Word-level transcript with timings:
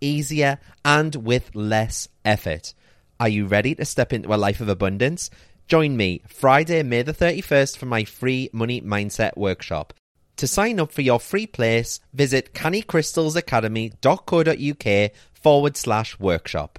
easier, 0.00 0.58
and 0.84 1.16
with 1.16 1.54
less 1.54 2.08
effort. 2.24 2.74
Are 3.20 3.28
you 3.28 3.46
ready 3.46 3.74
to 3.76 3.84
step 3.84 4.12
into 4.12 4.34
a 4.34 4.36
life 4.36 4.60
of 4.60 4.68
abundance? 4.68 5.30
Join 5.66 5.96
me 5.96 6.22
Friday, 6.28 6.82
May 6.82 7.02
the 7.02 7.14
31st 7.14 7.76
for 7.76 7.86
my 7.86 8.04
free 8.04 8.50
Money 8.52 8.80
Mindset 8.80 9.36
Workshop. 9.36 9.92
To 10.36 10.46
sign 10.46 10.78
up 10.80 10.92
for 10.92 11.02
your 11.02 11.20
free 11.20 11.46
place, 11.46 12.00
visit 12.12 12.54
cannycrystalsacademy.co.uk 12.54 15.10
forward 15.32 15.76
slash 15.76 16.18
workshop. 16.18 16.78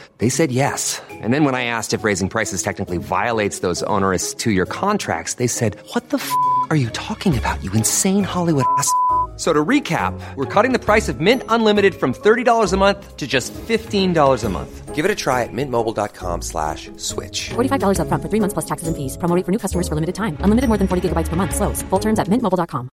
They 0.17 0.27
said 0.29 0.51
yes. 0.51 1.01
And 1.09 1.33
then 1.33 1.45
when 1.45 1.55
I 1.55 1.63
asked 1.63 1.93
if 1.93 2.03
raising 2.03 2.27
prices 2.27 2.61
technically 2.61 2.97
violates 2.97 3.59
those 3.59 3.81
onerous 3.83 4.33
two-year 4.33 4.65
contracts, 4.65 5.35
they 5.35 5.47
said, 5.47 5.77
what 5.93 6.09
the 6.09 6.17
f*** 6.17 6.31
are 6.69 6.75
you 6.75 6.89
talking 6.89 7.37
about, 7.37 7.63
you 7.63 7.71
insane 7.71 8.25
Hollywood 8.25 8.65
ass?" 8.77 8.91
So 9.37 9.53
to 9.53 9.65
recap, 9.65 10.13
we're 10.35 10.45
cutting 10.45 10.71
the 10.71 10.77
price 10.77 11.09
of 11.09 11.19
Mint 11.19 11.41
Unlimited 11.49 11.95
from 11.95 12.13
$30 12.13 12.73
a 12.73 12.77
month 12.77 13.17
to 13.17 13.25
just 13.25 13.51
$15 13.55 14.43
a 14.43 14.49
month. 14.49 14.93
Give 14.93 15.03
it 15.03 15.09
a 15.09 15.15
try 15.15 15.41
at 15.41 15.49
mintmobile.com 15.51 16.43
slash 16.43 16.91
switch. 16.97 17.49
$45 17.49 17.97
upfront 17.97 18.21
for 18.21 18.29
three 18.29 18.39
months 18.39 18.53
plus 18.53 18.65
taxes 18.65 18.87
and 18.87 18.95
fees. 18.95 19.17
Promo 19.17 19.33
rate 19.35 19.45
for 19.45 19.51
new 19.51 19.57
customers 19.57 19.87
for 19.87 19.95
limited 19.95 20.13
time. 20.13 20.37
Unlimited 20.41 20.67
more 20.67 20.77
than 20.77 20.87
40 20.87 21.09
gigabytes 21.09 21.27
per 21.27 21.35
month. 21.35 21.55
Slows. 21.55 21.81
Full 21.89 21.99
terms 21.99 22.19
at 22.19 22.27
mintmobile.com. 22.27 22.89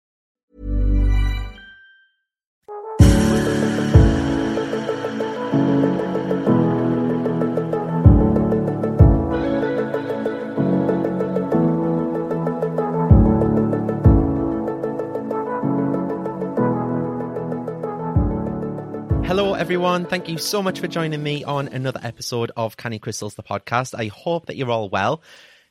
Hello, 19.27 19.55
everyone. 19.55 20.07
Thank 20.07 20.29
you 20.29 20.39
so 20.39 20.63
much 20.63 20.79
for 20.79 20.87
joining 20.87 21.21
me 21.21 21.43
on 21.43 21.67
another 21.67 21.99
episode 22.05 22.53
of 22.57 22.77
Canny 22.77 23.01
Crystals, 23.01 23.35
the 23.35 23.43
podcast. 23.43 23.93
I 23.93 24.07
hope 24.07 24.47
that 24.47 24.57
you're 24.57 24.71
all 24.71 24.89
well. 24.89 25.21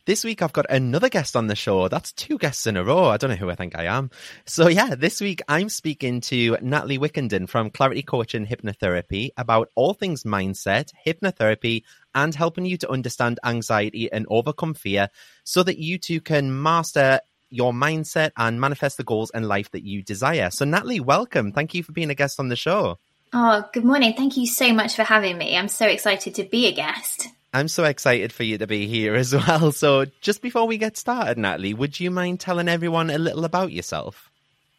This 0.06 0.26
week 0.26 0.42
I've 0.42 0.52
got 0.52 0.70
another 0.70 1.08
guest 1.08 1.38
on 1.38 1.48
the 1.48 1.56
show. 1.56 1.88
That's 1.88 2.12
two 2.12 2.38
guests 2.38 2.68
in 2.68 2.76
a 2.76 2.84
row. 2.84 3.06
I 3.06 3.16
don't 3.16 3.30
know 3.30 3.38
who 3.38 3.50
I 3.50 3.56
think 3.56 3.78
I 3.78 3.86
am. 3.86 4.12
So 4.46 4.68
yeah, 4.68 4.94
this 4.96 5.22
week 5.22 5.42
I'm 5.48 5.70
speaking 5.70 6.20
to 6.22 6.58
Natalie 6.62 7.00
Wickenden 7.00 7.48
from 7.48 7.70
Clarity 7.70 8.04
Coaching 8.04 8.46
Hypnotherapy 8.46 9.30
about 9.38 9.70
all 9.76 9.94
things 9.94 10.26
mindset, 10.26 10.92
hypnotherapy, 11.08 11.84
and 12.14 12.36
helping 12.36 12.66
you 12.66 12.76
to 12.80 12.92
understand 12.92 13.40
anxiety 13.46 14.12
and 14.12 14.28
overcome 14.30 14.74
fear 14.74 15.08
so 15.46 15.64
that 15.64 15.80
you 15.80 15.98
too 15.98 16.20
can 16.20 16.62
master 16.62 17.22
your 17.50 17.72
mindset 17.72 18.32
and 18.36 18.60
manifest 18.60 18.98
the 18.98 19.04
goals 19.06 19.32
and 19.32 19.48
life 19.48 19.72
that 19.72 19.86
you 19.86 20.04
desire. 20.04 20.50
So 20.50 20.66
Natalie, 20.66 21.00
welcome. 21.00 21.54
Thank 21.54 21.74
you 21.74 21.84
for 21.84 21.94
being 21.94 22.10
a 22.10 22.16
guest 22.16 22.38
on 22.38 22.50
the 22.50 22.58
show. 22.58 23.00
Oh, 23.38 23.68
good 23.74 23.84
morning. 23.84 24.14
Thank 24.14 24.38
you 24.38 24.48
so 24.48 24.72
much 24.72 24.96
for 24.96 25.04
having 25.04 25.38
me. 25.38 25.58
I'm 25.58 25.68
so 25.68 25.86
excited 25.86 26.36
to 26.36 26.46
be 26.46 26.68
a 26.68 26.72
guest. 26.72 27.28
I'm 27.54 27.68
so 27.68 27.84
excited 27.84 28.32
for 28.32 28.44
you 28.44 28.58
to 28.60 28.66
be 28.66 28.88
here 28.88 29.14
as 29.14 29.36
well. 29.48 29.74
So, 29.74 30.06
just 30.22 30.42
before 30.42 30.66
we 30.68 30.78
get 30.78 30.96
started, 30.96 31.38
Natalie, 31.38 31.74
would 31.74 32.00
you 32.00 32.12
mind 32.12 32.40
telling 32.40 32.70
everyone 32.70 33.10
a 33.10 33.18
little 33.18 33.44
about 33.44 33.74
yourself? 33.74 34.32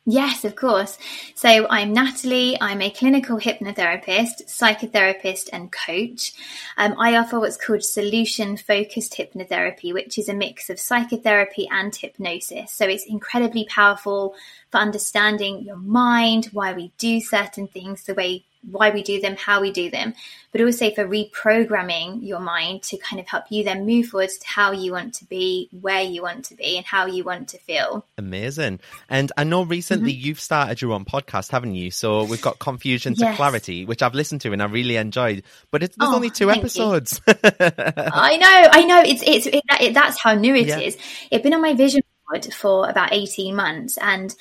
Yes, 0.08 0.44
of 0.44 0.55
course. 0.55 0.99
So 1.35 1.67
I'm 1.69 1.93
Natalie. 1.93 2.56
I'm 2.61 2.81
a 2.81 2.91
clinical 2.91 3.38
hypnotherapist, 3.41 4.44
psychotherapist, 4.47 5.49
and 5.53 5.73
coach. 5.73 6.32
Um, 6.76 6.94
I 6.97 7.17
offer 7.17 7.41
what's 7.41 7.56
called 7.56 7.82
solution 7.82 8.56
focused 8.56 9.14
hypnotherapy, 9.14 9.93
which 9.93 10.17
is 10.17 10.29
a 10.29 10.35
mix 10.35 10.70
of 10.70 10.79
psychotherapy 10.79 11.67
and 11.73 11.93
hypnosis. 11.93 12.70
So 12.70 12.87
it's 12.87 13.05
incredibly 13.05 13.64
powerful 13.64 14.37
for 14.70 14.79
understanding 14.79 15.64
your 15.64 15.75
mind, 15.75 16.50
why 16.52 16.73
we 16.73 16.93
do 16.99 17.20
certain 17.20 17.67
things 17.67 18.05
the 18.05 18.14
way 18.14 18.44
why 18.71 18.91
we 18.91 19.03
do 19.03 19.21
them, 19.21 19.37
how 19.37 19.61
we 19.61 19.71
do 19.71 19.91
them, 19.91 20.15
but 20.53 20.61
also 20.61 20.91
for 20.91 21.07
reprogramming 21.07 22.27
your 22.27 22.41
mind 22.41 22.83
to 22.83 22.97
kind 22.99 23.21
of 23.21 23.27
help 23.27 23.45
you 23.51 23.65
then 23.65 23.87
move 23.87 24.07
forwards 24.07 24.39
to 24.39 24.47
how 24.47 24.73
you 24.73 24.93
want 24.93 25.15
to 25.15 25.25
be, 25.27 25.69
where 25.81 26.03
you 26.03 26.23
want 26.23 26.47
to 26.47 26.55
be, 26.55 26.77
and 26.77 26.87
how 26.87 27.07
you 27.07 27.25
want 27.25 27.49
to 27.49 27.59
feel. 27.59 28.07
Amazing. 28.19 28.81
And 29.09 29.31
I 29.37 29.45
know 29.45 29.63
recently 29.63 30.13
mm-hmm. 30.13 30.27
you've 30.27 30.41
started 30.41 30.81
your 30.81 30.93
own 30.93 31.05
podcast, 31.05 31.51
haven't 31.51 31.75
you? 31.75 31.91
So 31.91 32.25
we've 32.25 32.43
got 32.43 32.59
Confusion 32.59 33.15
to 33.15 33.21
yes. 33.21 33.37
Clarity, 33.37 33.85
which 33.85 34.03
I've 34.03 34.15
listened 34.15 34.41
to 34.43 34.53
and 34.53 34.63
I 34.63 34.67
really 34.67 34.97
enjoyed. 34.97 35.43
But 35.71 35.83
it's, 35.83 35.97
there's 35.97 36.12
oh, 36.12 36.17
only 36.17 36.31
two 36.31 36.51
episodes. 36.51 37.21
I 37.27 38.37
know, 38.37 38.69
I 38.73 38.85
know. 38.87 39.03
It's 39.05 39.23
it's 39.27 39.47
it, 39.47 39.62
it, 39.81 39.95
that's 39.95 40.19
how 40.21 40.35
new 40.35 40.55
it 40.55 40.67
yeah. 40.67 40.79
is. 40.81 40.97
It's 41.31 41.43
been 41.43 41.55
on 41.55 41.62
my 41.62 41.75
vision 41.75 42.03
board 42.29 42.53
for 42.53 42.89
about 42.89 43.12
eighteen 43.12 43.55
months, 43.55 43.99
and 43.99 44.35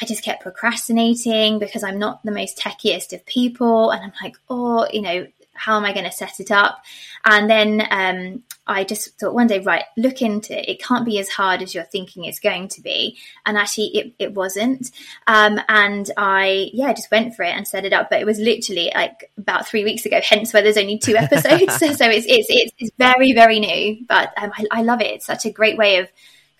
I 0.00 0.06
just 0.06 0.24
kept 0.24 0.42
procrastinating 0.42 1.58
because 1.58 1.84
I'm 1.84 1.98
not 1.98 2.24
the 2.24 2.32
most 2.32 2.58
techiest 2.58 3.12
of 3.12 3.24
people. 3.26 3.90
And 3.90 4.02
I'm 4.02 4.12
like, 4.22 4.36
oh, 4.48 4.86
you 4.92 5.02
know, 5.02 5.26
how 5.54 5.76
am 5.76 5.84
I 5.84 5.92
going 5.92 6.04
to 6.04 6.12
set 6.12 6.40
it 6.40 6.50
up? 6.50 6.82
And 7.24 7.48
then 7.48 7.86
um, 7.90 8.42
I 8.66 8.84
just 8.84 9.18
thought 9.18 9.34
one 9.34 9.46
day, 9.46 9.60
right, 9.60 9.84
look 9.96 10.20
into 10.20 10.58
it. 10.58 10.68
It 10.68 10.82
can't 10.82 11.04
be 11.04 11.18
as 11.18 11.28
hard 11.28 11.62
as 11.62 11.74
you're 11.74 11.84
thinking 11.84 12.24
it's 12.24 12.40
going 12.40 12.68
to 12.68 12.80
be. 12.80 13.18
And 13.46 13.56
actually, 13.56 13.96
it, 13.96 14.14
it 14.18 14.34
wasn't. 14.34 14.90
Um, 15.26 15.60
and 15.68 16.10
I, 16.16 16.70
yeah, 16.72 16.92
just 16.92 17.10
went 17.10 17.36
for 17.36 17.44
it 17.44 17.54
and 17.54 17.66
set 17.66 17.84
it 17.84 17.92
up. 17.92 18.10
But 18.10 18.20
it 18.20 18.26
was 18.26 18.38
literally 18.38 18.90
like 18.94 19.30
about 19.38 19.66
three 19.68 19.84
weeks 19.84 20.04
ago, 20.06 20.20
hence 20.22 20.52
why 20.52 20.62
there's 20.62 20.76
only 20.76 20.98
two 20.98 21.16
episodes. 21.16 21.76
so 21.78 21.86
it's, 21.86 22.26
it's, 22.28 22.72
it's, 22.78 22.90
very, 22.98 23.32
very 23.32 23.60
new. 23.60 24.04
But 24.08 24.32
um, 24.36 24.50
I, 24.56 24.64
I 24.70 24.82
love 24.82 25.00
it. 25.00 25.12
It's 25.12 25.26
such 25.26 25.46
a 25.46 25.50
great 25.50 25.78
way 25.78 25.98
of 25.98 26.08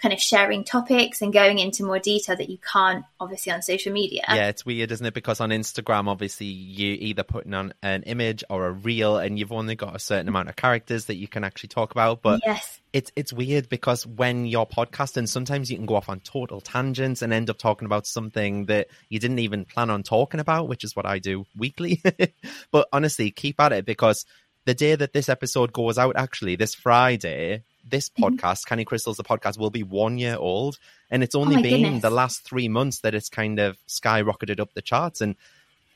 kind 0.05 0.13
of 0.13 0.21
sharing 0.21 0.65
topics 0.65 1.23
and 1.23 1.33
going 1.33 1.59
into 1.59 1.83
more 1.83 1.99
detail 1.99 2.37
that 2.37 2.51
you 2.51 2.59
can't 2.59 3.07
obviously 3.19 3.51
on 3.51 3.63
social 3.63 3.91
media. 3.91 4.23
Yeah, 4.29 4.49
it's 4.49 4.67
weird, 4.67 4.93
isn't 4.93 5.07
it? 5.07 5.15
Because 5.15 5.41
on 5.41 5.49
Instagram, 5.49 6.09
obviously, 6.09 6.45
you 6.45 6.99
either 7.01 7.23
putting 7.23 7.55
on 7.55 7.73
an 7.83 8.03
image 8.03 8.45
or 8.51 8.67
a 8.67 8.71
reel, 8.71 9.17
and 9.17 9.39
you've 9.39 9.51
only 9.51 9.77
got 9.77 9.97
a 9.97 9.99
certain 9.99 10.29
amount 10.29 10.51
of 10.51 10.57
characters 10.57 11.07
that 11.07 11.15
you 11.15 11.27
can 11.27 11.43
actually 11.43 11.71
talk 11.71 11.91
about. 11.93 12.21
But 12.21 12.43
yes. 12.45 12.83
it's 12.93 13.13
it's 13.17 13.33
weird 13.33 13.71
because 13.71 14.07
when 14.07 14.45
you're 14.45 14.67
podcasting, 14.67 15.27
sometimes 15.27 15.71
you 15.71 15.79
can 15.79 15.87
go 15.87 15.97
off 15.97 16.11
on 16.11 16.21
total 16.21 16.61
tangents 16.61 17.23
and 17.23 17.33
end 17.33 17.49
up 17.49 17.57
talking 17.57 17.87
about 17.87 18.07
something 18.07 18.67
that 18.67 18.89
you 19.09 19.19
didn't 19.19 19.39
even 19.39 19.65
plan 19.65 19.89
on 19.89 20.03
talking 20.03 20.39
about, 20.39 20.69
which 20.69 20.85
is 20.85 20.95
what 20.95 21.07
I 21.07 21.19
do 21.19 21.47
weekly. 21.57 22.03
but 22.71 22.89
honestly, 22.93 23.31
keep 23.31 23.59
at 23.59 23.73
it 23.73 23.87
because 23.87 24.27
the 24.67 24.75
day 24.75 24.97
that 24.97 25.15
this 25.15 25.31
episode 25.31 25.73
goes 25.73 25.97
out, 25.97 26.17
actually, 26.17 26.57
this 26.57 26.75
Friday, 26.75 27.63
this 27.87 28.11
mm-hmm. 28.11 28.25
podcast, 28.25 28.67
Canny 28.67 28.85
Crystals, 28.85 29.17
the 29.17 29.25
podcast, 29.25 29.59
will 29.59 29.71
be 29.71 29.83
one 29.83 30.19
year 30.19 30.37
old. 30.37 30.79
And 31.11 31.23
it's 31.23 31.35
only 31.35 31.57
oh 31.57 31.63
been 31.63 31.83
goodness. 31.83 32.03
the 32.03 32.11
last 32.11 32.45
three 32.45 32.69
months 32.69 33.01
that 33.01 33.15
it's 33.15 33.29
kind 33.29 33.59
of 33.59 33.79
skyrocketed 33.87 34.61
up 34.61 34.75
the 34.75 34.83
charts. 34.83 35.21
And 35.21 35.37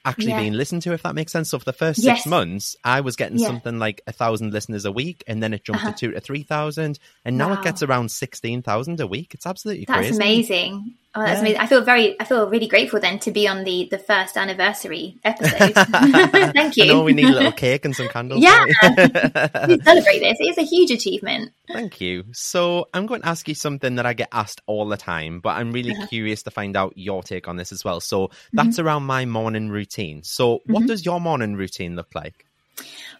actually 0.04 0.28
yeah. 0.28 0.40
being 0.40 0.52
listened 0.54 0.82
to, 0.82 0.92
if 0.92 1.02
that 1.02 1.14
makes 1.14 1.32
sense. 1.32 1.50
So 1.50 1.58
for 1.58 1.64
the 1.64 1.72
first 1.72 2.02
yes. 2.02 2.18
six 2.18 2.26
months, 2.26 2.76
I 2.84 3.00
was 3.00 3.16
getting 3.16 3.38
yeah. 3.38 3.46
something 3.46 3.78
like 3.78 4.00
a 4.06 4.12
thousand 4.12 4.52
listeners 4.52 4.84
a 4.84 4.92
week, 4.92 5.22
and 5.26 5.42
then 5.42 5.52
it 5.52 5.64
jumped 5.64 5.82
uh-huh. 5.82 5.92
to 5.92 5.98
two 5.98 6.10
to 6.12 6.20
three 6.20 6.42
thousand, 6.42 6.98
and 7.24 7.36
now 7.36 7.48
wow. 7.48 7.54
it 7.54 7.62
gets 7.62 7.82
around 7.82 8.10
sixteen 8.10 8.62
thousand 8.62 9.00
a 9.00 9.06
week. 9.06 9.34
It's 9.34 9.46
absolutely 9.46 9.84
that's 9.84 9.98
crazy. 9.98 10.16
amazing. 10.16 10.94
Oh, 11.14 11.22
that's 11.22 11.36
yeah. 11.36 11.40
amazing. 11.40 11.60
I 11.60 11.66
feel 11.66 11.82
very, 11.82 12.20
I 12.20 12.24
feel 12.24 12.48
really 12.50 12.68
grateful 12.68 13.00
then 13.00 13.18
to 13.20 13.30
be 13.30 13.48
on 13.48 13.64
the 13.64 13.88
the 13.90 13.98
first 13.98 14.36
anniversary 14.36 15.18
episode. 15.24 15.72
Thank 16.52 16.76
you. 16.76 16.84
I 16.84 16.86
know 16.88 17.02
we 17.02 17.14
need 17.14 17.24
a 17.24 17.32
little 17.32 17.52
cake 17.66 17.86
and 17.86 17.96
some 17.96 18.08
candles. 18.08 18.42
Yeah, 18.42 18.64
we 18.64 19.80
celebrate 19.80 20.20
this. 20.20 20.36
It's 20.38 20.58
a 20.58 20.62
huge 20.62 20.90
achievement. 20.90 21.52
Thank 21.66 22.00
you. 22.00 22.24
So 22.32 22.88
I'm 22.92 23.06
going 23.06 23.22
to 23.22 23.28
ask 23.28 23.48
you 23.48 23.54
something 23.54 23.94
that 23.96 24.04
I 24.04 24.12
get 24.12 24.28
asked 24.32 24.60
all 24.66 24.86
the 24.86 24.98
time, 24.98 25.40
but 25.40 25.56
I'm 25.56 25.72
really 25.72 25.92
uh-huh. 25.92 26.06
curious 26.08 26.42
to 26.42 26.50
find 26.50 26.76
out 26.76 26.92
your 26.96 27.22
take 27.22 27.48
on 27.48 27.56
this 27.56 27.72
as 27.72 27.84
well. 27.84 28.00
So 28.00 28.30
that's 28.52 28.76
mm-hmm. 28.76 28.86
around 28.86 29.02
my 29.04 29.24
morning 29.24 29.70
routine. 29.70 30.22
So 30.22 30.60
what 30.66 30.80
mm-hmm. 30.80 30.86
does 30.86 31.06
your 31.06 31.20
morning 31.20 31.56
routine 31.56 31.96
look 31.96 32.14
like? 32.14 32.44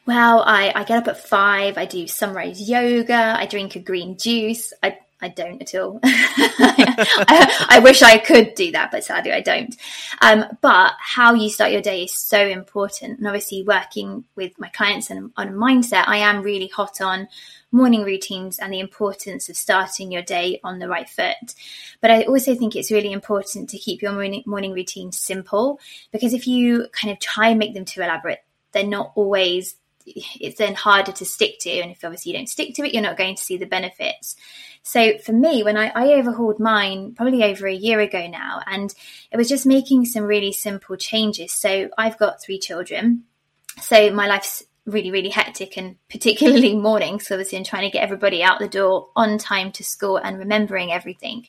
Well, 0.07 0.43
I, 0.47 0.73
I 0.75 0.85
get 0.85 0.99
up 0.99 1.09
at 1.09 1.27
five. 1.29 1.77
I 1.77 1.85
do 1.85 2.07
sunrise 2.07 2.69
yoga. 2.69 3.37
I 3.39 3.47
drink 3.47 3.77
a 3.77 3.81
green 3.81 4.17
juice. 4.17 4.73
I 4.83 4.99
I 5.21 5.29
don't 5.29 5.61
at 5.61 5.75
all. 5.75 5.99
I, 6.05 7.67
I, 7.71 7.79
wish 7.81 8.03
I 8.03 8.19
could 8.19 8.55
do 8.55 8.71
that, 8.73 8.91
but 8.93 9.03
sadly 9.03 9.33
I 9.33 9.41
don't. 9.41 9.75
Um, 10.23 10.45
but 10.61 10.93
how 11.01 11.35
you 11.35 11.51
start 11.51 11.73
your 11.73 11.83
day 11.83 12.05
is 12.05 12.15
so 12.15 12.47
important. 12.47 13.19
And 13.19 13.27
obviously, 13.27 13.65
working 13.65 14.25
with 14.37 14.59
my 14.59 14.69
clients 14.69 15.11
and 15.11 15.33
on 15.37 15.49
a 15.49 15.53
mindset, 15.53 16.05
I 16.07 16.19
am 16.19 16.43
really 16.43 16.69
hot 16.69 17.01
on 17.01 17.29
morning 17.73 18.05
routines 18.05 18.59
and 18.59 18.73
the 18.73 18.81
importance 18.81 19.49
of 19.49 19.57
starting 19.57 20.13
your 20.13 20.23
day 20.23 20.61
on 20.63 20.79
the 20.79 20.89
right 20.89 21.09
foot. 21.09 21.55
But 22.01 22.11
I 22.11 22.23
also 22.23 22.55
think 22.55 22.77
it's 22.77 22.91
really 22.91 23.13
important 23.13 23.71
to 23.71 23.79
keep 23.79 24.01
your 24.01 24.13
morning, 24.13 24.43
morning 24.47 24.73
routine 24.73 25.13
simple 25.13 25.81
because 26.13 26.33
if 26.33 26.47
you 26.47 26.87
kind 26.93 27.13
of 27.13 27.19
try 27.19 27.49
and 27.49 27.59
make 27.59 27.75
them 27.75 27.85
too 27.85 28.03
elaborate, 28.03 28.45
they're 28.73 28.87
not 28.87 29.13
always 29.17 29.77
it's 30.41 30.59
then 30.59 30.75
harder 30.75 31.13
to 31.13 31.25
stick 31.25 31.59
to. 31.61 31.71
And 31.71 31.91
if 31.91 32.05
obviously 32.05 32.33
you 32.33 32.39
don't 32.39 32.49
stick 32.49 32.75
to 32.75 32.85
it, 32.85 32.93
you're 32.93 33.03
not 33.03 33.17
going 33.17 33.37
to 33.37 33.43
see 33.43 33.57
the 33.57 33.67
benefits. 33.67 34.37
So 34.83 35.19
for 35.19 35.33
me, 35.33 35.63
when 35.63 35.77
I, 35.77 35.93
I 35.95 36.13
overhauled 36.15 36.61
mine 36.61 37.15
probably 37.15 37.45
over 37.45 37.67
a 37.67 37.75
year 37.75 38.01
ago 38.01 38.27
now, 38.27 38.61
and 38.67 38.95
it 39.31 39.37
was 39.37 39.49
just 39.49 39.67
making 39.67 40.07
some 40.07 40.25
really 40.25 40.53
simple 40.53 40.97
changes. 40.97 41.53
So 41.53 41.91
I've 41.99 42.19
got 42.19 42.43
three 42.43 42.59
children. 42.59 43.25
So 43.81 44.11
my 44.11 44.27
life's 44.27 44.65
really, 44.87 45.11
really 45.11 45.29
hectic 45.29 45.77
and 45.77 45.97
particularly 46.11 46.75
mornings. 46.75 47.31
Obviously 47.31 47.59
I'm 47.59 47.65
trying 47.65 47.89
to 47.89 47.93
get 47.93 48.03
everybody 48.03 48.43
out 48.43 48.59
the 48.59 48.69
door 48.69 49.09
on 49.15 49.39
time 49.39 49.73
to 49.73 49.85
school 49.85 50.17
and 50.17 50.39
remembering 50.39 50.91
everything. 50.93 51.47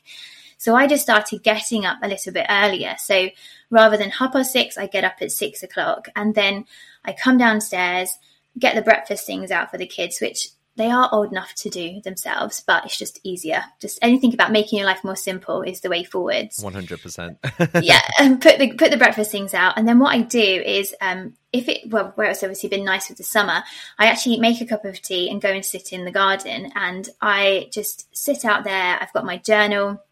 So 0.58 0.74
I 0.74 0.86
just 0.86 1.02
started 1.02 1.42
getting 1.42 1.86
up 1.86 1.98
a 2.02 2.08
little 2.08 2.34
bit 2.34 2.44
earlier. 2.50 2.94
So 2.98 3.30
rather 3.70 3.96
than 3.96 4.10
half 4.10 4.34
past 4.34 4.52
six, 4.52 4.76
I 4.76 4.88
get 4.88 5.04
up 5.04 5.14
at 5.22 5.32
six 5.32 5.62
o'clock 5.62 6.08
and 6.14 6.34
then 6.34 6.66
I 7.02 7.14
come 7.14 7.38
downstairs, 7.38 8.18
get 8.60 8.74
the 8.74 8.82
breakfast 8.82 9.26
things 9.26 9.50
out 9.50 9.70
for 9.70 9.78
the 9.78 9.86
kids, 9.86 10.20
which 10.20 10.48
they 10.76 10.90
are 10.90 11.08
old 11.12 11.30
enough 11.32 11.54
to 11.56 11.68
do 11.68 12.00
themselves, 12.02 12.62
but 12.66 12.84
it's 12.86 12.96
just 12.96 13.20
easier. 13.22 13.64
Just 13.80 13.98
anything 14.00 14.32
about 14.32 14.52
making 14.52 14.78
your 14.78 14.86
life 14.86 15.04
more 15.04 15.16
simple 15.16 15.62
is 15.62 15.80
the 15.80 15.90
way 15.90 16.04
forwards. 16.04 16.62
One 16.62 16.72
hundred 16.72 17.02
percent. 17.02 17.38
Yeah, 17.82 18.00
and 18.18 18.40
put 18.40 18.58
the 18.58 18.72
put 18.72 18.90
the 18.90 18.96
breakfast 18.96 19.30
things 19.30 19.52
out, 19.52 19.76
and 19.76 19.86
then 19.86 19.98
what 19.98 20.14
I 20.14 20.22
do 20.22 20.40
is, 20.40 20.94
um, 21.00 21.34
if 21.52 21.68
it 21.68 21.90
well, 21.90 22.12
where 22.14 22.30
it's 22.30 22.42
obviously 22.42 22.68
been 22.68 22.84
nice 22.84 23.08
with 23.08 23.18
the 23.18 23.24
summer, 23.24 23.62
I 23.98 24.06
actually 24.06 24.38
make 24.38 24.60
a 24.60 24.66
cup 24.66 24.84
of 24.84 25.02
tea 25.02 25.28
and 25.28 25.42
go 25.42 25.50
and 25.50 25.64
sit 25.64 25.92
in 25.92 26.04
the 26.04 26.12
garden, 26.12 26.72
and 26.74 27.08
I 27.20 27.68
just 27.72 28.08
sit 28.16 28.44
out 28.44 28.64
there. 28.64 28.98
I've 29.00 29.12
got 29.12 29.26
my 29.26 29.38
journal, 29.38 30.02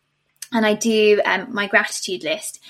and 0.52 0.66
I 0.66 0.74
do 0.74 1.22
um, 1.24 1.54
my 1.54 1.66
gratitude 1.66 2.24
list. 2.24 2.60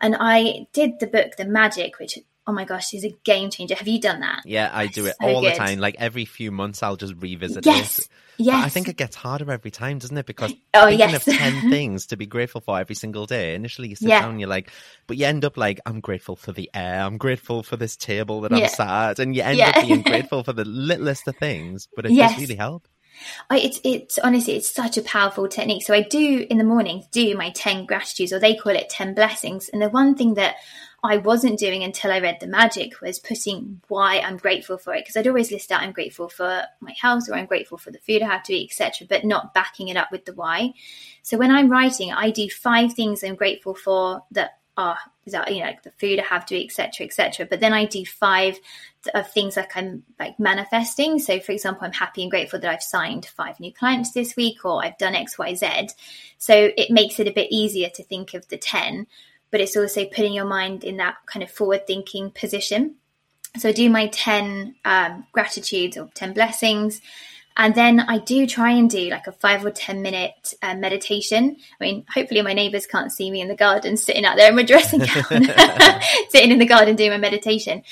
And 0.00 0.16
I 0.18 0.66
did 0.72 0.98
the 0.98 1.06
book 1.06 1.36
The 1.36 1.44
Magic, 1.44 1.98
which 1.98 2.18
oh 2.46 2.52
my 2.52 2.64
gosh, 2.64 2.88
she's 2.88 3.04
a 3.04 3.16
game 3.24 3.50
changer. 3.50 3.74
Have 3.74 3.88
you 3.88 4.00
done 4.00 4.20
that? 4.20 4.42
Yeah, 4.44 4.70
I 4.72 4.86
do 4.86 5.06
it 5.06 5.16
so 5.20 5.26
all 5.26 5.40
good. 5.40 5.54
the 5.54 5.58
time. 5.58 5.78
Like 5.78 5.96
every 5.98 6.24
few 6.24 6.50
months, 6.50 6.82
I'll 6.82 6.96
just 6.96 7.14
revisit 7.18 7.64
yes. 7.64 7.98
it. 7.98 8.08
Yes. 8.36 8.56
But 8.56 8.66
I 8.66 8.68
think 8.68 8.88
it 8.88 8.96
gets 8.96 9.16
harder 9.16 9.50
every 9.50 9.70
time, 9.70 9.98
doesn't 9.98 10.16
it? 10.16 10.26
Because 10.26 10.52
oh, 10.74 10.86
thinking 10.86 11.10
yes. 11.10 11.26
of 11.26 11.34
10 11.34 11.70
things 11.70 12.06
to 12.06 12.16
be 12.16 12.26
grateful 12.26 12.60
for 12.60 12.78
every 12.78 12.96
single 12.96 13.26
day, 13.26 13.54
initially 13.54 13.88
you 13.88 13.96
sit 13.96 14.08
yeah. 14.08 14.22
down 14.22 14.38
you're 14.40 14.48
like, 14.48 14.70
but 15.06 15.16
you 15.16 15.26
end 15.26 15.44
up 15.44 15.56
like, 15.56 15.80
I'm 15.86 16.00
grateful 16.00 16.36
for 16.36 16.52
the 16.52 16.68
air, 16.74 17.00
I'm 17.02 17.16
grateful 17.16 17.62
for 17.62 17.76
this 17.76 17.96
table 17.96 18.40
that 18.42 18.52
I'm 18.52 18.68
sat 18.68 19.10
at, 19.10 19.18
and 19.20 19.34
you 19.36 19.42
end 19.42 19.58
yeah. 19.58 19.72
up 19.74 19.86
being 19.86 20.02
grateful 20.06 20.42
for 20.42 20.52
the 20.52 20.64
littlest 20.64 21.28
of 21.28 21.36
things, 21.36 21.88
but 21.94 22.06
it 22.06 22.12
yes. 22.12 22.32
does 22.32 22.40
really 22.40 22.56
help. 22.56 22.88
I, 23.48 23.58
it's 23.58 23.80
it's 23.84 24.18
honestly 24.18 24.56
it's 24.56 24.68
such 24.68 24.98
a 24.98 25.02
powerful 25.02 25.48
technique. 25.48 25.84
So 25.84 25.94
I 25.94 26.02
do 26.02 26.46
in 26.50 26.58
the 26.58 26.64
morning 26.64 27.04
do 27.12 27.36
my 27.36 27.50
ten 27.50 27.86
gratitudes, 27.86 28.32
or 28.32 28.40
they 28.40 28.56
call 28.56 28.74
it 28.74 28.88
ten 28.88 29.14
blessings. 29.14 29.68
And 29.68 29.80
the 29.80 29.88
one 29.88 30.16
thing 30.16 30.34
that 30.34 30.56
I 31.04 31.18
wasn't 31.18 31.58
doing 31.58 31.84
until 31.84 32.10
I 32.10 32.18
read 32.18 32.38
The 32.40 32.46
Magic 32.46 32.98
was 33.02 33.18
putting 33.18 33.82
why 33.88 34.20
I'm 34.20 34.38
grateful 34.38 34.78
for 34.78 34.94
it. 34.94 35.04
Because 35.04 35.18
I'd 35.18 35.28
always 35.28 35.52
list 35.52 35.70
out 35.70 35.82
I'm 35.82 35.92
grateful 35.92 36.30
for 36.30 36.64
my 36.80 36.94
health 36.98 37.28
or 37.28 37.34
I'm 37.34 37.44
grateful 37.44 37.76
for 37.76 37.90
the 37.90 37.98
food 37.98 38.22
I 38.22 38.26
have 38.26 38.42
to 38.44 38.54
eat, 38.54 38.70
etc., 38.70 39.06
but 39.06 39.22
not 39.22 39.52
backing 39.52 39.88
it 39.88 39.98
up 39.98 40.10
with 40.10 40.24
the 40.24 40.32
why. 40.32 40.72
So 41.22 41.36
when 41.36 41.50
I'm 41.50 41.70
writing, 41.70 42.10
I 42.10 42.30
do 42.30 42.48
five 42.48 42.94
things 42.94 43.22
I'm 43.22 43.34
grateful 43.34 43.74
for 43.74 44.22
that 44.30 44.58
are 44.76 44.98
that 45.26 45.52
you 45.52 45.60
know 45.60 45.66
like 45.66 45.82
the 45.82 45.92
food 45.92 46.18
I 46.18 46.24
have 46.24 46.46
to 46.46 46.56
eat, 46.56 46.70
etc., 46.70 47.06
etc. 47.06 47.46
But 47.48 47.60
then 47.60 47.74
I 47.74 47.84
do 47.84 48.06
five 48.06 48.58
of 49.14 49.30
things 49.30 49.58
like 49.58 49.76
I'm 49.76 50.04
like 50.18 50.40
manifesting. 50.40 51.18
So 51.18 51.38
for 51.38 51.52
example, 51.52 51.84
I'm 51.84 51.92
happy 51.92 52.22
and 52.22 52.30
grateful 52.30 52.58
that 52.60 52.70
I've 52.70 52.82
signed 52.82 53.26
five 53.26 53.60
new 53.60 53.74
clients 53.74 54.12
this 54.12 54.36
week 54.36 54.64
or 54.64 54.82
I've 54.82 54.96
done 54.96 55.14
X, 55.14 55.38
Y, 55.38 55.54
Z. 55.54 55.88
So 56.38 56.70
it 56.78 56.90
makes 56.90 57.20
it 57.20 57.28
a 57.28 57.32
bit 57.32 57.48
easier 57.50 57.90
to 57.90 58.02
think 58.02 58.32
of 58.32 58.48
the 58.48 58.56
10 58.56 59.06
but 59.54 59.60
it's 59.60 59.76
also 59.76 60.04
putting 60.04 60.32
your 60.32 60.46
mind 60.46 60.82
in 60.82 60.96
that 60.96 61.14
kind 61.26 61.44
of 61.44 61.48
forward 61.48 61.86
thinking 61.86 62.28
position. 62.32 62.96
So 63.56 63.68
I 63.68 63.72
do 63.72 63.88
my 63.88 64.08
10 64.08 64.74
um, 64.84 65.28
gratitudes 65.30 65.96
or 65.96 66.10
10 66.12 66.32
blessings. 66.32 67.00
And 67.56 67.72
then 67.72 68.00
I 68.00 68.18
do 68.18 68.48
try 68.48 68.72
and 68.72 68.90
do 68.90 69.10
like 69.10 69.28
a 69.28 69.32
five 69.32 69.64
or 69.64 69.70
10 69.70 70.02
minute 70.02 70.54
uh, 70.60 70.74
meditation. 70.74 71.56
I 71.80 71.84
mean, 71.84 72.04
hopefully 72.12 72.42
my 72.42 72.52
neighbors 72.52 72.88
can't 72.88 73.12
see 73.12 73.30
me 73.30 73.40
in 73.40 73.46
the 73.46 73.54
garden 73.54 73.96
sitting 73.96 74.24
out 74.24 74.36
there 74.36 74.48
in 74.48 74.56
my 74.56 74.64
dressing 74.64 74.98
gown, 74.98 75.44
sitting 76.30 76.50
in 76.50 76.58
the 76.58 76.66
garden 76.66 76.96
doing 76.96 77.10
my 77.10 77.18
meditation. 77.18 77.84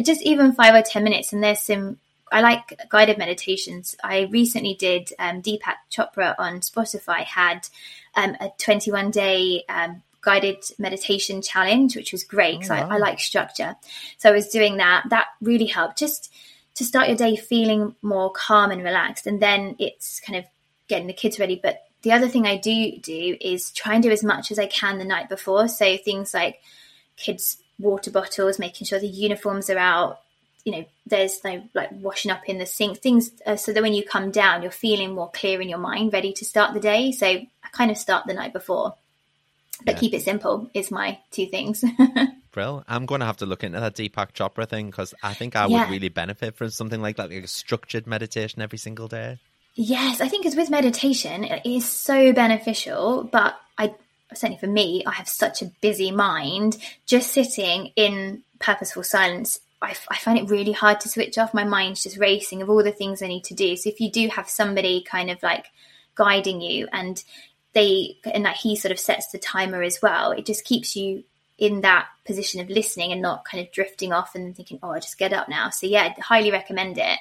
Just 0.00 0.22
even 0.22 0.52
five 0.52 0.76
or 0.76 0.82
10 0.82 1.02
minutes. 1.02 1.32
And 1.32 1.42
there's 1.42 1.62
some, 1.62 1.98
I 2.30 2.42
like 2.42 2.80
guided 2.90 3.18
meditations. 3.18 3.96
I 4.04 4.28
recently 4.30 4.74
did 4.74 5.12
um, 5.18 5.42
Deepak 5.42 5.78
Chopra 5.90 6.36
on 6.38 6.60
Spotify 6.60 7.24
had 7.24 7.68
um, 8.14 8.36
a 8.40 8.52
21 8.56 9.10
day 9.10 9.64
um, 9.68 10.04
guided 10.20 10.64
meditation 10.78 11.42
challenge, 11.42 11.96
which 11.96 12.12
was 12.12 12.24
great 12.24 12.60
because 12.60 12.70
Oh, 12.70 12.74
wow. 12.74 12.88
I, 12.90 12.94
I 12.96 12.98
like 12.98 13.20
structure. 13.20 13.76
So 14.18 14.28
I 14.28 14.32
was 14.32 14.48
doing 14.48 14.78
that. 14.78 15.04
That 15.10 15.26
really 15.40 15.66
helped 15.66 15.98
just 15.98 16.32
to 16.74 16.84
start 16.84 17.08
your 17.08 17.16
day 17.16 17.36
feeling 17.36 17.94
more 18.02 18.30
calm 18.30 18.70
and 18.70 18.82
relaxed. 18.82 19.26
And 19.26 19.40
then 19.40 19.76
it's 19.78 20.20
kind 20.20 20.38
of 20.38 20.44
getting 20.88 21.06
the 21.06 21.12
kids 21.12 21.38
ready. 21.38 21.58
But 21.62 21.84
the 22.02 22.12
other 22.12 22.28
thing 22.28 22.46
I 22.46 22.56
do 22.56 22.96
do 22.98 23.36
is 23.40 23.70
try 23.72 23.94
and 23.94 24.02
do 24.02 24.10
as 24.10 24.22
much 24.22 24.50
as 24.50 24.58
I 24.58 24.66
can 24.66 24.98
the 24.98 25.04
night 25.04 25.28
before. 25.28 25.68
So 25.68 25.96
things 25.96 26.32
like 26.34 26.60
kids' 27.16 27.58
water 27.78 28.10
bottles, 28.10 28.58
making 28.58 28.86
sure 28.86 28.98
the 29.00 29.06
uniforms 29.08 29.70
are 29.70 29.78
out. 29.78 30.20
You 30.64 30.72
know, 30.72 30.84
there's 31.06 31.42
no 31.44 31.62
like 31.74 31.90
washing 31.92 32.30
up 32.30 32.42
in 32.46 32.58
the 32.58 32.66
sink, 32.66 32.98
things 32.98 33.30
uh, 33.46 33.56
so 33.56 33.72
that 33.72 33.82
when 33.82 33.94
you 33.94 34.04
come 34.04 34.30
down, 34.30 34.62
you're 34.62 34.70
feeling 34.70 35.14
more 35.14 35.30
clear 35.30 35.60
in 35.60 35.68
your 35.68 35.78
mind, 35.78 36.12
ready 36.12 36.32
to 36.34 36.44
start 36.44 36.74
the 36.74 36.80
day. 36.80 37.12
So 37.12 37.26
I 37.26 37.48
kind 37.72 37.90
of 37.90 37.96
start 37.96 38.26
the 38.26 38.34
night 38.34 38.52
before, 38.52 38.94
but 39.84 39.94
Yeah. 39.94 40.00
keep 40.00 40.14
it 40.14 40.22
simple 40.22 40.70
is 40.74 40.90
my 40.90 41.18
two 41.30 41.46
things. 41.46 41.84
Brill. 42.52 42.82
I'm 42.88 43.06
going 43.06 43.20
to 43.20 43.26
have 43.26 43.36
to 43.38 43.46
look 43.46 43.62
into 43.62 43.78
that 43.80 43.94
Deepak 43.94 44.32
Chopra 44.32 44.68
thing 44.68 44.86
because 44.90 45.14
I 45.22 45.34
think 45.34 45.54
I 45.54 45.66
would 45.66 45.72
Yeah. 45.72 45.90
really 45.90 46.08
benefit 46.08 46.56
from 46.56 46.70
something 46.70 47.00
like 47.00 47.16
that, 47.16 47.30
like 47.30 47.44
a 47.44 47.46
structured 47.46 48.06
meditation 48.06 48.62
every 48.62 48.78
single 48.78 49.06
day. 49.08 49.38
Yes, 49.74 50.20
I 50.20 50.28
think 50.28 50.44
as 50.46 50.56
with 50.56 50.70
meditation, 50.70 51.44
it 51.44 51.62
is 51.64 51.88
so 51.88 52.32
beneficial. 52.32 53.24
But 53.30 53.54
I 53.76 53.94
certainly 54.34 54.58
for 54.58 54.66
me, 54.66 55.04
I 55.06 55.12
have 55.12 55.28
such 55.28 55.62
a 55.62 55.66
busy 55.80 56.10
mind. 56.10 56.78
Just 57.06 57.32
sitting 57.32 57.92
in 57.94 58.42
purposeful 58.58 59.04
silence, 59.04 59.60
I, 59.80 59.90
f- 59.90 60.08
I 60.10 60.16
find 60.16 60.36
it 60.38 60.50
really 60.50 60.72
hard 60.72 61.00
to 61.02 61.08
switch 61.08 61.38
off. 61.38 61.54
My 61.54 61.62
mind's 61.64 62.02
just 62.02 62.18
racing 62.18 62.60
of 62.62 62.68
all 62.70 62.82
the 62.82 62.90
things 62.90 63.22
I 63.22 63.28
need 63.28 63.44
to 63.44 63.54
do. 63.54 63.76
So 63.76 63.88
if 63.88 64.00
you 64.00 64.10
do 64.10 64.26
have 64.28 64.50
somebody 64.50 65.02
kind 65.08 65.30
of 65.30 65.40
like 65.44 65.66
guiding 66.16 66.60
you, 66.60 66.88
and 66.92 67.22
they 67.74 68.16
and 68.24 68.44
that 68.44 68.56
he 68.56 68.76
sort 68.76 68.92
of 68.92 68.98
sets 68.98 69.28
the 69.28 69.38
timer 69.38 69.82
as 69.82 70.00
well, 70.02 70.32
it 70.32 70.46
just 70.46 70.64
keeps 70.64 70.96
you 70.96 71.24
in 71.58 71.80
that 71.80 72.06
position 72.24 72.60
of 72.60 72.70
listening 72.70 73.12
and 73.12 73.20
not 73.20 73.44
kind 73.44 73.64
of 73.64 73.72
drifting 73.72 74.12
off 74.12 74.34
and 74.34 74.54
thinking, 74.56 74.78
oh, 74.82 74.90
I 74.90 75.00
just 75.00 75.18
get 75.18 75.32
up 75.32 75.48
now. 75.48 75.70
So 75.70 75.86
yeah, 75.86 76.14
highly 76.20 76.50
recommend 76.50 76.98
it. 76.98 77.18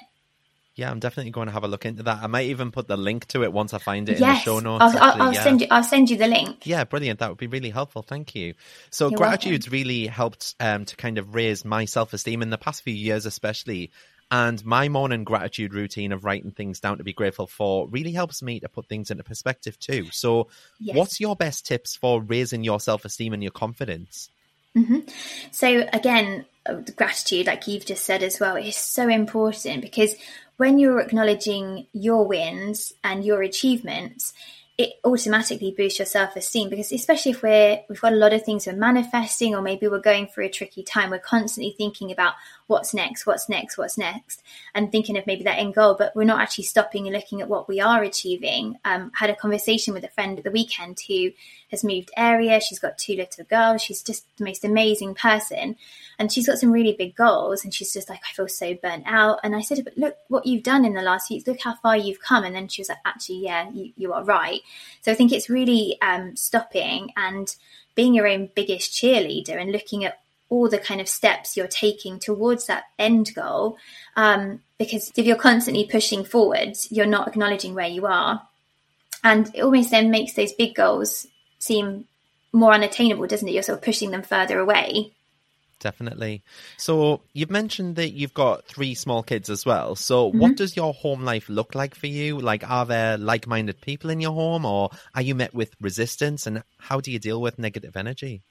Yeah, 0.77 0.91
I'm 0.91 0.99
definitely 0.99 1.31
going 1.31 1.47
to 1.47 1.53
have 1.53 1.63
a 1.63 1.67
look 1.67 1.87
into 1.87 2.03
that. 2.03 2.19
I 2.21 2.27
might 2.27 2.49
even 2.49 2.69
put 2.69 2.87
the 2.87 2.97
link 2.97 3.25
to 3.29 3.41
it 3.43 3.51
once 3.51 3.73
I 3.73 3.79
find 3.79 4.07
it 4.07 4.17
in 4.17 4.21
yes, 4.21 4.45
the 4.45 4.51
show 4.51 4.59
notes. 4.59 4.83
I'll, 4.83 5.03
I'll, 5.03 5.21
I'll 5.23 5.33
yeah. 5.33 5.43
send 5.43 5.61
you. 5.61 5.67
I'll 5.71 5.83
send 5.83 6.11
you 6.11 6.17
the 6.17 6.27
link. 6.27 6.67
Yeah, 6.67 6.83
brilliant. 6.83 7.19
That 7.19 7.29
would 7.29 7.39
be 7.39 7.47
really 7.47 7.71
helpful. 7.71 8.03
Thank 8.03 8.35
you. 8.35 8.53
So, 8.91 9.09
You're 9.09 9.17
gratitude's 9.17 9.71
really 9.71 10.05
helped 10.05 10.53
um, 10.59 10.85
to 10.85 10.95
kind 10.95 11.17
of 11.17 11.33
raise 11.33 11.65
my 11.65 11.85
self 11.85 12.13
esteem 12.13 12.43
in 12.43 12.51
the 12.51 12.59
past 12.59 12.83
few 12.83 12.93
years, 12.93 13.25
especially. 13.25 13.89
And 14.29 14.63
my 14.65 14.89
morning 14.89 15.23
gratitude 15.23 15.73
routine 15.73 16.11
of 16.11 16.25
writing 16.25 16.51
things 16.51 16.79
down 16.79 16.97
to 16.97 17.03
be 17.03 17.13
grateful 17.13 17.47
for 17.47 17.87
really 17.87 18.11
helps 18.11 18.41
me 18.41 18.59
to 18.59 18.67
put 18.67 18.87
things 18.87 19.09
into 19.09 19.23
perspective 19.23 19.79
too. 19.79 20.07
So, 20.11 20.49
Yes. 20.79 20.95
what's 20.95 21.19
your 21.19 21.35
best 21.35 21.65
tips 21.65 21.95
for 21.95 22.21
raising 22.21 22.63
your 22.63 22.79
self 22.79 23.05
esteem 23.05 23.33
and 23.33 23.41
your 23.41 23.51
confidence? 23.53 24.29
So 25.51 25.87
again, 25.91 26.45
uh, 26.65 26.81
gratitude, 26.95 27.47
like 27.47 27.67
you've 27.67 27.85
just 27.85 28.05
said 28.05 28.23
as 28.23 28.39
well, 28.39 28.55
is 28.57 28.75
so 28.75 29.09
important 29.09 29.81
because 29.81 30.15
when 30.57 30.79
you're 30.79 30.99
acknowledging 30.99 31.87
your 31.93 32.27
wins 32.27 32.93
and 33.03 33.23
your 33.23 33.41
achievements, 33.41 34.33
it 34.77 34.93
automatically 35.03 35.73
boosts 35.75 35.97
your 35.97 36.05
self-esteem 36.05 36.69
because 36.69 36.91
especially 36.91 37.31
if 37.31 37.41
we're 37.41 37.79
we've 37.89 38.01
got 38.01 38.13
a 38.13 38.17
lot 38.17 38.33
of 38.33 38.43
things 38.43 38.67
we're 38.67 38.73
manifesting 38.73 39.55
or 39.55 39.61
maybe 39.61 39.87
we're 39.87 39.99
going 39.99 40.27
through 40.27 40.45
a 40.45 40.49
tricky 40.49 40.83
time 40.83 41.09
we're 41.09 41.17
constantly 41.17 41.73
thinking 41.75 42.11
about 42.11 42.35
what's 42.67 42.93
next 42.93 43.25
what's 43.25 43.49
next 43.49 43.77
what's 43.77 43.97
next 43.97 44.43
and 44.75 44.91
thinking 44.91 45.17
of 45.17 45.25
maybe 45.25 45.43
that 45.43 45.57
end 45.57 45.73
goal 45.73 45.95
but 45.97 46.15
we're 46.15 46.23
not 46.23 46.41
actually 46.41 46.65
stopping 46.65 47.07
and 47.07 47.15
looking 47.15 47.41
at 47.41 47.49
what 47.49 47.67
we 47.67 47.79
are 47.79 48.03
achieving. 48.03 48.77
Um, 48.85 49.11
had 49.15 49.29
a 49.29 49.35
conversation 49.35 49.93
with 49.93 50.03
a 50.03 50.09
friend 50.09 50.37
at 50.37 50.43
the 50.43 50.51
weekend 50.51 50.99
who 51.07 51.31
has 51.71 51.83
moved 51.83 52.11
area. 52.15 52.59
She's 52.61 52.79
got 52.79 52.97
two 52.97 53.15
little 53.15 53.45
girls. 53.45 53.81
She's 53.81 54.03
just 54.03 54.25
the 54.37 54.45
most 54.45 54.63
amazing 54.63 55.15
person. 55.15 55.75
And 56.19 56.31
she's 56.31 56.47
got 56.47 56.57
some 56.57 56.71
really 56.71 56.93
big 56.93 57.15
goals 57.15 57.63
and 57.63 57.73
she's 57.73 57.93
just 57.93 58.09
like 58.09 58.21
i 58.29 58.33
feel 58.33 58.47
so 58.47 58.73
burnt 58.75 59.03
out. 59.05 59.39
And 59.43 59.55
i 59.55 59.61
said 59.61 59.83
but 59.83 59.97
look 59.97 60.17
what 60.27 60.45
you've 60.45 60.63
done 60.63 60.85
in 60.85 60.93
the 60.93 61.01
last 61.01 61.29
week 61.29 61.47
look 61.47 61.61
how 61.61 61.75
far 61.75 61.97
you've 61.97 62.21
come. 62.21 62.43
And 62.43 62.55
then 62.55 62.67
she 62.67 62.81
was 62.81 62.89
like 62.89 62.99
actually 63.05 63.39
yeah 63.39 63.69
you, 63.71 63.91
you 63.95 64.13
are 64.13 64.23
right. 64.23 64.61
So 65.01 65.11
i 65.11 65.15
think 65.15 65.31
it's 65.31 65.49
really 65.49 65.97
um, 66.01 66.35
stopping 66.35 67.11
and 67.15 67.55
being 67.95 68.13
your 68.13 68.27
own 68.27 68.49
biggest 68.53 68.91
cheerleader 68.91 69.59
and 69.59 69.71
looking 69.71 70.05
at 70.05 70.19
all 70.49 70.69
the 70.69 70.77
kind 70.77 71.01
of 71.01 71.07
steps 71.07 71.57
you're 71.57 71.67
taking 71.67 72.19
towards 72.19 72.67
that 72.67 72.85
end 72.97 73.31
goal 73.35 73.77
um, 74.15 74.61
because 74.77 75.11
if 75.15 75.25
you're 75.25 75.35
constantly 75.35 75.85
pushing 75.85 76.23
forwards 76.23 76.87
you're 76.91 77.05
not 77.05 77.27
acknowledging 77.27 77.73
where 77.73 77.87
you 77.87 78.05
are 78.05 78.41
and 79.23 79.51
it 79.53 79.61
almost 79.61 79.91
then 79.91 80.11
makes 80.11 80.33
those 80.33 80.53
big 80.53 80.75
goals 80.75 81.27
seem 81.59 82.05
more 82.53 82.73
unattainable 82.73 83.27
doesn't 83.27 83.47
it 83.47 83.53
you're 83.53 83.63
sort 83.63 83.77
of 83.77 83.83
pushing 83.83 84.11
them 84.11 84.23
further 84.23 84.59
away 84.59 85.11
Definitely. 85.79 86.43
So 86.77 87.21
you've 87.33 87.51
mentioned 87.51 87.97
that 87.97 88.11
you've 88.11 88.33
got 88.33 88.65
three 88.65 88.95
small 88.95 89.21
kids 89.21 89.49
as 89.49 89.65
well. 89.65 89.95
So 89.95 90.25
what 90.25 90.57
does 90.57 90.75
your 90.75 90.93
home 90.93 91.23
life 91.23 91.49
look 91.49 91.75
like 91.75 91.93
for 91.93 92.07
you? 92.07 92.39
Like, 92.39 92.67
are 92.67 92.85
there 92.85 93.17
like-minded 93.17 93.79
people 93.81 94.09
in 94.09 94.19
your 94.19 94.33
home, 94.33 94.65
or 94.65 94.89
are 95.13 95.21
you 95.21 95.35
met 95.35 95.53
with 95.53 95.75
resistance? 95.79 96.47
And 96.47 96.63
how 96.79 96.99
do 96.99 97.11
you 97.11 97.19
deal 97.19 97.39
with 97.39 97.59
negative 97.59 97.95
energy? 97.95 98.41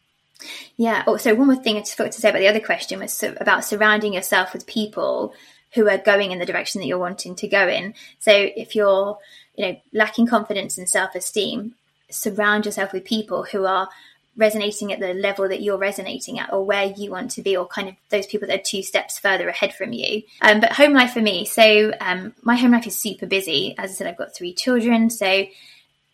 Yeah. 0.77 1.05
Oh, 1.07 1.17
so 1.17 1.35
one 1.35 1.47
more 1.47 1.57
thing 1.57 1.77
I 1.77 1.81
just 1.81 1.97
forgot 1.97 2.13
to 2.13 2.21
say 2.21 2.31
about 2.31 2.41
the 2.41 2.49
other 2.49 2.61
question 2.61 3.01
was 3.01 3.23
about 3.23 3.65
surrounding 3.65 4.15
yourself 4.15 4.53
with 4.53 4.67
people 4.67 5.35
who 5.73 5.89
are 5.89 5.99
going 5.99 6.33
in 6.33 6.39
the 6.39 6.47
direction 6.47 6.81
that 6.81 6.87
you're 6.87 6.99
wanting 6.99 7.35
to 7.37 7.49
go 7.49 7.69
in. 7.69 7.95
So 8.19 8.33
if 8.33 8.75
you're, 8.75 9.19
you 9.57 9.67
know, 9.67 9.81
lacking 9.93 10.27
confidence 10.27 10.79
and 10.79 10.89
self-esteem, 10.89 11.75
surround 12.11 12.67
yourself 12.67 12.93
with 12.93 13.05
people 13.05 13.45
who 13.45 13.65
are 13.67 13.89
resonating 14.37 14.93
at 14.93 15.01
the 15.01 15.15
level 15.15 15.49
that 15.49 15.63
you're 15.63 15.79
resonating 15.79 16.39
at 16.39 16.53
or 16.53 16.65
where 16.65 16.85
you 16.85 17.11
want 17.11 17.31
to 17.33 17.43
be 17.43 17.57
or 17.57 17.67
kind 17.67 17.89
of 17.89 17.95
those 18.11 18.27
people 18.27 18.47
that 18.47 18.61
are 18.61 18.63
two 18.63 18.83
steps 18.83 19.19
further 19.19 19.49
ahead 19.49 19.75
from 19.75 19.93
you 19.93 20.23
um, 20.43 20.61
but 20.61 20.73
home 20.73 20.93
life 20.93 21.13
for 21.13 21.23
me 21.23 21.47
so 21.47 21.93
um, 22.01 22.35
my 22.43 22.55
home 22.55 22.73
life 22.73 22.87
is 22.87 22.95
super 22.95 23.27
busy 23.27 23.75
as 23.79 23.91
i 23.91 23.95
said 23.95 24.07
i've 24.07 24.17
got 24.17 24.35
three 24.35 24.53
children 24.53 25.09
so 25.09 25.47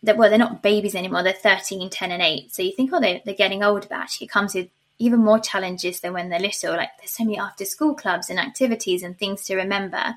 that 0.03 0.17
well 0.17 0.29
they're 0.29 0.39
not 0.39 0.63
babies 0.63 0.95
anymore. 0.95 1.23
They're 1.23 1.33
13 1.33 1.91
10 1.91 2.11
and 2.11 2.23
8 2.23 2.55
so 2.55 2.63
you 2.63 2.73
think 2.73 2.91
oh 2.93 3.01
they're, 3.01 3.21
they're 3.25 3.35
getting 3.35 3.63
older 3.63 3.87
but 3.89 3.99
actually 3.99 4.27
it 4.27 4.31
comes 4.31 4.55
with 4.55 4.69
even 4.99 5.21
more 5.21 5.39
challenges 5.41 6.01
than 6.01 6.13
when 6.13 6.29
they're 6.29 6.39
little. 6.39 6.77
Like 6.77 6.91
there's 6.99 7.11
so 7.11 7.25
many 7.25 7.39
after 7.39 7.65
school 7.65 7.95
clubs 7.95 8.31
and 8.31 8.39
activities 8.39 9.03
and 9.03 9.19
things 9.19 9.45
to 9.45 9.57
remember. 9.57 10.15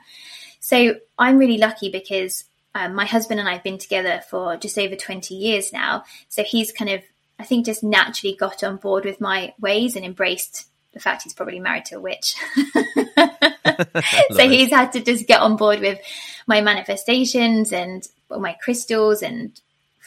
So 0.59 0.95
i'm 1.19 1.37
really 1.37 1.57
lucky 1.57 1.89
because 1.89 2.45
um, 2.73 2.95
my 2.95 3.05
husband 3.05 3.39
and 3.39 3.47
i've 3.47 3.63
been 3.63 3.77
together 3.77 4.21
for 4.29 4.57
just 4.57 4.77
over 4.77 4.95
20 4.95 5.35
years 5.35 5.71
now. 5.71 6.03
So 6.29 6.43
he's 6.43 6.71
kind 6.71 6.91
of 6.91 7.01
i 7.39 7.43
think 7.43 7.65
just 7.65 7.83
naturally 7.83 8.35
got 8.35 8.63
on 8.63 8.77
board 8.77 9.05
with 9.05 9.19
my 9.19 9.53
ways 9.59 9.95
and 9.95 10.05
embraced 10.05 10.67
the 10.93 10.99
fact 10.99 11.23
he's 11.23 11.33
probably 11.33 11.59
married 11.59 11.85
to 11.85 11.97
a 11.97 11.99
witch. 11.99 12.35
So 14.31 14.47
he's 14.49 14.71
had 14.71 14.91
to 14.93 15.01
just 15.01 15.27
get 15.27 15.41
on 15.41 15.55
board 15.55 15.79
with 15.79 15.99
my 16.47 16.61
manifestations 16.61 17.71
and 17.71 18.07
my 18.29 18.53
crystals 18.53 19.21
and 19.21 19.59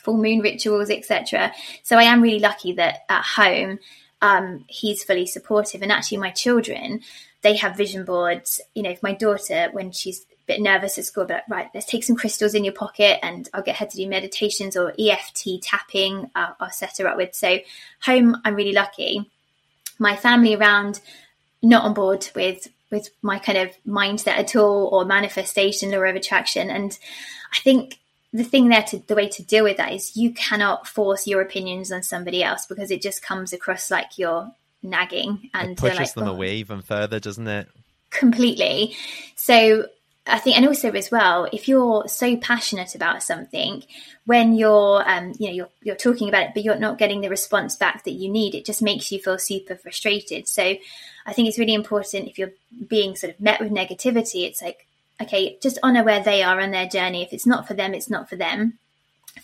full 0.02 0.16
moon 0.16 0.40
rituals, 0.40 0.90
etc. 0.90 1.52
So 1.82 1.96
I 1.96 2.04
am 2.04 2.22
really 2.22 2.40
lucky 2.40 2.72
that 2.72 3.00
at 3.08 3.24
home 3.24 3.78
um, 4.20 4.64
he's 4.68 5.04
fully 5.04 5.26
supportive, 5.26 5.82
and 5.82 5.92
actually 5.92 6.18
my 6.18 6.30
children 6.30 7.00
they 7.42 7.56
have 7.56 7.76
vision 7.76 8.04
boards. 8.04 8.60
You 8.74 8.82
know, 8.82 8.90
if 8.90 9.02
my 9.02 9.12
daughter 9.12 9.68
when 9.72 9.92
she's 9.92 10.20
a 10.20 10.24
bit 10.46 10.60
nervous 10.60 10.98
at 10.98 11.04
school, 11.04 11.24
but 11.24 11.44
like, 11.48 11.48
right, 11.48 11.68
let's 11.74 11.86
take 11.86 12.02
some 12.02 12.16
crystals 12.16 12.54
in 12.54 12.64
your 12.64 12.74
pocket, 12.74 13.18
and 13.22 13.48
I'll 13.54 13.62
get 13.62 13.76
her 13.76 13.86
to 13.86 13.96
do 13.96 14.08
meditations 14.08 14.76
or 14.76 14.92
EFT 14.98 15.62
tapping. 15.62 16.30
Uh, 16.34 16.52
I'll 16.58 16.70
set 16.70 16.98
her 16.98 17.08
up 17.08 17.16
with. 17.16 17.34
So 17.34 17.58
home, 18.02 18.36
I'm 18.44 18.54
really 18.54 18.72
lucky. 18.72 19.30
My 19.98 20.16
family 20.16 20.54
around 20.54 21.00
not 21.62 21.84
on 21.84 21.94
board 21.94 22.28
with 22.34 22.68
with 22.90 23.10
my 23.20 23.38
kind 23.38 23.58
of 23.58 23.70
mindset 23.86 24.38
at 24.38 24.56
all 24.56 24.88
or 24.92 25.04
manifestation 25.04 25.94
or 25.94 26.06
of 26.06 26.16
attraction 26.16 26.70
and 26.70 26.98
i 27.52 27.58
think 27.58 27.98
the 28.32 28.44
thing 28.44 28.68
there 28.68 28.82
to 28.82 28.98
the 29.06 29.14
way 29.14 29.28
to 29.28 29.42
deal 29.42 29.64
with 29.64 29.78
that 29.78 29.92
is 29.92 30.16
you 30.16 30.32
cannot 30.32 30.86
force 30.86 31.26
your 31.26 31.40
opinions 31.40 31.90
on 31.90 32.02
somebody 32.02 32.42
else 32.42 32.66
because 32.66 32.90
it 32.90 33.00
just 33.00 33.22
comes 33.22 33.52
across 33.52 33.90
like 33.90 34.18
you're 34.18 34.50
nagging 34.82 35.50
and 35.54 35.72
It 35.72 35.78
pushes 35.78 35.98
like, 35.98 36.14
them 36.14 36.28
"Oh, 36.28 36.32
away 36.32 36.56
even 36.56 36.82
further, 36.82 37.18
doesn't 37.20 37.48
it? 37.48 37.68
completely. 38.10 38.96
So 39.36 39.86
i 40.30 40.38
think 40.38 40.56
and 40.58 40.66
also 40.66 40.90
as 40.92 41.10
well 41.10 41.48
if 41.54 41.68
you're 41.68 42.06
so 42.06 42.36
passionate 42.36 42.94
about 42.94 43.22
something 43.22 43.82
when 44.26 44.52
you're 44.54 45.02
um 45.08 45.32
you 45.38 45.48
know 45.48 45.54
you're 45.54 45.68
you're 45.82 45.96
talking 45.96 46.28
about 46.28 46.42
it 46.42 46.50
but 46.52 46.62
you're 46.62 46.76
not 46.76 46.98
getting 46.98 47.22
the 47.22 47.30
response 47.30 47.76
back 47.76 48.04
that 48.04 48.10
you 48.12 48.28
need 48.30 48.54
it 48.54 48.66
just 48.66 48.82
makes 48.82 49.10
you 49.10 49.18
feel 49.18 49.38
super 49.38 49.74
frustrated. 49.74 50.46
So 50.46 50.76
i 51.24 51.32
think 51.32 51.48
it's 51.48 51.58
really 51.58 51.72
important 51.72 52.28
if 52.28 52.38
you're 52.38 52.52
being 52.88 53.16
sort 53.16 53.32
of 53.32 53.40
met 53.40 53.58
with 53.60 53.72
negativity 53.72 54.46
it's 54.46 54.60
like 54.60 54.86
okay 55.20 55.58
just 55.60 55.78
honor 55.82 56.04
where 56.04 56.22
they 56.22 56.42
are 56.42 56.60
on 56.60 56.70
their 56.70 56.88
journey. 56.88 57.22
If 57.22 57.32
it's 57.32 57.46
not 57.46 57.66
for 57.66 57.74
them 57.74 57.94
it's 57.94 58.10
not 58.10 58.28
for 58.28 58.36
them. 58.36 58.78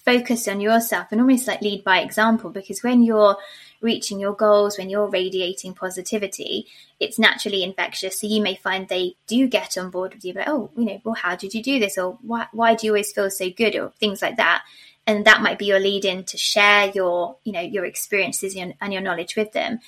Focus 0.05 0.49
on 0.49 0.61
yourself 0.61 1.09
and 1.11 1.21
almost 1.21 1.47
like 1.47 1.63
lead 1.63 1.85
by 1.85 2.01
example 2.01 2.51
because 2.51 2.83
when 2.83 3.03
you're 3.03 3.37
reaching 3.81 4.19
your 4.19 4.35
goals 4.35 4.79
when 4.79 4.91
you're 4.91 5.09
radiating 5.09 5.75
positivity 5.75 6.67
it's 7.01 7.19
naturally 7.19 7.63
infectious. 7.63 8.21
So 8.21 8.27
you 8.27 8.43
may 8.43 8.57
find 8.57 8.89
they 8.89 9.17
do 9.27 9.47
get 9.47 9.77
on 9.79 9.91
board 9.91 10.15
with 10.15 10.25
you 10.25 10.35
but 10.35 10.49
oh 10.49 10.71
you 10.77 10.85
know 10.85 11.01
well 11.05 11.15
how 11.15 11.37
did 11.37 11.55
you 11.55 11.63
do 11.63 11.79
this? 11.79 11.99
Or 11.99 12.19
why, 12.23 12.47
why 12.53 12.75
do 12.75 12.87
you 12.87 12.93
always 12.93 13.13
feel 13.13 13.31
so 13.31 13.51
good? 13.51 13.77
Or 13.77 13.93
things 14.01 14.23
like 14.23 14.37
that. 14.37 14.65
And 15.07 15.27
that 15.27 15.43
might 15.43 15.59
be 15.59 15.67
your 15.67 15.81
lead 15.81 16.05
in 16.07 16.25
to 16.25 16.39
share 16.39 16.91
your 16.95 17.37
you 17.45 17.53
know 17.53 17.61
your 17.61 17.85
experiences 17.85 18.57
and 18.57 18.93
your 18.93 19.03
knowledge 19.03 19.37
with 19.37 19.53
them. 19.53 19.81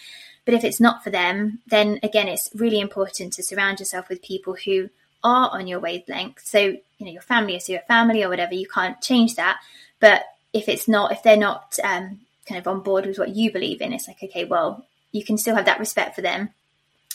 But 0.45 0.55
if 0.55 0.63
it's 0.63 0.81
not 0.81 1.03
for 1.03 1.11
them 1.11 1.61
then 1.67 1.99
again 2.03 2.29
it's 2.29 2.51
really 2.55 2.81
important 2.81 3.33
to 3.35 3.43
surround 3.43 3.81
yourself 3.81 4.09
with 4.09 4.23
people 4.23 4.57
who 4.65 4.91
are 5.27 5.51
on 5.51 5.67
your 5.67 5.81
wavelength 5.81 6.41
so 6.45 6.59
you 6.61 7.07
know 7.07 7.11
your 7.11 7.23
family 7.23 7.57
is 7.57 7.69
your 7.69 7.81
family 7.81 8.23
or 8.23 8.29
whatever 8.29 8.55
you 8.55 8.67
can't 8.67 9.01
change 9.01 9.35
that 9.35 9.59
but 10.01 10.23
if 10.53 10.69
it's 10.69 10.87
not 10.87 11.13
if 11.13 11.23
they're 11.23 11.37
not 11.37 11.79
um, 11.83 12.21
kind 12.49 12.59
of 12.59 12.67
on 12.69 12.81
board 12.81 13.07
with 13.07 13.19
what 13.19 13.35
you 13.35 13.51
believe 13.53 13.81
in 13.81 13.93
it's 13.93 14.09
like 14.09 14.23
okay 14.23 14.45
well 14.45 14.85
you 15.13 15.25
can 15.25 15.39
still 15.39 15.57
have 15.57 15.67
that 15.67 15.81
respect 15.81 16.15
for 16.15 16.23
them 16.23 16.51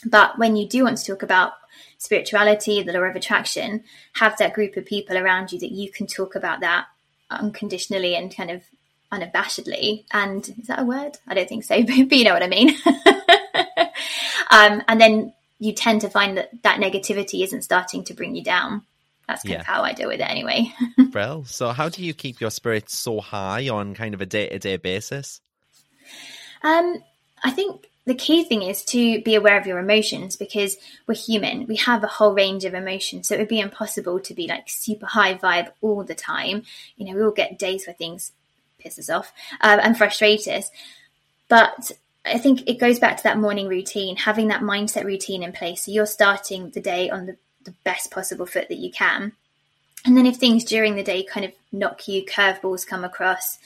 but 0.05 0.37
when 0.37 0.55
you 0.55 0.67
do 0.67 0.83
want 0.83 0.97
to 0.97 1.05
talk 1.05 1.23
about 1.23 1.53
spirituality 1.97 2.81
the 2.83 2.93
law 2.93 2.99
of 2.99 3.15
attraction 3.15 3.83
have 4.13 4.37
that 4.37 4.53
group 4.53 4.75
of 4.75 4.85
people 4.85 5.17
around 5.17 5.51
you 5.51 5.59
that 5.59 5.71
you 5.71 5.89
can 5.91 6.07
talk 6.07 6.35
about 6.35 6.59
that 6.59 6.87
unconditionally 7.29 8.15
and 8.15 8.35
kind 8.35 8.51
of 8.51 8.63
unabashedly. 9.11 10.05
And 10.11 10.47
is 10.59 10.67
that 10.67 10.79
a 10.79 10.85
word? 10.85 11.17
I 11.27 11.33
don't 11.33 11.47
think 11.47 11.63
so, 11.63 11.81
but 11.83 11.95
you 11.95 12.23
know 12.23 12.33
what 12.33 12.43
I 12.43 12.47
mean. 12.47 12.75
um, 14.49 14.83
and 14.87 14.99
then 14.99 15.33
you 15.61 15.73
tend 15.73 16.01
to 16.01 16.09
find 16.09 16.37
that 16.37 16.49
that 16.63 16.79
negativity 16.79 17.43
isn't 17.43 17.61
starting 17.61 18.03
to 18.03 18.15
bring 18.15 18.35
you 18.35 18.43
down. 18.43 18.81
That's 19.27 19.43
kind 19.43 19.53
yeah. 19.53 19.59
of 19.59 19.67
how 19.67 19.83
I 19.83 19.93
deal 19.93 20.07
with 20.07 20.19
it 20.19 20.23
anyway. 20.23 20.73
well, 21.13 21.45
so 21.45 21.69
how 21.69 21.87
do 21.87 22.03
you 22.03 22.15
keep 22.15 22.41
your 22.41 22.49
spirits 22.49 22.97
so 22.97 23.21
high 23.21 23.69
on 23.69 23.93
kind 23.93 24.15
of 24.15 24.21
a 24.21 24.25
day 24.25 24.49
to 24.49 24.57
day 24.57 24.77
basis? 24.77 25.39
Um, 26.63 27.03
I 27.43 27.51
think 27.51 27.87
the 28.05 28.15
key 28.15 28.43
thing 28.43 28.63
is 28.63 28.83
to 28.85 29.21
be 29.21 29.35
aware 29.35 29.59
of 29.59 29.67
your 29.67 29.77
emotions 29.77 30.35
because 30.35 30.77
we're 31.05 31.13
human. 31.13 31.67
We 31.67 31.75
have 31.75 32.03
a 32.03 32.07
whole 32.07 32.33
range 32.33 32.65
of 32.65 32.73
emotions. 32.73 33.27
So 33.27 33.35
it 33.35 33.37
would 33.37 33.47
be 33.47 33.59
impossible 33.59 34.19
to 34.19 34.33
be 34.33 34.47
like 34.47 34.67
super 34.67 35.05
high 35.05 35.35
vibe 35.35 35.69
all 35.81 36.03
the 36.03 36.15
time. 36.15 36.63
You 36.97 37.05
know, 37.05 37.15
we 37.15 37.21
all 37.23 37.31
get 37.31 37.59
days 37.59 37.85
where 37.85 37.93
things 37.93 38.31
piss 38.79 38.97
us 38.97 39.11
off 39.11 39.31
um, 39.61 39.79
and 39.79 39.95
frustrate 39.95 40.47
us. 40.47 40.71
But 41.47 41.91
I 42.23 42.37
think 42.37 42.67
it 42.67 42.79
goes 42.79 42.99
back 42.99 43.17
to 43.17 43.23
that 43.23 43.39
morning 43.39 43.67
routine, 43.67 44.15
having 44.15 44.49
that 44.49 44.61
mindset 44.61 45.05
routine 45.05 45.43
in 45.43 45.51
place. 45.53 45.85
So 45.85 45.91
you're 45.91 46.05
starting 46.05 46.69
the 46.69 46.81
day 46.81 47.09
on 47.09 47.25
the, 47.25 47.37
the 47.63 47.73
best 47.83 48.11
possible 48.11 48.45
foot 48.45 48.69
that 48.69 48.77
you 48.77 48.91
can. 48.91 49.33
And 50.05 50.17
then 50.17 50.25
if 50.25 50.37
things 50.37 50.63
during 50.63 50.95
the 50.95 51.03
day 51.03 51.23
kind 51.23 51.45
of 51.45 51.51
knock 51.71 52.07
you, 52.07 52.23
curveballs 52.25 52.85
come 52.85 53.03
across, 53.03 53.57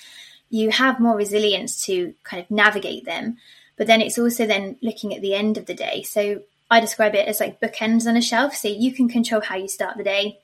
you 0.49 0.69
have 0.69 0.99
more 0.99 1.15
resilience 1.17 1.85
to 1.85 2.13
kind 2.23 2.41
of 2.41 2.49
navigate 2.49 3.05
them. 3.05 3.37
But 3.77 3.87
then 3.87 4.01
it's 4.01 4.17
also 4.17 4.45
then 4.45 4.77
looking 4.81 5.13
at 5.13 5.21
the 5.21 5.33
end 5.33 5.57
of 5.57 5.65
the 5.65 5.73
day. 5.73 6.03
So 6.03 6.41
I 6.71 6.79
describe 6.79 7.13
it 7.15 7.27
as 7.27 7.39
like 7.39 7.59
bookends 7.59 8.07
on 8.07 8.15
a 8.15 8.21
shelf. 8.21 8.55
So 8.55 8.67
you 8.69 8.93
can 8.93 9.09
control 9.09 9.41
how 9.41 9.55
you 9.57 9.67
start 9.67 9.97
the 9.97 10.03
day 10.03 10.39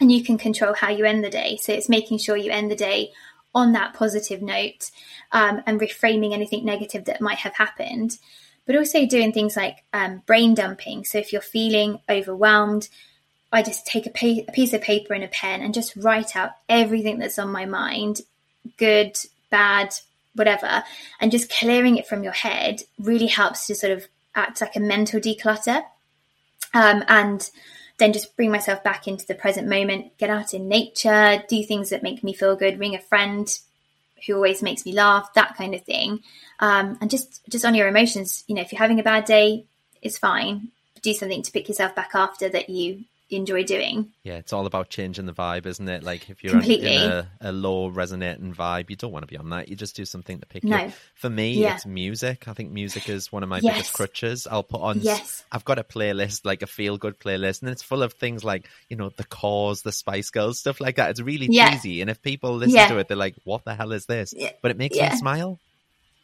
and 0.00 0.10
you 0.10 0.22
can 0.22 0.36
control 0.36 0.74
how 0.74 0.90
you 0.90 1.04
end 1.04 1.24
the 1.24 1.30
day. 1.30 1.58
So 1.60 1.72
it's 1.72 1.88
making 1.88 2.18
sure 2.18 2.36
you 2.36 2.50
end 2.50 2.70
the 2.70 2.76
day 2.76 3.12
on 3.56 3.72
that 3.72 3.94
positive 3.94 4.42
note 4.42 4.90
um, 5.32 5.62
and 5.66 5.80
reframing 5.80 6.32
anything 6.32 6.64
negative 6.64 7.06
that 7.06 7.22
might 7.22 7.38
have 7.38 7.54
happened. 7.54 8.18
But 8.66 8.76
also 8.76 9.06
doing 9.06 9.32
things 9.32 9.56
like 9.56 9.82
um, 9.92 10.22
brain 10.26 10.54
dumping. 10.54 11.04
So 11.04 11.18
if 11.18 11.32
you're 11.32 11.40
feeling 11.40 12.00
overwhelmed, 12.08 12.88
I 13.50 13.62
just 13.62 13.86
take 13.86 14.06
a, 14.06 14.10
pa- 14.10 14.44
a 14.46 14.52
piece 14.52 14.74
of 14.74 14.82
paper 14.82 15.14
and 15.14 15.24
a 15.24 15.28
pen 15.28 15.62
and 15.62 15.72
just 15.72 15.96
write 15.96 16.36
out 16.36 16.50
everything 16.68 17.18
that's 17.18 17.38
on 17.38 17.48
my 17.48 17.64
mind 17.64 18.20
good, 18.76 19.16
bad, 19.50 19.94
whatever, 20.34 20.84
and 21.20 21.30
just 21.32 21.50
clearing 21.50 21.96
it 21.96 22.06
from 22.06 22.22
your 22.22 22.32
head 22.32 22.82
really 22.98 23.28
helps 23.28 23.66
to 23.68 23.74
sort 23.74 23.92
of 23.92 24.06
act 24.34 24.60
like 24.60 24.76
a 24.76 24.80
mental 24.80 25.20
declutter. 25.20 25.82
Um, 26.74 27.04
and 27.08 27.48
then 27.98 28.12
just 28.12 28.36
bring 28.36 28.50
myself 28.50 28.84
back 28.84 29.08
into 29.08 29.26
the 29.26 29.34
present 29.34 29.68
moment, 29.68 30.16
get 30.18 30.30
out 30.30 30.54
in 30.54 30.68
nature, 30.68 31.42
do 31.48 31.62
things 31.64 31.90
that 31.90 32.02
make 32.02 32.22
me 32.22 32.34
feel 32.34 32.56
good, 32.56 32.78
ring 32.78 32.94
a 32.94 33.00
friend 33.00 33.58
who 34.26 34.34
always 34.34 34.62
makes 34.62 34.84
me 34.84 34.92
laugh, 34.92 35.32
that 35.34 35.56
kind 35.56 35.74
of 35.74 35.82
thing. 35.82 36.20
Um, 36.58 36.98
and 37.00 37.10
just 37.10 37.42
just 37.48 37.64
on 37.64 37.74
your 37.74 37.88
emotions, 37.88 38.44
you 38.46 38.54
know, 38.54 38.62
if 38.62 38.72
you're 38.72 38.80
having 38.80 39.00
a 39.00 39.04
bad 39.04 39.24
day, 39.24 39.64
it's 40.02 40.18
fine. 40.18 40.68
Do 41.02 41.12
something 41.12 41.42
to 41.42 41.52
pick 41.52 41.68
yourself 41.68 41.94
back 41.94 42.10
after 42.14 42.48
that 42.48 42.68
you 42.68 43.04
enjoy 43.30 43.64
doing. 43.64 44.12
Yeah, 44.22 44.34
it's 44.34 44.52
all 44.52 44.66
about 44.66 44.88
changing 44.88 45.26
the 45.26 45.32
vibe, 45.32 45.66
isn't 45.66 45.88
it? 45.88 46.02
Like 46.02 46.30
if 46.30 46.44
you're 46.44 46.52
Completely. 46.52 46.94
in 46.94 47.02
a, 47.02 47.28
a, 47.40 47.52
low 47.52 47.88
resonating 47.88 48.54
vibe, 48.54 48.90
you 48.90 48.96
don't 48.96 49.12
want 49.12 49.24
to 49.24 49.26
be 49.26 49.36
on 49.36 49.50
that. 49.50 49.68
You 49.68 49.76
just 49.76 49.96
do 49.96 50.04
something 50.04 50.38
to 50.38 50.46
pick 50.46 50.64
no. 50.64 50.84
you. 50.84 50.92
For 51.14 51.28
me, 51.28 51.54
yeah. 51.54 51.74
it's 51.74 51.86
music. 51.86 52.46
I 52.46 52.52
think 52.52 52.70
music 52.70 53.08
is 53.08 53.32
one 53.32 53.42
of 53.42 53.48
my 53.48 53.58
yes. 53.58 53.74
biggest 53.74 53.92
crutches. 53.92 54.46
I'll 54.46 54.62
put 54.62 54.80
on. 54.80 55.00
Yes. 55.00 55.44
I've 55.50 55.64
got 55.64 55.78
a 55.78 55.84
playlist, 55.84 56.44
like 56.44 56.62
a 56.62 56.66
feel 56.66 56.98
good 56.98 57.18
playlist, 57.18 57.62
and 57.62 57.70
it's 57.70 57.82
full 57.82 58.02
of 58.02 58.12
things 58.12 58.44
like 58.44 58.68
you 58.88 58.96
know 58.96 59.10
the 59.10 59.24
Corrs, 59.24 59.82
the 59.82 59.92
Spice 59.92 60.30
Girls, 60.30 60.58
stuff 60.58 60.80
like 60.80 60.96
that. 60.96 61.10
It's 61.10 61.20
really 61.20 61.48
yeah. 61.50 61.70
cheesy, 61.70 62.00
and 62.00 62.10
if 62.10 62.22
people 62.22 62.54
listen 62.54 62.76
yeah. 62.76 62.88
to 62.88 62.98
it, 62.98 63.08
they're 63.08 63.16
like, 63.16 63.34
"What 63.44 63.64
the 63.64 63.74
hell 63.74 63.92
is 63.92 64.06
this?" 64.06 64.34
But 64.62 64.70
it 64.70 64.76
makes 64.76 64.96
me 64.96 65.10
smile. 65.16 65.58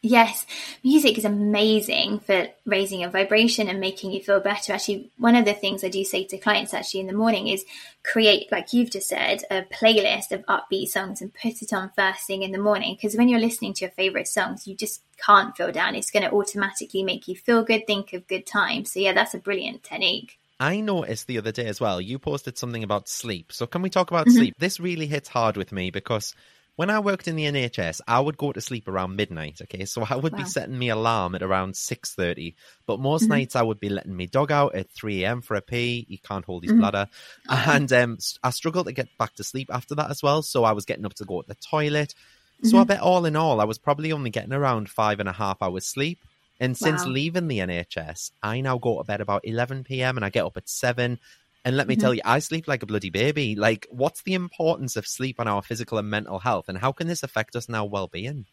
Yes, 0.05 0.45
music 0.83 1.17
is 1.17 1.23
amazing 1.23 2.19
for 2.19 2.47
raising 2.65 2.99
your 2.99 3.09
vibration 3.09 3.69
and 3.69 3.79
making 3.79 4.11
you 4.11 4.21
feel 4.21 4.41
better. 4.41 4.73
Actually, 4.73 5.09
one 5.17 5.37
of 5.37 5.45
the 5.45 5.53
things 5.53 5.81
I 5.81 5.87
do 5.87 6.03
say 6.03 6.25
to 6.25 6.37
clients 6.37 6.73
actually 6.73 6.99
in 6.99 7.07
the 7.07 7.13
morning 7.13 7.47
is 7.47 7.63
create, 8.03 8.51
like 8.51 8.73
you've 8.73 8.91
just 8.91 9.07
said, 9.07 9.43
a 9.49 9.61
playlist 9.61 10.33
of 10.33 10.45
upbeat 10.47 10.89
songs 10.89 11.21
and 11.21 11.33
put 11.33 11.61
it 11.61 11.71
on 11.71 11.89
first 11.95 12.27
thing 12.27 12.43
in 12.43 12.51
the 12.51 12.57
morning. 12.57 12.95
Because 12.95 13.15
when 13.15 13.29
you're 13.29 13.39
listening 13.39 13.73
to 13.75 13.85
your 13.85 13.91
favorite 13.91 14.27
songs, 14.27 14.67
you 14.67 14.75
just 14.75 15.01
can't 15.25 15.55
feel 15.55 15.71
down. 15.71 15.95
It's 15.95 16.11
going 16.11 16.29
to 16.29 16.35
automatically 16.35 17.01
make 17.01 17.29
you 17.29 17.37
feel 17.37 17.63
good, 17.63 17.87
think 17.87 18.11
of 18.11 18.27
good 18.27 18.45
times. 18.45 18.91
So, 18.91 18.99
yeah, 18.99 19.13
that's 19.13 19.35
a 19.35 19.39
brilliant 19.39 19.83
technique. 19.83 20.37
I 20.59 20.81
noticed 20.81 21.27
the 21.27 21.37
other 21.37 21.53
day 21.53 21.67
as 21.67 21.79
well, 21.79 22.01
you 22.01 22.19
posted 22.19 22.57
something 22.57 22.83
about 22.83 23.07
sleep. 23.07 23.53
So, 23.53 23.67
can 23.67 23.81
we 23.81 23.89
talk 23.89 24.11
about 24.11 24.27
mm-hmm. 24.27 24.37
sleep? 24.37 24.55
This 24.57 24.81
really 24.81 25.07
hits 25.07 25.29
hard 25.29 25.55
with 25.55 25.71
me 25.71 25.91
because 25.91 26.35
when 26.75 26.89
I 26.89 26.99
worked 26.99 27.27
in 27.27 27.35
the 27.35 27.45
NHS, 27.45 28.01
I 28.07 28.19
would 28.19 28.37
go 28.37 28.51
to 28.51 28.61
sleep 28.61 28.87
around 28.87 29.15
midnight. 29.15 29.61
Okay, 29.61 29.85
so 29.85 30.05
I 30.09 30.15
would 30.15 30.33
wow. 30.33 30.39
be 30.39 30.45
setting 30.45 30.77
me 30.77 30.89
alarm 30.89 31.35
at 31.35 31.43
around 31.43 31.75
six 31.75 32.15
thirty, 32.15 32.55
but 32.85 32.99
most 32.99 33.23
mm-hmm. 33.23 33.33
nights 33.33 33.55
I 33.55 33.61
would 33.61 33.79
be 33.79 33.89
letting 33.89 34.15
me 34.15 34.25
dog 34.25 34.51
out 34.51 34.75
at 34.75 34.91
three 34.91 35.23
a.m. 35.23 35.41
for 35.41 35.55
a 35.55 35.61
pee. 35.61 36.05
He 36.09 36.17
can't 36.17 36.45
hold 36.45 36.63
his 36.63 36.71
mm-hmm. 36.71 36.81
bladder, 36.81 37.07
and 37.49 37.91
um, 37.93 38.17
I 38.43 38.49
struggled 38.49 38.87
to 38.87 38.93
get 38.93 39.09
back 39.17 39.35
to 39.35 39.43
sleep 39.43 39.69
after 39.71 39.95
that 39.95 40.09
as 40.09 40.23
well. 40.23 40.41
So 40.41 40.63
I 40.63 40.71
was 40.71 40.85
getting 40.85 41.05
up 41.05 41.13
to 41.15 41.25
go 41.25 41.41
to 41.41 41.47
the 41.47 41.55
toilet. 41.55 42.15
So 42.63 42.69
mm-hmm. 42.69 42.77
I 42.77 42.83
bet 42.85 43.01
all 43.01 43.25
in 43.25 43.35
all, 43.35 43.59
I 43.59 43.65
was 43.65 43.77
probably 43.77 44.11
only 44.11 44.29
getting 44.29 44.53
around 44.53 44.89
five 44.89 45.19
and 45.19 45.27
a 45.27 45.33
half 45.33 45.61
hours 45.61 45.85
sleep. 45.85 46.23
And 46.59 46.77
since 46.77 47.03
wow. 47.03 47.11
leaving 47.11 47.47
the 47.47 47.59
NHS, 47.59 48.31
I 48.41 48.61
now 48.61 48.77
go 48.77 48.97
to 48.97 49.03
bed 49.03 49.19
about 49.19 49.45
11 49.45 49.83
p.m. 49.83 50.17
and 50.17 50.23
I 50.23 50.29
get 50.29 50.45
up 50.45 50.55
at 50.55 50.69
7 50.69 51.19
and 51.65 51.77
let 51.77 51.87
me 51.87 51.95
mm-hmm. 51.95 52.01
tell 52.01 52.13
you, 52.13 52.21
I 52.25 52.39
sleep 52.39 52.67
like 52.67 52.83
a 52.83 52.85
bloody 52.85 53.09
baby. 53.09 53.55
Like, 53.55 53.87
what's 53.89 54.23
the 54.23 54.33
importance 54.33 54.95
of 54.95 55.07
sleep 55.07 55.39
on 55.39 55.47
our 55.47 55.61
physical 55.61 55.97
and 55.97 56.09
mental 56.09 56.39
health? 56.39 56.69
And 56.69 56.77
how 56.77 56.91
can 56.91 57.07
this 57.07 57.23
affect 57.23 57.55
us 57.55 57.67
in 57.67 57.75
our 57.75 57.87
well 57.87 58.07
being? 58.07 58.45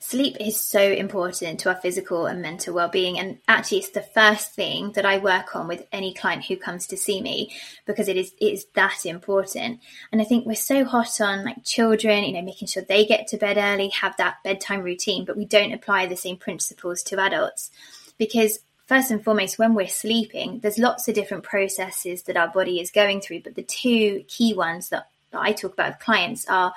Sleep 0.00 0.36
is 0.40 0.58
so 0.58 0.80
important 0.80 1.60
to 1.60 1.68
our 1.68 1.80
physical 1.80 2.26
and 2.26 2.42
mental 2.42 2.74
well-being 2.74 3.18
and 3.18 3.38
actually 3.48 3.78
it's 3.78 3.90
the 3.90 4.02
first 4.02 4.52
thing 4.52 4.92
that 4.92 5.06
I 5.06 5.18
work 5.18 5.56
on 5.56 5.68
with 5.68 5.86
any 5.92 6.12
client 6.14 6.44
who 6.44 6.56
comes 6.56 6.86
to 6.88 6.96
see 6.96 7.20
me 7.20 7.52
because 7.86 8.08
it 8.08 8.16
is 8.16 8.32
it 8.40 8.52
is 8.52 8.66
that 8.74 9.06
important. 9.06 9.80
And 10.12 10.20
I 10.20 10.24
think 10.24 10.46
we're 10.46 10.54
so 10.54 10.84
hot 10.84 11.20
on 11.20 11.44
like 11.44 11.64
children, 11.64 12.24
you 12.24 12.32
know, 12.32 12.42
making 12.42 12.68
sure 12.68 12.82
they 12.82 13.06
get 13.06 13.28
to 13.28 13.36
bed 13.36 13.56
early, 13.56 13.88
have 13.88 14.16
that 14.16 14.42
bedtime 14.44 14.82
routine, 14.82 15.24
but 15.24 15.36
we 15.36 15.44
don't 15.44 15.72
apply 15.72 16.06
the 16.06 16.16
same 16.16 16.36
principles 16.36 17.02
to 17.04 17.20
adults 17.20 17.70
because 18.18 18.58
first 18.86 19.10
and 19.10 19.22
foremost, 19.22 19.58
when 19.58 19.74
we're 19.74 19.88
sleeping, 19.88 20.60
there's 20.60 20.78
lots 20.78 21.08
of 21.08 21.14
different 21.14 21.44
processes 21.44 22.22
that 22.24 22.36
our 22.36 22.48
body 22.48 22.80
is 22.80 22.90
going 22.90 23.20
through. 23.20 23.42
But 23.42 23.54
the 23.54 23.62
two 23.62 24.24
key 24.28 24.54
ones 24.54 24.88
that, 24.88 25.08
that 25.32 25.40
I 25.40 25.52
talk 25.52 25.74
about 25.74 25.92
with 25.92 26.00
clients 26.00 26.48
are 26.48 26.72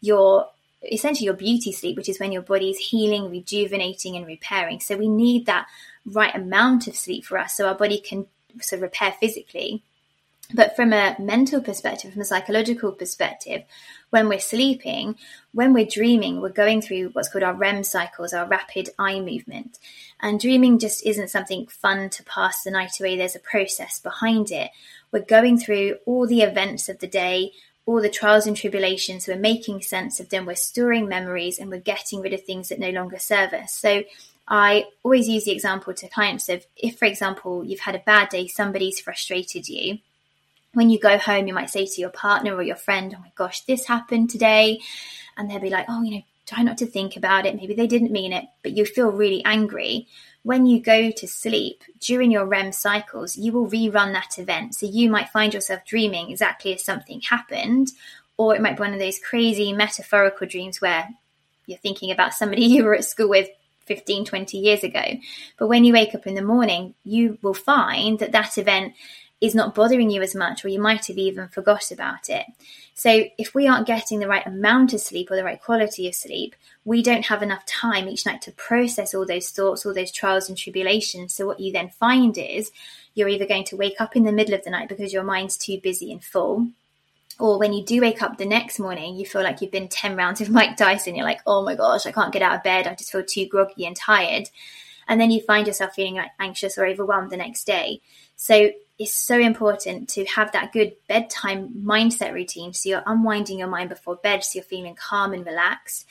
your 0.00 0.48
essentially 0.90 1.24
your 1.24 1.34
beauty 1.34 1.72
sleep, 1.72 1.96
which 1.96 2.08
is 2.08 2.20
when 2.20 2.32
your 2.32 2.42
body 2.42 2.70
is 2.70 2.78
healing, 2.78 3.30
rejuvenating, 3.30 4.16
and 4.16 4.26
repairing. 4.26 4.80
So 4.80 4.96
we 4.96 5.08
need 5.08 5.46
that 5.46 5.66
right 6.06 6.34
amount 6.34 6.86
of 6.86 6.96
sleep 6.96 7.24
for 7.24 7.38
us 7.38 7.56
so 7.56 7.66
our 7.66 7.74
body 7.74 7.98
can 7.98 8.26
of 8.72 8.82
repair 8.82 9.12
physically. 9.18 9.82
But 10.54 10.76
from 10.76 10.92
a 10.92 11.16
mental 11.18 11.60
perspective, 11.60 12.12
from 12.12 12.22
a 12.22 12.24
psychological 12.24 12.92
perspective, 12.92 13.64
when 14.10 14.28
we're 14.28 14.38
sleeping, 14.38 15.16
when 15.52 15.72
we're 15.72 15.84
dreaming, 15.84 16.40
we're 16.40 16.50
going 16.50 16.80
through 16.80 17.08
what's 17.08 17.28
called 17.28 17.42
our 17.42 17.54
REM 17.54 17.82
cycles, 17.82 18.32
our 18.32 18.46
rapid 18.46 18.90
eye 18.96 19.18
movement. 19.18 19.80
And 20.20 20.38
dreaming 20.38 20.78
just 20.78 21.04
isn't 21.04 21.30
something 21.30 21.66
fun 21.66 22.08
to 22.10 22.22
pass 22.22 22.62
the 22.62 22.70
night 22.70 23.00
away. 23.00 23.16
There's 23.16 23.34
a 23.34 23.40
process 23.40 23.98
behind 23.98 24.52
it. 24.52 24.70
We're 25.10 25.24
going 25.24 25.58
through 25.58 25.96
all 26.06 26.24
the 26.24 26.42
events 26.42 26.88
of 26.88 27.00
the 27.00 27.08
day, 27.08 27.50
all 27.84 28.00
the 28.00 28.08
trials 28.08 28.46
and 28.46 28.56
tribulations. 28.56 29.26
We're 29.26 29.36
making 29.36 29.82
sense 29.82 30.20
of 30.20 30.28
them. 30.28 30.46
We're 30.46 30.54
storing 30.54 31.08
memories 31.08 31.58
and 31.58 31.68
we're 31.68 31.80
getting 31.80 32.20
rid 32.20 32.32
of 32.32 32.44
things 32.44 32.68
that 32.68 32.78
no 32.78 32.90
longer 32.90 33.18
serve 33.18 33.52
us. 33.52 33.74
So 33.74 34.04
I 34.46 34.84
always 35.02 35.26
use 35.28 35.46
the 35.46 35.52
example 35.52 35.94
to 35.94 36.08
clients 36.08 36.48
of 36.48 36.64
if, 36.76 36.96
for 36.96 37.06
example, 37.06 37.64
you've 37.64 37.80
had 37.80 37.96
a 37.96 38.04
bad 38.06 38.28
day, 38.28 38.46
somebody's 38.46 39.00
frustrated 39.00 39.68
you 39.68 39.98
when 40.74 40.90
you 40.90 40.98
go 40.98 41.18
home, 41.18 41.46
you 41.46 41.54
might 41.54 41.70
say 41.70 41.86
to 41.86 42.00
your 42.00 42.10
partner 42.10 42.54
or 42.54 42.62
your 42.62 42.76
friend, 42.76 43.14
Oh 43.16 43.20
my 43.20 43.32
gosh, 43.34 43.62
this 43.62 43.86
happened 43.86 44.30
today. 44.30 44.80
And 45.36 45.50
they'll 45.50 45.60
be 45.60 45.70
like, 45.70 45.86
Oh, 45.88 46.02
you 46.02 46.16
know, 46.16 46.22
try 46.46 46.62
not 46.62 46.78
to 46.78 46.86
think 46.86 47.16
about 47.16 47.46
it. 47.46 47.56
Maybe 47.56 47.74
they 47.74 47.86
didn't 47.86 48.12
mean 48.12 48.32
it, 48.32 48.44
but 48.62 48.72
you 48.72 48.84
feel 48.84 49.10
really 49.10 49.44
angry. 49.44 50.06
When 50.42 50.66
you 50.66 50.80
go 50.80 51.10
to 51.10 51.26
sleep 51.26 51.82
during 52.00 52.30
your 52.30 52.44
REM 52.44 52.72
cycles, 52.72 53.36
you 53.36 53.52
will 53.52 53.70
rerun 53.70 54.12
that 54.12 54.38
event. 54.38 54.74
So 54.74 54.86
you 54.86 55.10
might 55.10 55.30
find 55.30 55.54
yourself 55.54 55.86
dreaming 55.86 56.30
exactly 56.30 56.74
as 56.74 56.84
something 56.84 57.22
happened, 57.22 57.92
or 58.36 58.54
it 58.54 58.60
might 58.60 58.76
be 58.76 58.82
one 58.82 58.92
of 58.92 58.98
those 58.98 59.18
crazy 59.18 59.72
metaphorical 59.72 60.46
dreams 60.46 60.82
where 60.82 61.08
you're 61.66 61.78
thinking 61.78 62.10
about 62.10 62.34
somebody 62.34 62.64
you 62.66 62.84
were 62.84 62.94
at 62.94 63.04
school 63.04 63.28
with 63.28 63.48
15, 63.86 64.24
20 64.24 64.58
years 64.58 64.82
ago. 64.82 65.02
But 65.58 65.68
when 65.68 65.84
you 65.84 65.92
wake 65.92 66.14
up 66.14 66.26
in 66.26 66.34
the 66.34 66.42
morning, 66.42 66.94
you 67.04 67.38
will 67.42 67.54
find 67.54 68.18
that 68.18 68.32
that 68.32 68.58
event 68.58 68.94
is 69.44 69.54
not 69.54 69.74
bothering 69.74 70.10
you 70.10 70.22
as 70.22 70.34
much, 70.34 70.64
or 70.64 70.68
you 70.68 70.80
might 70.80 71.06
have 71.06 71.18
even 71.18 71.48
forgot 71.48 71.90
about 71.90 72.30
it. 72.30 72.46
So, 72.94 73.24
if 73.36 73.54
we 73.54 73.66
aren't 73.66 73.86
getting 73.86 74.20
the 74.20 74.28
right 74.28 74.46
amount 74.46 74.92
of 74.92 75.00
sleep 75.00 75.30
or 75.30 75.36
the 75.36 75.44
right 75.44 75.60
quality 75.60 76.08
of 76.08 76.14
sleep, 76.14 76.54
we 76.84 77.02
don't 77.02 77.26
have 77.26 77.42
enough 77.42 77.66
time 77.66 78.08
each 78.08 78.24
night 78.24 78.42
to 78.42 78.52
process 78.52 79.14
all 79.14 79.26
those 79.26 79.50
thoughts, 79.50 79.84
all 79.84 79.94
those 79.94 80.12
trials 80.12 80.48
and 80.48 80.56
tribulations. 80.56 81.34
So, 81.34 81.46
what 81.46 81.60
you 81.60 81.72
then 81.72 81.90
find 81.90 82.36
is 82.38 82.70
you're 83.14 83.28
either 83.28 83.46
going 83.46 83.64
to 83.64 83.76
wake 83.76 84.00
up 84.00 84.16
in 84.16 84.24
the 84.24 84.32
middle 84.32 84.54
of 84.54 84.64
the 84.64 84.70
night 84.70 84.88
because 84.88 85.12
your 85.12 85.24
mind's 85.24 85.56
too 85.56 85.80
busy 85.80 86.12
and 86.12 86.22
full, 86.22 86.68
or 87.38 87.58
when 87.58 87.72
you 87.72 87.84
do 87.84 88.00
wake 88.00 88.22
up 88.22 88.38
the 88.38 88.46
next 88.46 88.78
morning, 88.78 89.16
you 89.16 89.26
feel 89.26 89.42
like 89.42 89.60
you've 89.60 89.72
been 89.72 89.88
10 89.88 90.16
rounds 90.16 90.40
of 90.40 90.50
Mike 90.50 90.76
Tyson. 90.76 91.16
You're 91.16 91.26
like, 91.26 91.40
oh 91.46 91.64
my 91.64 91.74
gosh, 91.74 92.06
I 92.06 92.12
can't 92.12 92.32
get 92.32 92.42
out 92.42 92.56
of 92.56 92.62
bed. 92.62 92.86
I 92.86 92.94
just 92.94 93.10
feel 93.10 93.24
too 93.24 93.46
groggy 93.46 93.86
and 93.86 93.96
tired. 93.96 94.48
And 95.08 95.20
then 95.20 95.30
you 95.30 95.42
find 95.42 95.66
yourself 95.66 95.94
feeling 95.94 96.14
like 96.14 96.30
anxious 96.38 96.78
or 96.78 96.86
overwhelmed 96.86 97.30
the 97.30 97.36
next 97.36 97.64
day. 97.64 98.00
So 98.36 98.70
it's 98.98 99.12
so 99.12 99.38
important 99.38 100.08
to 100.10 100.24
have 100.26 100.52
that 100.52 100.72
good 100.72 100.94
bedtime 101.08 101.70
mindset 101.84 102.32
routine. 102.32 102.72
So 102.72 102.88
you're 102.88 103.02
unwinding 103.04 103.58
your 103.58 103.68
mind 103.68 103.88
before 103.88 104.16
bed, 104.16 104.44
so 104.44 104.58
you're 104.58 104.64
feeling 104.64 104.94
calm 104.94 105.32
and 105.32 105.44
relaxed. 105.44 106.06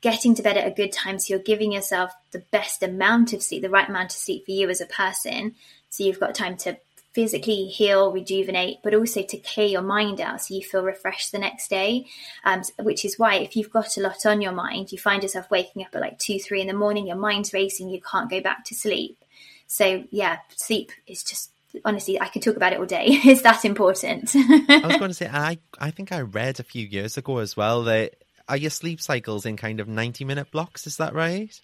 Getting 0.00 0.34
to 0.34 0.42
bed 0.42 0.56
at 0.56 0.66
a 0.66 0.74
good 0.74 0.92
time, 0.92 1.18
so 1.18 1.34
you're 1.34 1.42
giving 1.42 1.72
yourself 1.72 2.12
the 2.32 2.42
best 2.50 2.82
amount 2.82 3.32
of 3.32 3.42
sleep, 3.42 3.62
the 3.62 3.70
right 3.70 3.88
amount 3.88 4.12
of 4.12 4.18
sleep 4.18 4.46
for 4.46 4.50
you 4.50 4.68
as 4.68 4.80
a 4.80 4.86
person. 4.86 5.54
So 5.90 6.04
you've 6.04 6.18
got 6.18 6.34
time 6.34 6.56
to 6.58 6.78
physically 7.12 7.66
heal, 7.66 8.10
rejuvenate, 8.10 8.78
but 8.82 8.94
also 8.94 9.22
to 9.22 9.36
clear 9.36 9.66
your 9.66 9.82
mind 9.82 10.20
out 10.20 10.42
so 10.42 10.54
you 10.54 10.62
feel 10.62 10.82
refreshed 10.82 11.30
the 11.30 11.38
next 11.38 11.68
day. 11.68 12.06
Um, 12.44 12.62
which 12.80 13.04
is 13.04 13.18
why 13.18 13.36
if 13.36 13.54
you've 13.54 13.70
got 13.70 13.96
a 13.96 14.00
lot 14.00 14.24
on 14.24 14.40
your 14.40 14.52
mind, 14.52 14.90
you 14.90 14.98
find 14.98 15.22
yourself 15.22 15.50
waking 15.50 15.82
up 15.84 15.94
at 15.94 16.00
like 16.00 16.18
two, 16.18 16.38
three 16.38 16.62
in 16.62 16.66
the 16.66 16.72
morning, 16.72 17.06
your 17.06 17.16
mind's 17.16 17.52
racing, 17.52 17.90
you 17.90 18.00
can't 18.00 18.30
go 18.30 18.40
back 18.40 18.64
to 18.64 18.74
sleep. 18.74 19.22
So 19.66 20.04
yeah, 20.10 20.38
sleep 20.56 20.90
is 21.06 21.22
just 21.22 21.51
honestly, 21.84 22.20
I 22.20 22.28
could 22.28 22.42
talk 22.42 22.56
about 22.56 22.72
it 22.72 22.78
all 22.78 22.86
day. 22.86 23.06
it's 23.08 23.42
that 23.42 23.64
important. 23.64 24.34
I 24.34 24.86
was 24.86 24.96
going 24.96 25.10
to 25.10 25.14
say, 25.14 25.28
I 25.32 25.58
I 25.78 25.90
think 25.90 26.12
I 26.12 26.20
read 26.20 26.60
a 26.60 26.64
few 26.64 26.86
years 26.86 27.16
ago 27.16 27.38
as 27.38 27.56
well 27.56 27.84
that 27.84 28.14
are 28.48 28.56
your 28.56 28.70
sleep 28.70 29.00
cycles 29.00 29.46
in 29.46 29.56
kind 29.56 29.80
of 29.80 29.88
ninety 29.88 30.24
minute 30.24 30.50
blocks? 30.50 30.86
Is 30.86 30.96
that 30.98 31.14
right? 31.14 31.58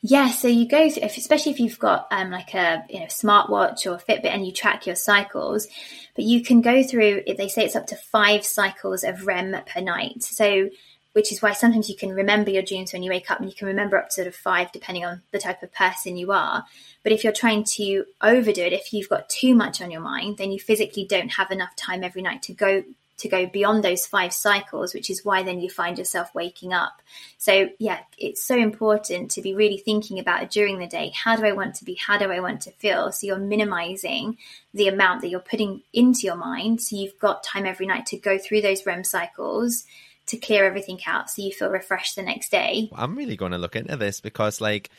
Yeah, 0.00 0.30
so 0.30 0.48
you 0.48 0.66
go 0.66 0.90
through, 0.90 1.04
especially 1.04 1.52
if 1.52 1.60
you've 1.60 1.78
got 1.78 2.08
um, 2.10 2.30
like 2.30 2.54
a 2.54 2.84
you 2.88 3.00
know 3.00 3.06
smartwatch 3.06 3.86
or 3.86 3.98
Fitbit 3.98 4.26
and 4.26 4.44
you 4.44 4.52
track 4.52 4.86
your 4.86 4.96
cycles, 4.96 5.68
but 6.16 6.24
you 6.24 6.42
can 6.42 6.60
go 6.60 6.82
through. 6.82 7.22
They 7.26 7.48
say 7.48 7.64
it's 7.64 7.76
up 7.76 7.86
to 7.88 7.96
five 7.96 8.44
cycles 8.44 9.04
of 9.04 9.26
REM 9.26 9.56
per 9.66 9.80
night. 9.80 10.22
So 10.22 10.70
which 11.12 11.32
is 11.32 11.42
why 11.42 11.52
sometimes 11.52 11.88
you 11.88 11.96
can 11.96 12.12
remember 12.12 12.50
your 12.50 12.62
dreams 12.62 12.92
when 12.92 13.02
you 13.02 13.10
wake 13.10 13.30
up 13.30 13.40
and 13.40 13.48
you 13.48 13.54
can 13.54 13.68
remember 13.68 13.98
up 13.98 14.08
to 14.08 14.14
sort 14.14 14.26
of 14.26 14.34
five 14.34 14.72
depending 14.72 15.04
on 15.04 15.22
the 15.30 15.38
type 15.38 15.62
of 15.62 15.72
person 15.72 16.16
you 16.16 16.32
are. 16.32 16.64
But 17.02 17.12
if 17.12 17.24
you're 17.24 17.32
trying 17.32 17.64
to 17.64 18.04
overdo 18.20 18.62
it 18.62 18.72
if 18.72 18.92
you've 18.92 19.08
got 19.08 19.28
too 19.28 19.54
much 19.54 19.80
on 19.82 19.90
your 19.90 20.00
mind 20.00 20.38
then 20.38 20.52
you 20.52 20.58
physically 20.58 21.04
don't 21.04 21.32
have 21.32 21.50
enough 21.50 21.74
time 21.76 22.04
every 22.04 22.22
night 22.22 22.42
to 22.42 22.54
go 22.54 22.82
to 23.18 23.28
go 23.28 23.46
beyond 23.46 23.84
those 23.84 24.04
five 24.04 24.32
cycles 24.32 24.94
which 24.94 25.08
is 25.08 25.24
why 25.24 25.44
then 25.44 25.60
you 25.60 25.68
find 25.68 25.98
yourself 25.98 26.34
waking 26.34 26.72
up. 26.72 27.02
So 27.36 27.68
yeah 27.78 28.00
it's 28.16 28.42
so 28.42 28.56
important 28.56 29.32
to 29.32 29.42
be 29.42 29.54
really 29.54 29.78
thinking 29.78 30.18
about 30.18 30.50
during 30.50 30.78
the 30.78 30.86
day. 30.86 31.12
How 31.14 31.36
do 31.36 31.44
i 31.44 31.52
want 31.52 31.74
to 31.76 31.84
be? 31.84 31.94
How 31.94 32.16
do 32.16 32.32
i 32.32 32.40
want 32.40 32.62
to 32.62 32.70
feel? 32.72 33.12
So 33.12 33.26
you're 33.26 33.38
minimizing 33.38 34.38
the 34.72 34.88
amount 34.88 35.20
that 35.20 35.28
you're 35.28 35.40
putting 35.40 35.82
into 35.92 36.22
your 36.22 36.36
mind. 36.36 36.80
So 36.80 36.96
you've 36.96 37.18
got 37.18 37.44
time 37.44 37.66
every 37.66 37.86
night 37.86 38.06
to 38.06 38.16
go 38.16 38.38
through 38.38 38.62
those 38.62 38.86
rem 38.86 39.04
cycles 39.04 39.84
to 40.32 40.38
clear 40.38 40.64
everything 40.64 40.98
out 41.06 41.30
so 41.30 41.42
you 41.42 41.52
feel 41.52 41.68
refreshed 41.68 42.16
the 42.16 42.22
next 42.22 42.50
day. 42.50 42.90
I'm 42.94 43.16
really 43.16 43.36
going 43.36 43.52
to 43.52 43.58
look 43.58 43.76
into 43.76 43.96
this 43.96 44.20
because, 44.20 44.60
like, 44.60 44.90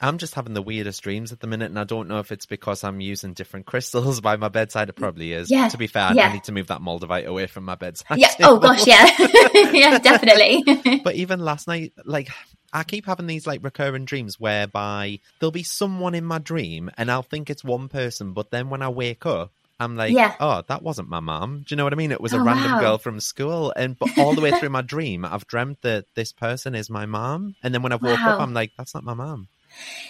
I'm 0.00 0.18
just 0.18 0.34
having 0.34 0.54
the 0.54 0.62
weirdest 0.62 1.02
dreams 1.02 1.30
at 1.30 1.40
the 1.40 1.46
minute, 1.46 1.66
and 1.66 1.78
I 1.78 1.84
don't 1.84 2.08
know 2.08 2.20
if 2.20 2.32
it's 2.32 2.46
because 2.46 2.84
I'm 2.84 3.00
using 3.00 3.34
different 3.34 3.66
crystals 3.66 4.20
by 4.22 4.36
my 4.36 4.48
bedside. 4.48 4.88
It 4.88 4.94
probably 4.94 5.32
is. 5.32 5.50
Yeah. 5.50 5.68
To 5.68 5.78
be 5.78 5.86
fair, 5.86 6.12
yeah. 6.14 6.28
I 6.28 6.32
need 6.32 6.44
to 6.44 6.52
move 6.52 6.68
that 6.68 6.80
Moldavite 6.80 7.26
away 7.26 7.46
from 7.46 7.64
my 7.64 7.74
bedside. 7.74 8.18
Yeah. 8.18 8.32
Oh 8.40 8.58
gosh, 8.58 8.86
yeah, 8.86 9.06
yeah, 9.72 9.98
definitely. 9.98 10.64
but 11.04 11.14
even 11.14 11.40
last 11.40 11.68
night, 11.68 11.92
like. 12.04 12.28
I 12.70 12.84
keep 12.84 13.06
having 13.06 13.26
these 13.26 13.46
like 13.46 13.64
recurring 13.64 14.04
dreams 14.04 14.38
whereby 14.38 15.20
there'll 15.40 15.50
be 15.50 15.62
someone 15.62 16.14
in 16.14 16.26
my 16.26 16.36
dream 16.36 16.90
and 16.98 17.10
I'll 17.10 17.22
think 17.22 17.48
it's 17.48 17.64
one 17.64 17.88
person, 17.88 18.34
but 18.34 18.50
then 18.50 18.68
when 18.68 18.82
I 18.82 18.90
wake 18.90 19.24
up, 19.24 19.52
I'm 19.80 19.96
like, 19.96 20.12
yeah. 20.12 20.34
oh, 20.40 20.62
that 20.68 20.82
wasn't 20.82 21.08
my 21.08 21.20
mom. 21.20 21.58
Do 21.58 21.72
you 21.72 21.76
know 21.76 21.84
what 21.84 21.92
I 21.92 21.96
mean? 21.96 22.10
It 22.10 22.20
was 22.20 22.32
a 22.32 22.38
oh, 22.38 22.44
random 22.44 22.72
wow. 22.72 22.80
girl 22.80 22.98
from 22.98 23.20
school. 23.20 23.72
And 23.76 23.98
but 23.98 24.18
all 24.18 24.34
the 24.34 24.40
way 24.40 24.50
through 24.50 24.70
my 24.70 24.82
dream, 24.82 25.24
I've 25.24 25.46
dreamt 25.46 25.82
that 25.82 26.06
this 26.14 26.32
person 26.32 26.74
is 26.74 26.90
my 26.90 27.06
mom. 27.06 27.54
And 27.62 27.72
then 27.72 27.82
when 27.82 27.92
I 27.92 27.96
woke 27.96 28.18
wow. 28.18 28.34
up, 28.34 28.40
I'm 28.40 28.52
like, 28.52 28.72
that's 28.76 28.94
not 28.94 29.04
my 29.04 29.14
mom. 29.14 29.48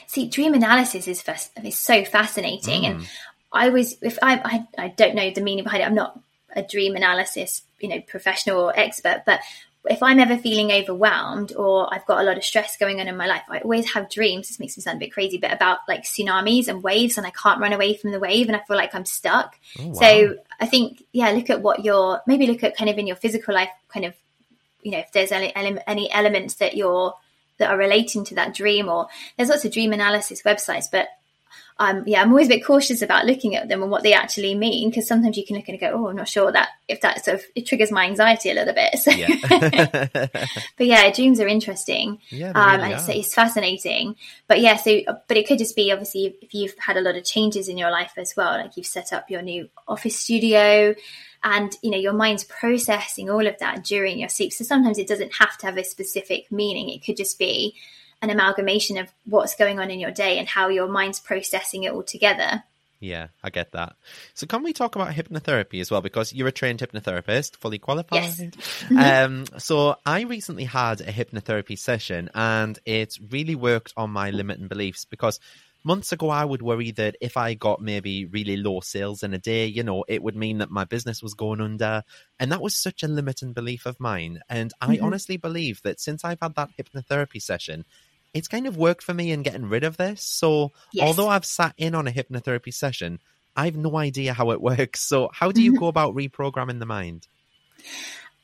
See, 0.07 0.29
dream 0.29 0.55
analysis 0.55 1.07
is, 1.07 1.23
is 1.63 1.79
so 1.79 2.05
fascinating. 2.05 2.83
Mm. 2.83 2.91
And 2.91 3.09
I 3.53 3.69
was, 3.69 3.97
if 4.01 4.19
I, 4.23 4.41
I, 4.79 4.85
I 4.85 4.89
don't 4.89 5.15
know 5.15 5.31
the 5.31 5.43
meaning 5.43 5.65
behind 5.65 5.83
it, 5.83 5.87
I'm 5.87 5.95
not 5.95 6.19
a 6.55 6.63
dream 6.63 6.97
analysis, 6.97 7.63
you 7.79 7.89
know, 7.89 8.01
professional 8.01 8.61
or 8.61 8.79
expert, 8.79 9.25
but 9.27 9.41
if 9.85 10.03
I'm 10.03 10.19
ever 10.19 10.37
feeling 10.37 10.73
overwhelmed 10.73 11.55
or 11.55 11.93
I've 11.93 12.07
got 12.07 12.21
a 12.21 12.25
lot 12.25 12.37
of 12.37 12.45
stress 12.45 12.77
going 12.77 13.01
on 13.01 13.09
in 13.09 13.17
my 13.17 13.27
life, 13.27 13.43
I 13.49 13.61
always 13.61 13.93
have 13.93 14.11
dreams. 14.11 14.49
This 14.49 14.61
makes 14.61 14.77
me 14.77 14.83
sound 14.83 14.97
a 14.97 15.01
bit 15.01 15.13
crazy, 15.13 15.39
but 15.39 15.53
about 15.53 15.79
like 15.89 16.03
tsunamis 16.03 16.69
and 16.69 16.83
waves, 16.83 17.17
and 17.17 17.27
I 17.27 17.31
can't 17.31 17.61
run 17.61 17.73
away 17.73 17.95
from 17.95 18.11
the 18.11 18.21
wave, 18.21 18.49
and 18.49 18.57
I 18.57 18.61
feel 18.61 18.77
like 18.77 18.95
I'm 18.95 19.05
stuck. 19.05 19.59
Oh, 19.79 19.89
wow. 19.89 19.95
So 19.95 20.37
I 20.61 20.67
think, 20.67 21.05
yeah, 21.13 21.31
look 21.31 21.51
at 21.51 21.63
what 21.63 21.85
you're 21.85 22.21
maybe 22.27 22.47
look 22.47 22.65
at 22.65 22.77
kind 22.77 22.91
of 22.91 22.99
in 22.99 23.07
your 23.07 23.17
physical 23.17 23.55
life, 23.55 23.71
kind 23.89 24.05
of, 24.05 24.15
you 24.83 24.91
know, 24.91 24.99
if 24.99 25.13
there's 25.13 25.33
any, 25.33 25.53
any 25.55 26.13
elements 26.13 26.57
that 26.57 26.77
you're 26.77 27.15
that 27.59 27.71
are 27.71 27.77
relating 27.77 28.25
to 28.25 28.35
that 28.37 28.55
dream, 28.55 28.89
or 28.89 29.09
there's 29.37 29.49
lots 29.49 29.65
of 29.65 29.73
dream 29.73 29.93
analysis 29.93 30.43
websites, 30.43 30.87
but 30.91 31.09
um, 31.81 32.03
yeah, 32.07 32.21
I'm 32.21 32.31
always 32.31 32.49
a 32.49 32.51
bit 32.51 32.65
cautious 32.65 33.03
about 33.03 33.27
looking 33.27 33.55
at 33.55 33.69
them 33.69 33.83
and 33.83 33.91
what 33.91 34.03
they 34.03 34.13
actually 34.13 34.55
mean 34.55 34.91
because 34.91 35.07
sometimes 35.07 35.37
you 35.37 35.47
can 35.47 35.57
look 35.57 35.69
and 35.69 35.79
go, 35.79 35.93
oh, 35.93 36.09
I'm 36.09 36.17
not 36.17 36.29
sure 36.29 36.51
that 36.51 36.71
if 36.89 37.01
that 37.03 37.25
sort 37.25 37.37
of 37.37 37.45
it 37.55 37.67
triggers 37.67 37.93
my 37.93 38.05
anxiety 38.05 38.51
a 38.51 38.55
little 38.55 38.75
bit. 38.75 38.99
So, 38.99 39.11
yeah. 39.13 40.09
but 40.77 40.87
yeah, 40.87 41.11
dreams 41.13 41.39
are 41.39 41.47
interesting. 41.47 42.19
Yeah, 42.31 42.51
um, 42.51 42.81
really 42.81 42.83
and 42.83 42.93
it's, 42.95 43.09
it's, 43.09 43.35
fascinating. 43.35 44.17
But 44.49 44.61
yeah, 44.61 44.77
so 44.77 45.01
but 45.29 45.37
it 45.37 45.47
could 45.47 45.59
just 45.59 45.77
be 45.77 45.93
obviously 45.93 46.37
if 46.43 46.53
you've 46.53 46.75
had 46.79 46.97
a 46.97 47.01
lot 47.01 47.17
of 47.17 47.25
changes 47.25 47.69
in 47.69 47.79
your 47.79 47.91
life 47.91 48.13
as 48.17 48.35
well, 48.37 48.59
like 48.59 48.77
you've 48.77 48.87
set 48.87 49.13
up 49.13 49.31
your 49.31 49.43
new 49.43 49.69
office 49.87 50.19
studio 50.19 50.95
and 51.45 51.77
you 51.83 51.91
know 51.93 51.99
your 51.99 52.13
mind's 52.13 52.43
processing 52.43 53.31
all 53.31 53.47
of 53.47 53.57
that 53.61 53.85
during 53.85 54.19
your 54.19 54.29
sleep 54.29 54.53
so 54.53 54.65
sometimes 54.65 54.99
it 54.99 55.07
doesn't 55.07 55.37
have 55.37 55.57
to 55.57 55.67
have 55.67 55.77
a 55.77 55.85
specific 55.85 56.51
meaning 56.51 56.89
it 56.89 57.05
could 57.05 57.17
just 57.17 57.39
be 57.39 57.77
an 58.21 58.31
amalgamation 58.31 58.99
of 58.99 59.09
what's 59.25 59.55
going 59.55 59.79
on 59.79 59.91
in 59.91 60.01
your 60.01 60.11
day 60.11 60.39
and 60.39 60.49
how 60.49 60.69
your 60.69 60.89
mind's 60.89 61.21
processing 61.21 61.85
it 61.85 61.93
all 61.93 62.03
together. 62.03 62.65
Yeah, 63.01 63.29
I 63.45 63.51
get 63.51 63.73
that. 63.73 63.95
So, 64.35 64.47
can 64.47 64.65
we 64.65 64.73
talk 64.73 64.97
about 64.97 65.15
hypnotherapy 65.15 65.81
as 65.81 65.91
well? 65.91 66.01
Because 66.01 66.33
you're 66.33 66.49
a 66.49 66.53
trained 66.53 66.81
hypnotherapist, 66.81 67.57
fully 67.57 67.79
qualified. 67.79 68.25
Yes. 68.25 68.41
Mm-hmm. 68.89 68.99
um, 68.99 69.45
so, 69.59 69.97
I 70.05 70.23
recently 70.23 70.65
had 70.65 71.01
a 71.01 71.13
hypnotherapy 71.13 71.79
session 71.79 72.29
and 72.35 72.79
it 72.85 73.19
really 73.31 73.55
worked 73.55 73.93
on 73.97 74.11
my 74.11 74.31
limiting 74.31 74.67
beliefs 74.67 75.05
because 75.05 75.39
months 75.85 76.13
ago 76.13 76.29
I 76.29 76.45
would 76.45 76.63
worry 76.63 76.91
that 76.93 77.17
if 77.21 77.37
I 77.37 77.55
got 77.55 77.81
maybe 77.81 78.25
really 78.27 78.57
low 78.57 78.81
sales 78.81 79.23
in 79.23 79.33
a 79.35 79.39
day, 79.39 79.67
you 79.67 79.83
know, 79.83 80.05
it 80.09 80.23
would 80.23 80.37
mean 80.37 80.59
that 80.59 80.71
my 80.71 80.85
business 80.85 81.23
was 81.23 81.35
going 81.35 81.61
under. 81.61 82.03
And 82.39 82.51
that 82.53 82.61
was 82.61 82.77
such 82.77 83.03
a 83.03 83.09
limiting 83.09 83.53
belief 83.53 83.87
of 83.87 84.01
mine. 84.01 84.41
And 84.49 84.73
I 84.81 84.97
mm-hmm. 84.97 85.05
honestly 85.05 85.37
believe 85.37 85.83
that 85.83 86.01
since 86.01 86.25
I've 86.25 86.41
had 86.41 86.55
that 86.57 86.71
hypnotherapy 86.79 87.41
session, 87.41 87.85
it's 88.35 88.49
kind 88.49 88.67
of 88.67 88.77
worked 88.77 89.03
for 89.03 89.15
me 89.15 89.33
in 89.33 89.43
getting 89.43 89.69
rid 89.69 89.85
of 89.85 89.97
this. 89.97 90.23
So 90.23 90.73
yes. 90.93 91.07
although 91.07 91.29
I've 91.29 91.45
sat 91.45 91.75
in 91.77 91.95
on 91.95 92.07
a 92.07 92.13
hypnotherapy 92.13 92.73
session, 92.73 93.21
I 93.57 93.65
have 93.65 93.77
no 93.77 93.97
idea 93.97 94.33
how 94.33 94.51
it 94.51 94.61
works. 94.63 95.01
So 95.01 95.31
how 95.33 95.53
do 95.53 95.63
you 95.63 95.73
mm-hmm. 95.73 95.81
go 95.81 95.87
about 95.89 96.15
reprogramming 96.15 96.79
the 96.79 96.87
mind? 96.87 97.27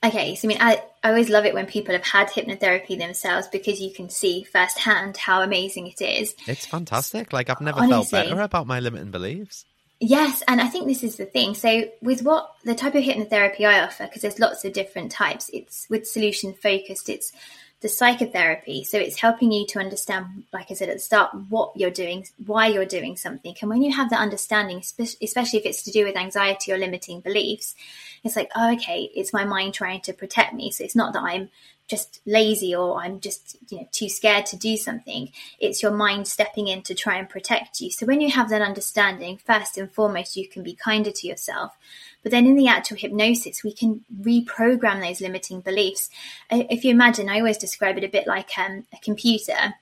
Okay, 0.05 0.35
so 0.35 0.47
I 0.47 0.49
mean, 0.49 0.59
I, 0.61 0.83
I 1.03 1.09
always 1.09 1.31
love 1.31 1.47
it 1.47 1.55
when 1.55 1.65
people 1.65 1.95
have 1.95 2.05
had 2.05 2.29
hypnotherapy 2.29 2.99
themselves 2.99 3.49
because 3.49 3.81
you 3.81 3.91
can 3.91 4.11
see 4.11 4.43
firsthand 4.43 5.17
how 5.17 5.41
amazing 5.41 5.87
it 5.87 6.03
is. 6.03 6.35
It's 6.47 6.67
fantastic. 6.67 7.33
Like 7.33 7.49
I've 7.49 7.63
never 7.63 7.81
Honestly, 7.81 8.19
felt 8.19 8.29
better 8.29 8.43
about 8.43 8.67
my 8.67 8.81
limiting 8.81 9.11
beliefs. 9.11 9.65
Yes, 10.01 10.43
and 10.47 10.61
I 10.61 10.69
think 10.69 10.87
this 10.87 11.03
is 11.03 11.17
the 11.17 11.25
thing. 11.25 11.55
So, 11.55 11.85
with 12.03 12.23
what 12.23 12.53
the 12.65 12.75
type 12.75 12.95
of 12.95 13.03
hypnotherapy 13.03 13.65
I 13.65 13.81
offer, 13.81 14.05
because 14.05 14.21
there's 14.21 14.39
lots 14.39 14.65
of 14.67 14.75
different 14.75 15.11
types, 15.11 15.49
it's 15.55 15.87
with 15.89 16.07
solution 16.07 16.53
focused, 16.53 17.09
it's 17.09 17.33
the 17.85 17.89
psychotherapy. 17.91 18.83
So 18.83 18.97
it's 18.97 19.21
helping 19.21 19.53
you 19.53 19.67
to 19.67 19.79
understand, 19.79 20.45
like 20.55 20.71
I 20.71 20.75
said 20.75 20.89
at 20.89 20.97
the 20.97 21.03
start, 21.03 21.35
what 21.51 21.73
you're 21.77 21.91
doing, 21.91 22.27
why 22.47 22.69
you're 22.69 22.87
doing 22.87 23.15
something. 23.15 23.55
And 23.61 23.69
when 23.69 23.83
you 23.83 23.95
have 23.95 24.09
that 24.09 24.23
understanding, 24.23 24.79
especially 24.79 25.59
if 25.59 25.67
it's 25.67 25.83
to 25.83 25.91
do 25.91 26.07
with 26.07 26.17
anxiety 26.17 26.73
or 26.73 26.79
limiting 26.79 27.21
beliefs, 27.21 27.75
it's 28.25 28.37
like, 28.37 28.51
oh, 28.57 28.73
okay, 28.73 29.11
it's 29.15 29.35
my 29.35 29.45
mind 29.45 29.75
trying 29.75 30.01
to 30.01 30.15
protect 30.15 30.55
me. 30.55 30.71
So 30.71 30.83
it's 30.83 30.97
not 30.97 31.13
that 31.13 31.25
I'm 31.25 31.51
just 31.87 32.23
lazy 32.25 32.75
or 32.75 32.97
I'm 32.97 33.21
just 33.21 33.59
you 33.69 33.81
know 33.81 33.89
too 33.93 34.09
scared 34.09 34.47
to 34.47 34.57
do 34.57 34.79
something. 34.79 35.31
It's 35.61 35.83
your 35.83 35.93
mind 35.93 36.27
stepping 36.27 36.69
in 36.69 36.81
to 36.85 36.95
try 36.95 37.19
and 37.19 37.29
protect 37.29 37.83
you. 37.83 37.91
So 37.91 38.07
when 38.07 38.23
you 38.23 38.31
have 38.31 38.49
that 38.49 38.63
understanding, 38.63 39.37
first 39.45 39.77
and 39.77 39.93
foremost, 39.93 40.39
you 40.39 40.49
can 40.49 40.63
be 40.63 40.75
kinder 40.75 41.11
to 41.11 41.27
yourself. 41.27 41.77
But 42.25 42.33
then 42.33 42.47
in 42.47 42.57
the 42.57 42.67
actual 42.67 42.97
hypnosis, 42.97 43.63
we 43.63 43.73
can 43.73 44.05
reprogram 44.21 45.01
those 45.01 45.21
limiting 45.21 45.61
beliefs. 45.61 46.11
If 46.51 46.85
you 46.85 46.91
imagine, 46.91 47.29
I 47.29 47.39
always 47.39 47.59
describe 47.59 47.99
it 47.99 48.05
a 48.05 48.09
bit 48.09 48.27
like 48.27 48.51
um, 48.59 48.85
a 48.93 48.97
computer. 48.97 49.75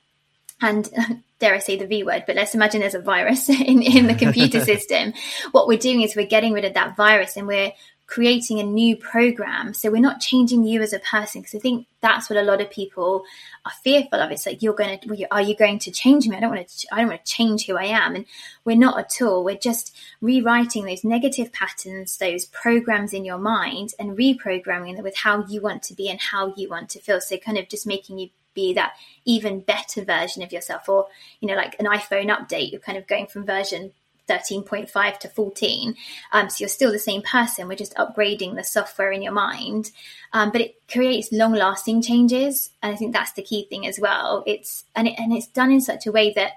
And 0.61 0.87
dare 1.39 1.55
I 1.55 1.59
say 1.59 1.77
the 1.77 1.87
V 1.87 2.03
word, 2.03 2.25
but 2.27 2.35
let's 2.35 2.53
imagine 2.53 2.81
there's 2.81 2.95
a 2.95 2.99
virus 2.99 3.49
in, 3.49 3.81
in 3.81 4.07
the 4.07 4.15
computer 4.15 4.59
system. 4.65 5.13
What 5.51 5.67
we're 5.67 5.79
doing 5.79 6.01
is 6.01 6.15
we're 6.15 6.27
getting 6.27 6.53
rid 6.53 6.65
of 6.65 6.75
that 6.75 6.95
virus 6.95 7.35
and 7.37 7.47
we're 7.47 7.71
creating 8.05 8.59
a 8.59 8.63
new 8.63 8.95
program. 8.95 9.73
So 9.73 9.89
we're 9.89 10.01
not 10.01 10.19
changing 10.19 10.63
you 10.63 10.81
as 10.81 10.93
a 10.93 10.99
person 10.99 11.41
because 11.41 11.55
I 11.55 11.59
think 11.59 11.87
that's 12.01 12.29
what 12.29 12.37
a 12.37 12.43
lot 12.43 12.61
of 12.61 12.69
people 12.69 13.23
are 13.65 13.71
fearful 13.83 14.19
of. 14.19 14.29
It's 14.31 14.45
like 14.45 14.61
you're 14.61 14.73
going 14.73 14.99
to, 14.99 15.27
are 15.31 15.41
you 15.41 15.55
going 15.55 15.79
to 15.79 15.91
change 15.91 16.27
me? 16.27 16.35
I 16.35 16.41
don't 16.41 16.53
want 16.53 16.67
to, 16.67 16.87
I 16.91 16.99
don't 16.99 17.09
want 17.09 17.25
to 17.25 17.31
change 17.31 17.65
who 17.65 17.77
I 17.77 17.85
am. 17.85 18.15
And 18.15 18.25
we're 18.65 18.75
not 18.75 18.99
at 18.99 19.21
all. 19.25 19.43
We're 19.43 19.55
just 19.55 19.95
rewriting 20.21 20.85
those 20.85 21.03
negative 21.03 21.53
patterns, 21.53 22.17
those 22.17 22.45
programs 22.45 23.13
in 23.13 23.25
your 23.25 23.37
mind 23.37 23.93
and 23.97 24.17
reprogramming 24.17 24.95
them 24.95 25.03
with 25.03 25.17
how 25.17 25.45
you 25.47 25.61
want 25.61 25.81
to 25.83 25.93
be 25.93 26.09
and 26.09 26.19
how 26.19 26.53
you 26.55 26.69
want 26.69 26.89
to 26.89 26.99
feel. 26.99 27.21
So 27.21 27.37
kind 27.37 27.57
of 27.57 27.69
just 27.69 27.87
making 27.87 28.19
you 28.19 28.29
be 28.53 28.73
that 28.73 28.93
even 29.25 29.61
better 29.61 30.03
version 30.03 30.43
of 30.43 30.51
yourself 30.51 30.87
or 30.87 31.07
you 31.39 31.47
know 31.47 31.55
like 31.55 31.75
an 31.79 31.87
iphone 31.87 32.27
update 32.27 32.71
you're 32.71 32.79
kind 32.79 32.99
of 32.99 33.07
going 33.07 33.25
from 33.25 33.43
version 33.43 33.91
13.5 34.29 35.19
to 35.19 35.29
14. 35.29 35.95
Um, 36.31 36.49
so 36.49 36.61
you're 36.61 36.69
still 36.69 36.91
the 36.91 36.99
same 36.99 37.21
person. 37.21 37.67
We're 37.67 37.75
just 37.75 37.95
upgrading 37.95 38.55
the 38.55 38.63
software 38.63 39.11
in 39.11 39.21
your 39.21 39.33
mind. 39.33 39.91
Um, 40.31 40.51
but 40.51 40.61
it 40.61 40.75
creates 40.91 41.31
long 41.31 41.53
lasting 41.53 42.01
changes. 42.01 42.71
And 42.81 42.93
I 42.93 42.95
think 42.95 43.13
that's 43.13 43.33
the 43.33 43.43
key 43.43 43.65
thing 43.65 43.85
as 43.85 43.99
well. 43.99 44.43
It's, 44.47 44.85
and, 44.95 45.07
it, 45.07 45.15
and 45.17 45.33
it's 45.33 45.47
done 45.47 45.71
in 45.71 45.81
such 45.81 46.07
a 46.07 46.11
way 46.11 46.33
that 46.33 46.53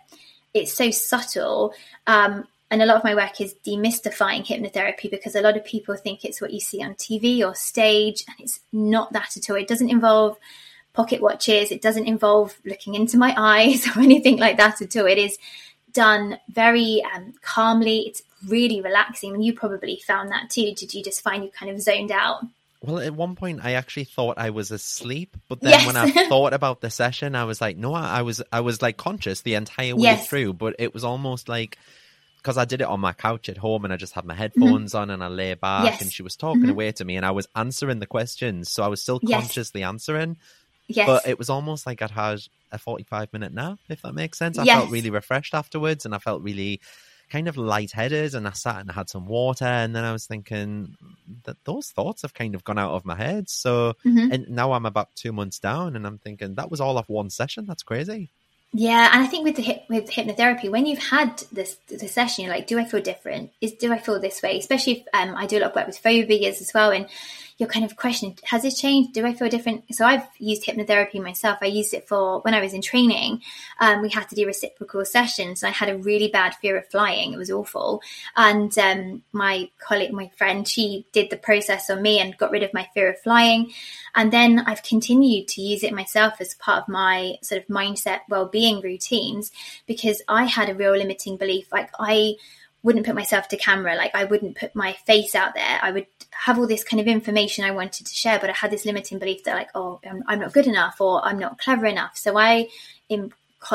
it's 0.55 0.73
so 0.73 0.91
subtle. 0.91 1.75
Um, 2.07 2.47
and 2.71 2.83
a 2.83 2.87
lot 2.87 2.97
of 2.97 3.05
my 3.05 3.15
work 3.15 3.41
is 3.41 3.55
demystifying 3.65 4.45
hypnotherapy 4.45 5.11
because 5.11 5.37
a 5.37 5.41
lot 5.41 5.57
of 5.57 5.65
people 5.65 5.97
think 5.97 6.25
it's 6.25 6.41
what 6.41 6.53
you 6.53 6.61
see 6.61 6.83
on 6.83 6.95
TV 6.95 7.47
or 7.47 7.55
stage, 7.55 8.25
and 8.27 8.37
it's 8.41 8.61
not 8.73 9.13
that 9.13 9.37
at 9.37 9.49
all. 9.49 9.57
It 9.57 9.69
doesn't 9.69 9.91
involve 9.91 10.37
pocket 10.93 11.21
watches, 11.21 11.71
it 11.71 11.83
doesn't 11.83 12.07
involve 12.07 12.59
looking 12.65 12.95
into 12.95 13.19
my 13.19 13.35
eyes 13.39 13.87
or 13.87 14.01
anything 14.01 14.39
like 14.39 14.57
that 14.57 14.83
at 14.83 14.97
all. 14.97 15.07
It 15.07 15.19
is 15.19 15.39
done 15.97 16.39
very 16.49 17.03
um, 17.15 17.33
calmly. 17.43 18.01
It's 18.07 18.23
really 18.47 18.81
relaxing. 18.81 19.35
And 19.35 19.45
you 19.45 19.53
probably 19.53 20.01
found 20.07 20.31
that 20.31 20.51
too. 20.51 20.73
Did 20.75 20.95
you 20.95 21.03
just 21.03 21.23
find 21.23 21.43
you 21.43 21.51
kind 21.51 21.73
of 21.73 21.81
zoned 21.81 22.13
out? 22.13 22.43
Well, 22.83 23.01
at 23.01 23.15
one 23.15 23.35
point, 23.35 23.61
I 23.65 23.73
actually 23.73 24.05
thought 24.05 24.39
I 24.39 24.51
was 24.51 24.71
asleep, 24.71 25.37
but 25.49 25.61
then 25.61 25.73
yes. 25.73 25.87
when 25.87 25.97
I 25.97 26.11
thought 26.29 26.53
about 26.53 26.83
the 26.83 26.91
session, 26.91 27.35
I 27.35 27.45
was 27.45 27.61
like, 27.61 27.77
no, 27.77 27.95
I 27.95 28.23
was, 28.23 28.43
I 28.53 28.61
was 28.61 28.81
like 28.81 28.97
conscious 28.97 29.41
the 29.41 29.55
entire 29.55 29.97
way 29.97 30.03
yes. 30.03 30.29
through, 30.29 30.53
but 30.53 30.77
it 30.79 30.95
was 30.95 31.03
almost 31.03 31.49
like 31.49 31.79
because 32.37 32.59
I 32.59 32.65
did 32.65 32.81
it 32.81 32.87
on 32.87 33.01
my 33.01 33.13
couch 33.13 33.49
at 33.49 33.57
home 33.57 33.83
and 33.83 33.93
I 33.93 33.97
just 33.97 34.13
had 34.13 34.25
my 34.25 34.35
mm-hmm. 34.35 34.43
headphones 34.43 34.93
mm-hmm. 34.93 35.03
on 35.03 35.11
and 35.11 35.25
I 35.25 35.27
lay 35.27 35.55
back 35.55 35.85
yes. 35.85 36.03
and 36.03 36.13
she 36.13 36.23
was 36.23 36.37
talking 36.37 36.63
mm-hmm. 36.63 36.71
away 36.71 36.93
to 36.93 37.05
me 37.05 37.17
and 37.17 37.27
I 37.27 37.33
was 37.33 37.49
answering 37.57 37.99
the 37.99 38.07
questions, 38.07 38.71
so 38.71 38.85
I 38.85 38.89
was 38.89 39.03
still 39.03 39.19
consciously 39.19 39.83
answering. 39.83 40.37
Yes. 40.87 41.09
But 41.09 41.27
it 41.27 41.39
was 41.39 41.51
almost 41.51 41.87
like 41.87 42.03
I'd 42.03 42.13
had 42.13 42.41
a 42.77 42.79
45 42.79 43.33
minute 43.33 43.53
nap, 43.53 43.81
if 43.89 44.03
that 44.03 44.15
makes 44.15 44.39
sense. 44.39 44.59
I 44.59 44.65
yes. 44.65 44.79
felt 44.79 44.91
really 44.91 45.11
refreshed 45.11 45.55
afterwards 45.55 46.05
and 46.05 46.15
I 46.15 46.19
felt 46.19 46.43
really 46.43 46.81
kind 47.29 47.49
of 47.49 47.57
lightheaded 47.57 48.35
and 48.35 48.47
I 48.47 48.53
sat 48.53 48.81
and 48.81 48.91
I 48.91 48.95
had 48.95 49.11
some 49.11 49.27
water 49.27 49.65
and 49.65 49.97
then 49.97 50.05
I 50.05 50.13
was 50.13 50.27
thinking 50.27 50.97
that 51.45 51.57
those 51.65 51.89
thoughts 51.89 52.23
have 52.23 52.35
kind 52.35 52.55
of 52.55 52.63
gone 52.63 52.79
out 52.79 52.93
of 52.93 53.05
my 53.05 53.17
head. 53.17 53.49
So 53.49 53.95
mm-hmm. 54.05 54.33
and 54.33 54.49
now 54.49 54.73
I'm 54.73 54.87
about 54.87 55.15
two 55.17 55.33
months 55.33 55.59
down 55.59 55.97
and 55.97 56.07
I'm 56.07 56.19
thinking 56.19 56.55
that 56.55 56.71
was 56.71 56.81
all 56.81 56.99
off 56.99 57.09
one 57.09 57.31
session. 57.31 57.67
That's 57.67 57.83
crazy. 57.83 58.31
Yeah, 58.73 59.11
and 59.13 59.23
I 59.23 59.27
think 59.27 59.45
with 59.45 59.57
the 59.57 59.63
hip, 59.63 59.85
with 59.89 60.11
hypnotherapy, 60.11 60.71
when 60.71 60.85
you've 60.85 60.99
had 60.99 61.43
this 61.51 61.77
the 61.87 62.09
session, 62.09 62.45
you're 62.45 62.53
like, 62.53 62.67
do 62.67 62.79
I 62.79 62.85
feel 62.85 63.01
different? 63.01 63.53
Is 63.61 63.73
do 63.73 63.91
I 63.93 63.99
feel 63.99 64.21
this 64.21 64.43
way? 64.43 64.59
Especially 64.59 64.99
if 64.99 65.07
um, 65.15 65.35
I 65.35 65.47
do 65.47 65.59
a 65.59 65.61
lot 65.61 65.71
of 65.71 65.77
work 65.77 65.87
with 65.87 65.99
phobias 65.99 66.61
as 66.61 66.73
well, 66.75 66.91
and 66.91 67.07
you're 67.59 67.69
kind 67.69 67.85
of 67.85 67.97
questioning, 67.97 68.39
has 68.45 68.63
this 68.63 68.79
changed? 68.79 69.15
Do 69.15 69.25
I 69.25 69.33
feel 69.33 69.49
different? 69.49 69.85
So 69.95 70.05
I've 70.05 70.27
used 70.39 70.65
hypnotherapy 70.65 71.23
myself. 71.23 71.59
I 71.63 71.67
used 71.67 71.95
it 71.95 72.07
for 72.07 72.41
when 72.41 72.53
I 72.53 72.61
was 72.61 72.75
in 72.75 72.83
training. 72.83 73.41
Um, 73.81 74.03
we 74.03 74.11
had 74.11 74.29
to 74.29 74.35
do 74.35 74.47
reciprocal 74.47 75.05
sessions. 75.05 75.65
I 75.65 75.71
had 75.71 75.89
a 75.89 75.97
really 75.97 76.29
bad 76.29 76.55
fear 76.57 76.77
of 76.77 76.87
flying. 76.89 77.33
It 77.33 77.39
was 77.39 77.51
awful. 77.51 78.03
And 78.37 78.77
um, 78.79 79.23
my 79.33 79.71
colleague, 79.79 80.13
my 80.13 80.31
friend, 80.37 80.69
she 80.69 81.07
did 81.13 81.31
the 81.31 81.39
process 81.39 81.89
on 81.89 82.03
me 82.03 82.19
and 82.21 82.37
got 82.37 82.51
rid 82.51 82.63
of 82.63 82.75
my 82.75 82.89
fear 82.93 83.11
of 83.11 83.21
flying. 83.21 83.73
And 84.15 84.33
then 84.33 84.61
I've 84.61 84.83
continued 84.83 85.49
to 85.49 85.63
use 85.63 85.83
it 85.83 85.95
myself 85.95 86.35
as 86.41 86.55
part 86.55 86.83
of 86.83 86.89
my 86.89 87.37
sort 87.43 87.63
of 87.63 87.69
mindset 87.69 88.21
well-being 88.29 88.83
routines 88.83 89.51
because 89.87 90.23
I 90.29 90.45
had 90.45 90.69
a 90.69 90.75
real 90.75 90.97
limiting 90.97 91.39
belief. 91.39 91.73
Like 91.73 91.91
I 91.99 92.35
wouldn't 92.87 93.05
put 93.05 93.17
myself 93.17 93.49
to 93.49 93.57
camera 93.57 93.97
like 93.97 94.15
i 94.15 94.23
wouldn't 94.23 94.57
put 94.57 94.73
my 94.77 94.93
face 95.07 95.35
out 95.35 95.55
there 95.55 95.79
i 95.83 95.91
would 95.91 96.07
have 96.31 96.57
all 96.57 96.69
this 96.69 96.85
kind 96.85 97.01
of 97.01 97.09
information 97.09 97.65
i 97.65 97.71
wanted 97.73 98.07
to 98.07 98.15
share 98.15 98.39
but 98.39 98.49
i 98.49 98.53
had 98.53 98.71
this 98.71 98.87
limiting 98.87 99.19
belief 99.19 99.43
that 99.43 99.57
like 99.57 99.69
oh 99.75 99.99
i'm, 100.09 100.23
I'm 100.29 100.39
not 100.39 100.53
good 100.53 100.69
enough 100.69 101.01
or 101.01 101.23
i'm 101.25 101.39
not 101.39 101.59
clever 101.59 101.87
enough 101.87 102.17
so 102.17 102.39
i 102.39 102.69
in 103.09 103.33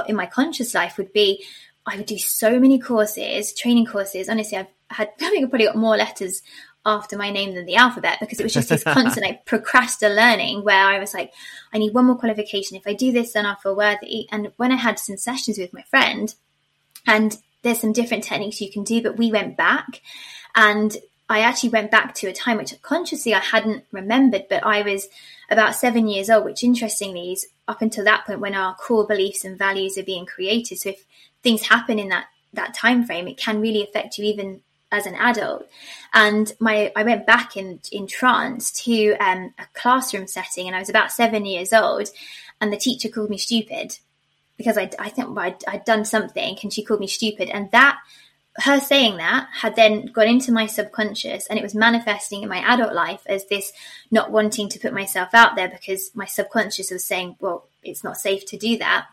in 0.08 0.16
my 0.16 0.28
conscious 0.28 0.74
life 0.74 0.98
would 0.98 1.12
be 1.12 1.44
i 1.86 1.98
would 1.98 2.06
do 2.06 2.18
so 2.18 2.58
many 2.58 2.80
courses 2.80 3.54
training 3.54 3.86
courses 3.86 4.30
honestly 4.30 4.58
i've 4.58 4.68
had 4.90 5.10
i 5.22 5.30
think 5.30 5.44
i've 5.44 5.50
probably 5.50 5.68
got 5.68 5.76
more 5.76 5.98
letters 5.98 6.42
after 6.86 7.18
my 7.18 7.32
name 7.32 7.54
than 7.54 7.66
the 7.66 7.76
alphabet 7.76 8.18
because 8.22 8.40
it 8.40 8.44
was 8.44 8.54
just 8.54 8.70
this 8.70 8.84
constant 8.86 9.26
like 9.26 9.46
procrastinate 9.46 10.16
learning 10.16 10.64
where 10.64 10.84
I 10.84 10.98
was 10.98 11.14
like, 11.14 11.32
I 11.72 11.78
need 11.78 11.94
one 11.94 12.06
more 12.06 12.18
qualification. 12.18 12.76
If 12.76 12.88
I 12.88 12.94
do 12.94 13.12
this, 13.12 13.34
then 13.34 13.46
I'll 13.46 13.56
feel 13.56 13.76
worthy. 13.76 14.28
And 14.32 14.52
when 14.58 14.72
I 14.72 14.78
had 14.78 14.98
some 14.98 15.16
sessions 15.16 15.60
with 15.60 15.74
my 15.74 15.84
friend, 15.84 16.34
and 17.06 17.38
there's 17.64 17.80
some 17.80 17.94
different 17.94 18.24
techniques 18.24 18.62
you 18.62 18.72
can 18.72 18.84
do, 18.84 19.02
but 19.02 19.18
we 19.18 19.32
went 19.32 19.58
back 19.58 20.02
and 20.56 20.96
I 21.32 21.40
actually 21.40 21.70
went 21.70 21.92
back 21.92 22.14
to 22.16 22.28
a 22.28 22.34
time 22.34 22.58
which 22.58 22.74
consciously 22.82 23.34
I 23.34 23.40
hadn't 23.40 23.86
remembered, 23.92 24.48
but 24.50 24.66
I 24.66 24.82
was 24.82 25.08
about 25.50 25.76
seven 25.76 26.10
years 26.10 26.30
old, 26.30 26.44
which 26.44 26.62
interestingly 26.62 27.32
is 27.32 27.48
up 27.70 27.82
until 27.82 28.04
that 28.04 28.26
point 28.26 28.42
when 28.42 28.54
our 28.54 28.76
core 28.76 29.08
beliefs 29.08 29.46
and 29.46 29.58
values 29.58 29.98
are 29.98 30.04
being 30.04 30.26
created. 30.26 30.80
So 30.80 30.90
if 30.90 31.06
things 31.42 31.62
happen 31.62 32.00
in 32.00 32.10
that 32.10 32.26
that 32.54 32.74
time 32.74 33.06
frame, 33.06 33.30
it 33.30 33.38
can 33.38 33.62
really 33.62 33.82
affect 33.82 34.18
you 34.18 34.26
even 34.26 34.60
as 34.92 35.06
an 35.06 35.16
adult. 35.16 35.70
And 36.14 36.52
my 36.60 36.92
I 36.98 37.04
went 37.04 37.26
back 37.26 37.56
in 37.56 37.80
in 37.94 38.08
trance 38.08 38.70
to 38.84 39.16
um, 39.16 39.54
a 39.58 39.64
classroom 39.74 40.28
setting, 40.28 40.68
and 40.68 40.76
I 40.76 40.80
was 40.80 40.90
about 40.90 41.14
seven 41.14 41.46
years 41.46 41.72
old, 41.72 42.10
and 42.60 42.74
the 42.74 42.78
teacher 42.78 43.08
called 43.08 43.30
me 43.30 43.38
stupid 43.38 44.00
because 44.62 44.78
I, 44.78 44.92
I 45.00 45.10
think 45.10 45.36
I'd, 45.38 45.64
I'd 45.68 45.86
done 45.86 46.06
something 46.06 46.58
and 46.62 46.72
she 46.72 46.84
called 46.84 47.00
me 47.00 47.08
stupid. 47.08 47.50
And 47.50 47.72
that, 47.72 47.98
her 48.58 48.80
saying 48.80 49.18
that 49.18 49.48
had 49.52 49.76
then 49.76 50.06
gone 50.08 50.28
into 50.28 50.52
my 50.52 50.68
subconscious 50.68 51.48
and 51.48 51.58
it 51.58 51.64
was 51.64 51.74
manifesting 51.74 52.44
in 52.44 52.50
my 52.50 52.60
adult 52.60 52.94
life 52.94 53.22
as 53.26 53.46
this 53.46 53.74
not 54.12 54.30
wanting 54.30 54.70
to 54.70 54.80
put 54.80 54.94
myself 54.94 55.30
out 55.34 55.56
there 55.56 55.70
because 55.70 56.12
my 56.14 56.26
subconscious 56.26 56.92
was 56.92 57.04
saying, 57.04 57.36
well, 57.40 57.66
it's 57.82 58.04
not 58.04 58.18
safe 58.18 58.46
to 58.46 58.58
do 58.58 58.78
that. 58.78 59.08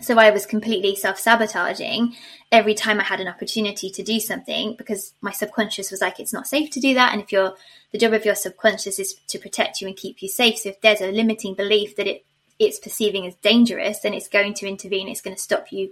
So 0.00 0.18
I 0.18 0.30
was 0.30 0.46
completely 0.46 0.96
self 0.96 1.18
sabotaging 1.18 2.16
every 2.50 2.74
time 2.74 3.00
I 3.00 3.04
had 3.04 3.20
an 3.20 3.28
opportunity 3.28 3.90
to 3.90 4.02
do 4.02 4.18
something 4.18 4.74
because 4.78 5.12
my 5.20 5.32
subconscious 5.32 5.90
was 5.90 6.00
like, 6.00 6.18
it's 6.18 6.32
not 6.32 6.46
safe 6.46 6.70
to 6.70 6.80
do 6.80 6.94
that. 6.94 7.12
And 7.12 7.20
if 7.20 7.30
you're, 7.32 7.54
the 7.92 7.98
job 7.98 8.14
of 8.14 8.24
your 8.24 8.34
subconscious 8.34 8.98
is 8.98 9.14
to 9.28 9.38
protect 9.38 9.82
you 9.82 9.88
and 9.88 9.96
keep 9.96 10.22
you 10.22 10.28
safe. 10.28 10.58
So 10.58 10.70
if 10.70 10.80
there's 10.80 11.02
a 11.02 11.12
limiting 11.12 11.54
belief 11.54 11.96
that 11.96 12.06
it 12.06 12.24
it's 12.60 12.78
perceiving 12.78 13.26
as 13.26 13.34
dangerous, 13.36 14.00
then 14.00 14.14
it's 14.14 14.28
going 14.28 14.54
to 14.54 14.68
intervene. 14.68 15.08
It's 15.08 15.22
going 15.22 15.34
to 15.34 15.42
stop 15.42 15.72
you 15.72 15.90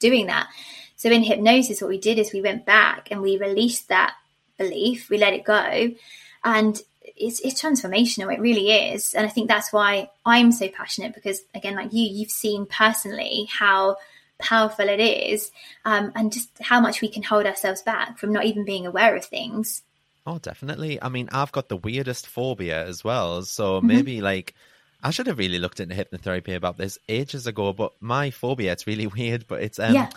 doing 0.00 0.26
that. 0.26 0.48
So 0.96 1.10
in 1.10 1.22
hypnosis, 1.22 1.82
what 1.82 1.90
we 1.90 1.98
did 1.98 2.18
is 2.18 2.32
we 2.32 2.40
went 2.40 2.64
back 2.64 3.08
and 3.10 3.20
we 3.20 3.36
released 3.36 3.88
that 3.88 4.14
belief, 4.58 5.10
we 5.10 5.18
let 5.18 5.34
it 5.34 5.44
go, 5.44 5.92
and 6.42 6.80
it's, 7.16 7.40
it's 7.40 7.60
transformational. 7.62 8.32
It 8.32 8.40
really 8.40 8.70
is, 8.70 9.12
and 9.12 9.26
I 9.26 9.28
think 9.28 9.48
that's 9.48 9.72
why 9.72 10.08
I'm 10.24 10.52
so 10.52 10.68
passionate 10.68 11.14
because, 11.14 11.42
again, 11.54 11.76
like 11.76 11.92
you, 11.92 12.04
you've 12.04 12.30
seen 12.30 12.64
personally 12.64 13.46
how 13.50 13.96
powerful 14.38 14.88
it 14.88 15.00
is, 15.00 15.50
um, 15.84 16.12
and 16.14 16.32
just 16.32 16.48
how 16.60 16.80
much 16.80 17.02
we 17.02 17.08
can 17.08 17.22
hold 17.22 17.44
ourselves 17.44 17.82
back 17.82 18.18
from 18.18 18.32
not 18.32 18.46
even 18.46 18.64
being 18.64 18.86
aware 18.86 19.14
of 19.14 19.24
things. 19.24 19.82
Oh, 20.26 20.38
definitely. 20.38 21.00
I 21.00 21.10
mean, 21.10 21.28
I've 21.30 21.52
got 21.52 21.68
the 21.68 21.76
weirdest 21.76 22.26
phobia 22.26 22.86
as 22.86 23.04
well, 23.04 23.42
so 23.42 23.78
mm-hmm. 23.78 23.86
maybe 23.86 24.20
like 24.22 24.54
I 25.06 25.10
should 25.10 25.28
have 25.28 25.38
really 25.38 25.60
looked 25.60 25.78
into 25.78 25.94
hypnotherapy 25.94 26.56
about 26.56 26.78
this 26.78 26.98
ages 27.08 27.46
ago, 27.46 27.72
but 27.72 27.92
my 28.00 28.30
phobia, 28.30 28.72
it's 28.72 28.88
really 28.88 29.06
weird, 29.18 29.46
but 29.46 29.62
it's 29.62 29.78
um 29.78 29.94
yeah. 29.94 30.10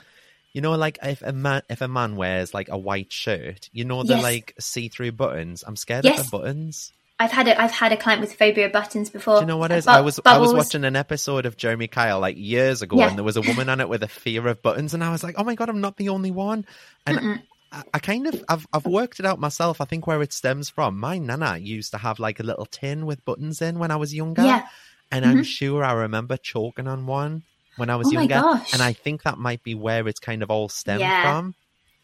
you 0.51 0.61
know, 0.61 0.71
like 0.71 0.97
if 1.03 1.21
a 1.21 1.31
man 1.31 1.61
if 1.69 1.81
a 1.81 1.87
man 1.87 2.15
wears 2.15 2.55
like 2.55 2.69
a 2.69 2.77
white 2.77 3.11
shirt, 3.11 3.69
you 3.71 3.85
know 3.85 4.01
the 4.01 4.15
yes. 4.15 4.23
like 4.23 4.55
see 4.59 4.89
through 4.89 5.11
buttons. 5.11 5.63
I'm 5.65 5.75
scared 5.75 6.05
yes. 6.05 6.19
of 6.19 6.25
the 6.25 6.37
buttons. 6.37 6.91
I've 7.19 7.31
had 7.31 7.47
a 7.49 7.61
I've 7.61 7.71
had 7.71 7.91
a 7.91 7.97
client 7.97 8.21
with 8.21 8.33
phobia 8.33 8.65
of 8.65 8.71
buttons 8.71 9.11
before. 9.11 9.35
Do 9.35 9.41
you 9.41 9.45
know 9.45 9.57
what 9.57 9.71
is? 9.71 9.85
Bu- 9.85 9.91
I 9.91 10.01
was 10.01 10.19
bubbles. 10.19 10.35
I 10.35 10.39
was 10.39 10.65
watching 10.65 10.85
an 10.85 10.95
episode 10.95 11.45
of 11.45 11.55
Jeremy 11.55 11.87
Kyle 11.87 12.19
like 12.19 12.37
years 12.37 12.81
ago, 12.81 12.97
yeah. 12.97 13.09
and 13.09 13.17
there 13.17 13.25
was 13.25 13.37
a 13.37 13.41
woman 13.41 13.69
on 13.69 13.81
it 13.81 13.89
with 13.89 14.01
a 14.01 14.07
fear 14.07 14.47
of 14.47 14.63
buttons, 14.63 14.95
and 14.95 15.03
I 15.03 15.11
was 15.11 15.21
like, 15.21 15.35
oh 15.37 15.43
my 15.43 15.53
god, 15.53 15.69
I'm 15.69 15.81
not 15.81 15.97
the 15.97 16.09
only 16.09 16.31
one. 16.31 16.65
And 17.05 17.17
Mm-mm. 17.19 17.41
I 17.71 17.99
kind 17.99 18.27
of 18.27 18.43
I've 18.49 18.67
I've 18.73 18.85
worked 18.85 19.19
it 19.19 19.25
out 19.25 19.39
myself. 19.39 19.79
I 19.81 19.85
think 19.85 20.07
where 20.07 20.21
it 20.21 20.33
stems 20.33 20.69
from. 20.69 20.99
My 20.99 21.17
nana 21.17 21.57
used 21.57 21.91
to 21.91 21.97
have 21.97 22.19
like 22.19 22.39
a 22.39 22.43
little 22.43 22.65
tin 22.65 23.05
with 23.05 23.23
buttons 23.25 23.61
in 23.61 23.79
when 23.79 23.91
I 23.91 23.95
was 23.95 24.13
younger. 24.13 24.43
Yeah. 24.43 24.67
And 25.11 25.25
mm-hmm. 25.25 25.37
I'm 25.37 25.43
sure 25.43 25.83
I 25.83 25.93
remember 25.93 26.37
choking 26.37 26.87
on 26.87 27.05
one 27.05 27.43
when 27.77 27.89
I 27.89 27.95
was 27.95 28.07
oh 28.07 28.11
younger. 28.11 28.61
And 28.73 28.81
I 28.81 28.93
think 28.93 29.23
that 29.23 29.37
might 29.37 29.63
be 29.63 29.75
where 29.75 30.07
it's 30.07 30.19
kind 30.19 30.43
of 30.43 30.51
all 30.51 30.69
stemmed 30.69 31.01
yeah. 31.01 31.23
from. 31.23 31.55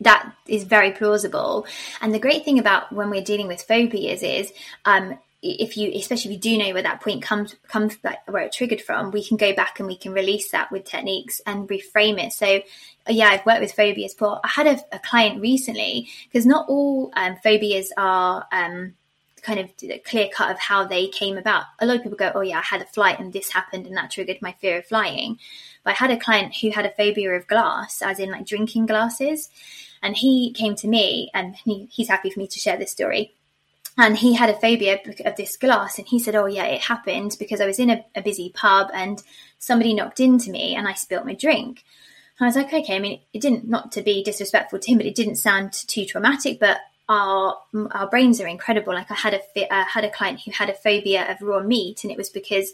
that 0.02 0.34
is 0.48 0.64
very 0.64 0.92
plausible. 0.92 1.66
And 2.02 2.14
the 2.14 2.20
great 2.20 2.44
thing 2.44 2.60
about 2.60 2.92
when 2.92 3.10
we're 3.10 3.24
dealing 3.24 3.48
with 3.48 3.62
phobias 3.62 4.24
is, 4.24 4.52
um, 4.86 5.18
if 5.42 5.78
you, 5.78 5.92
especially 5.94 6.32
if 6.32 6.36
you 6.38 6.42
do 6.42 6.58
know 6.58 6.74
where 6.74 6.84
that 6.84 7.02
point 7.02 7.22
comes, 7.22 7.56
comes 7.68 7.98
like 8.04 8.28
where 8.28 8.44
it 8.44 8.52
triggered 8.52 8.82
from, 8.82 9.12
we 9.12 9.24
can 9.24 9.38
go 9.38 9.54
back 9.54 9.80
and 9.80 9.88
we 9.88 9.96
can 9.96 10.12
release 10.12 10.52
that 10.52 10.72
with 10.72 10.86
techniques 10.86 11.40
and 11.46 11.70
reframe 11.70 12.24
it. 12.24 12.34
So, 12.34 12.62
yeah, 13.10 13.30
I've 13.30 13.46
worked 13.46 13.62
with 13.62 13.74
phobias, 13.74 14.14
but 14.14 14.42
I 14.44 14.48
had 14.48 14.68
a, 14.68 14.96
a 14.96 15.00
client 15.00 15.42
recently 15.42 16.08
because 16.26 16.46
not 16.46 16.68
all 16.68 17.12
um, 17.16 17.38
phobias 17.44 17.92
are. 17.98 18.46
Um, 18.52 18.96
kind 19.46 19.60
of 19.60 20.04
clear 20.04 20.28
cut 20.34 20.50
of 20.50 20.60
how 20.60 20.84
they 20.84 21.08
came 21.08 21.38
about. 21.38 21.66
A 21.80 21.86
lot 21.86 21.98
of 21.98 22.04
people 22.04 22.18
go, 22.18 22.32
"Oh 22.34 22.42
yeah, 22.42 22.58
I 22.58 22.64
had 22.64 22.82
a 22.82 22.86
flight 22.86 23.20
and 23.20 23.32
this 23.32 23.52
happened 23.52 23.86
and 23.86 23.96
that 23.96 24.10
triggered 24.10 24.42
my 24.42 24.54
fear 24.54 24.80
of 24.80 24.88
flying." 24.88 25.38
But 25.84 25.92
I 25.92 25.94
had 25.94 26.12
a 26.12 26.20
client 26.20 26.56
who 26.56 26.72
had 26.72 26.86
a 26.86 26.92
phobia 26.92 27.32
of 27.34 27.48
glass, 27.48 28.02
as 28.02 28.20
in 28.20 28.32
like 28.32 28.48
drinking 28.48 28.88
glasses, 28.88 29.50
and 30.02 30.18
he 30.18 30.52
came 30.52 30.76
to 30.78 30.88
me 30.88 31.30
and 31.34 31.56
he, 31.56 31.88
he's 31.92 32.10
happy 32.10 32.32
for 32.32 32.40
me 32.40 32.48
to 32.48 32.60
share 32.60 32.78
this 32.78 32.92
story. 32.92 33.34
And 33.98 34.18
he 34.18 34.34
had 34.34 34.50
a 34.50 34.60
phobia 34.60 35.00
of 35.26 35.36
this 35.38 35.56
glass, 35.56 36.00
and 36.00 36.08
he 36.08 36.20
said, 36.20 36.36
"Oh 36.36 36.48
yeah, 36.48 36.66
it 36.66 36.82
happened 36.82 37.38
because 37.40 37.62
I 37.62 37.68
was 37.68 37.80
in 37.80 37.92
a, 37.92 38.04
a 38.16 38.22
busy 38.22 38.52
pub 38.54 38.90
and 38.94 39.22
somebody 39.60 39.94
knocked 39.94 40.20
into 40.20 40.50
me 40.50 40.76
and 40.76 40.88
I 40.88 40.94
spilt 40.94 41.26
my 41.26 41.36
drink." 41.36 41.84
I 42.40 42.46
was 42.46 42.56
like, 42.56 42.74
"Okay, 42.74 42.96
I 42.96 43.00
mean, 43.00 43.22
it 43.34 43.42
didn't 43.42 43.68
not 43.68 43.92
to 43.94 44.02
be 44.02 44.24
disrespectful 44.24 44.80
to 44.80 44.92
him, 44.92 44.98
but 44.98 45.08
it 45.08 45.16
didn't 45.16 45.36
sound 45.36 45.74
too 45.74 46.06
traumatic, 46.06 46.60
but." 46.60 46.82
our 47.08 47.58
our 47.92 48.10
brains 48.10 48.42
are 48.42 48.48
incredible. 48.48 48.94
Like 48.94 49.12
I 49.12 49.16
had 49.16 49.34
a 49.34 49.74
uh, 49.74 49.86
had 49.86 50.04
a 50.04 50.10
client 50.10 50.42
who 50.42 50.52
had 50.52 50.70
a 50.70 50.74
phobia 50.74 51.30
of 51.32 51.42
raw 51.42 51.62
meat, 51.62 52.04
and 52.04 52.12
it 52.12 52.18
was 52.18 52.30
because 52.30 52.74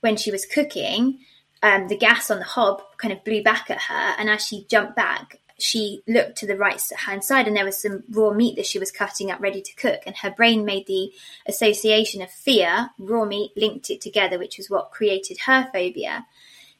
when 0.00 0.16
she 0.16 0.30
was 0.30 0.46
cooking, 0.46 1.18
um, 1.62 1.88
the 1.88 1.96
gas 1.96 2.30
on 2.30 2.38
the 2.38 2.44
hob 2.44 2.82
kind 2.98 3.12
of 3.12 3.24
blew 3.24 3.42
back 3.42 3.70
at 3.70 3.82
her, 3.82 4.14
and 4.18 4.30
as 4.30 4.46
she 4.46 4.66
jumped 4.68 4.94
back, 4.94 5.40
she 5.58 6.02
looked 6.06 6.36
to 6.36 6.46
the 6.46 6.56
right 6.56 6.80
hand 6.98 7.24
side, 7.24 7.48
and 7.48 7.56
there 7.56 7.64
was 7.64 7.80
some 7.80 8.04
raw 8.10 8.32
meat 8.32 8.56
that 8.56 8.66
she 8.66 8.78
was 8.78 8.90
cutting 8.90 9.30
up 9.30 9.40
ready 9.40 9.62
to 9.62 9.74
cook, 9.74 10.02
and 10.06 10.16
her 10.18 10.30
brain 10.30 10.64
made 10.64 10.86
the 10.86 11.12
association 11.46 12.22
of 12.22 12.30
fear, 12.30 12.90
raw 12.98 13.24
meat, 13.24 13.52
linked 13.56 13.90
it 13.90 14.00
together, 14.00 14.38
which 14.38 14.58
was 14.58 14.70
what 14.70 14.90
created 14.90 15.38
her 15.46 15.68
phobia. 15.72 16.26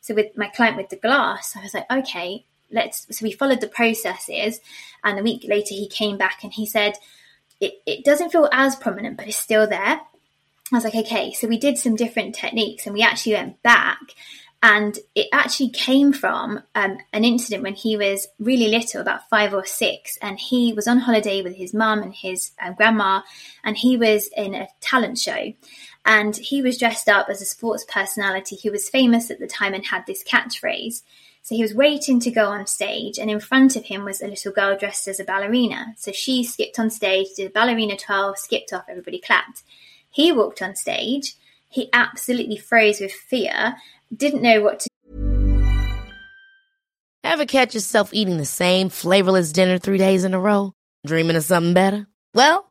So 0.05 0.15
with 0.15 0.37
my 0.37 0.49
client 0.49 0.77
with 0.77 0.91
the 0.91 0.97
glass, 0.97 1.57
I 1.57 1.63
was 1.63 1.73
like, 1.73 1.91
okay, 1.91 2.45
let's 2.71 3.07
so 3.11 3.23
we 3.23 3.33
followed 3.33 3.63
the 3.63 3.69
processes 3.69 4.61
and 5.03 5.19
a 5.19 5.23
week 5.23 5.47
later 5.49 5.75
he 5.75 5.89
came 5.89 6.19
back 6.19 6.43
and 6.43 6.53
he 6.53 6.67
said 6.67 6.99
it, 7.61 7.81
it 7.87 8.05
doesn't 8.05 8.31
feel 8.31 8.49
as 8.53 8.75
prominent 8.75 9.17
but 9.17 9.29
it's 9.29 9.37
still 9.37 9.67
there 9.67 10.01
i 10.01 10.01
was 10.73 10.83
like 10.83 10.95
okay 10.95 11.31
so 11.33 11.47
we 11.47 11.59
did 11.59 11.79
some 11.79 11.95
different 11.95 12.35
techniques 12.35 12.87
and 12.87 12.95
we 12.95 13.03
actually 13.03 13.35
went 13.35 13.63
back 13.63 14.01
and 14.65 14.99
it 15.15 15.29
actually 15.31 15.69
came 15.69 16.15
from 16.15 16.63
um, 16.75 16.97
an 17.13 17.23
incident 17.23 17.63
when 17.63 17.75
he 17.75 17.99
was 17.99 18.29
really 18.39 18.69
little, 18.69 19.03
about 19.03 19.29
five 19.29 19.53
or 19.53 19.67
six, 19.67 20.17
and 20.23 20.41
he 20.41 20.73
was 20.73 20.89
on 20.89 21.01
holiday 21.01 21.43
with 21.43 21.55
his 21.55 21.75
mum 21.75 22.03
and 22.03 22.15
his 22.15 22.53
uh, 22.59 22.73
grandma, 22.73 23.21
and 23.63 23.77
he 23.77 23.99
was 23.99 24.31
in 24.35 24.55
a 24.55 24.69
talent 24.81 25.19
show. 25.19 25.53
And 26.05 26.37
he 26.37 26.61
was 26.61 26.79
dressed 26.79 27.09
up 27.09 27.29
as 27.29 27.41
a 27.41 27.47
sports 27.47 27.85
personality 27.89 28.59
who 28.63 28.71
was 28.71 28.89
famous 28.89 29.31
at 29.31 29.39
the 29.39 29.47
time 29.47 29.75
and 29.75 29.87
had 29.87 30.05
this 30.07 30.23
catchphrase. 30.23 31.03
So 31.43 31.55
he 31.55 31.63
was 31.63 31.75
waiting 31.75 32.21
to 32.21 32.31
go 32.31 32.47
on 32.47 32.67
stage, 32.67 33.19
and 33.19 33.31
in 33.31 33.39
front 33.41 33.77
of 33.77 33.85
him 33.85 34.05
was 34.05 34.23
a 34.23 34.27
little 34.27 34.53
girl 34.53 34.77
dressed 34.79 35.09
as 35.09 35.21
a 35.21 35.25
ballerina. 35.25 35.95
So 35.99 36.11
she 36.11 36.43
skipped 36.43 36.79
on 36.79 36.89
stage, 36.89 37.29
did 37.37 37.49
a 37.49 37.51
ballerina 37.51 37.97
12, 37.97 38.39
skipped 38.39 38.73
off, 38.73 38.85
everybody 38.89 39.19
clapped. 39.19 39.63
He 40.11 40.33
walked 40.33 40.63
on 40.63 40.75
stage. 40.75 41.35
He 41.69 41.91
absolutely 41.93 42.57
froze 42.57 43.01
with 43.01 43.13
fear, 43.13 43.77
didn't 44.15 44.43
know 44.43 44.63
what 44.63 44.81
to 44.81 44.89
Ever 47.25 47.47
catch 47.47 47.75
yourself 47.75 48.15
eating 48.15 48.37
the 48.37 48.45
same 48.45 48.91
flavorless 48.91 49.51
dinner 49.51 49.79
three 49.79 49.99
days 49.99 50.25
in 50.25 50.35
a 50.35 50.39
row? 50.39 50.73
Dreaming 51.07 51.37
of 51.37 51.43
something 51.43 51.75
better? 51.75 52.07
Well, 52.33 52.71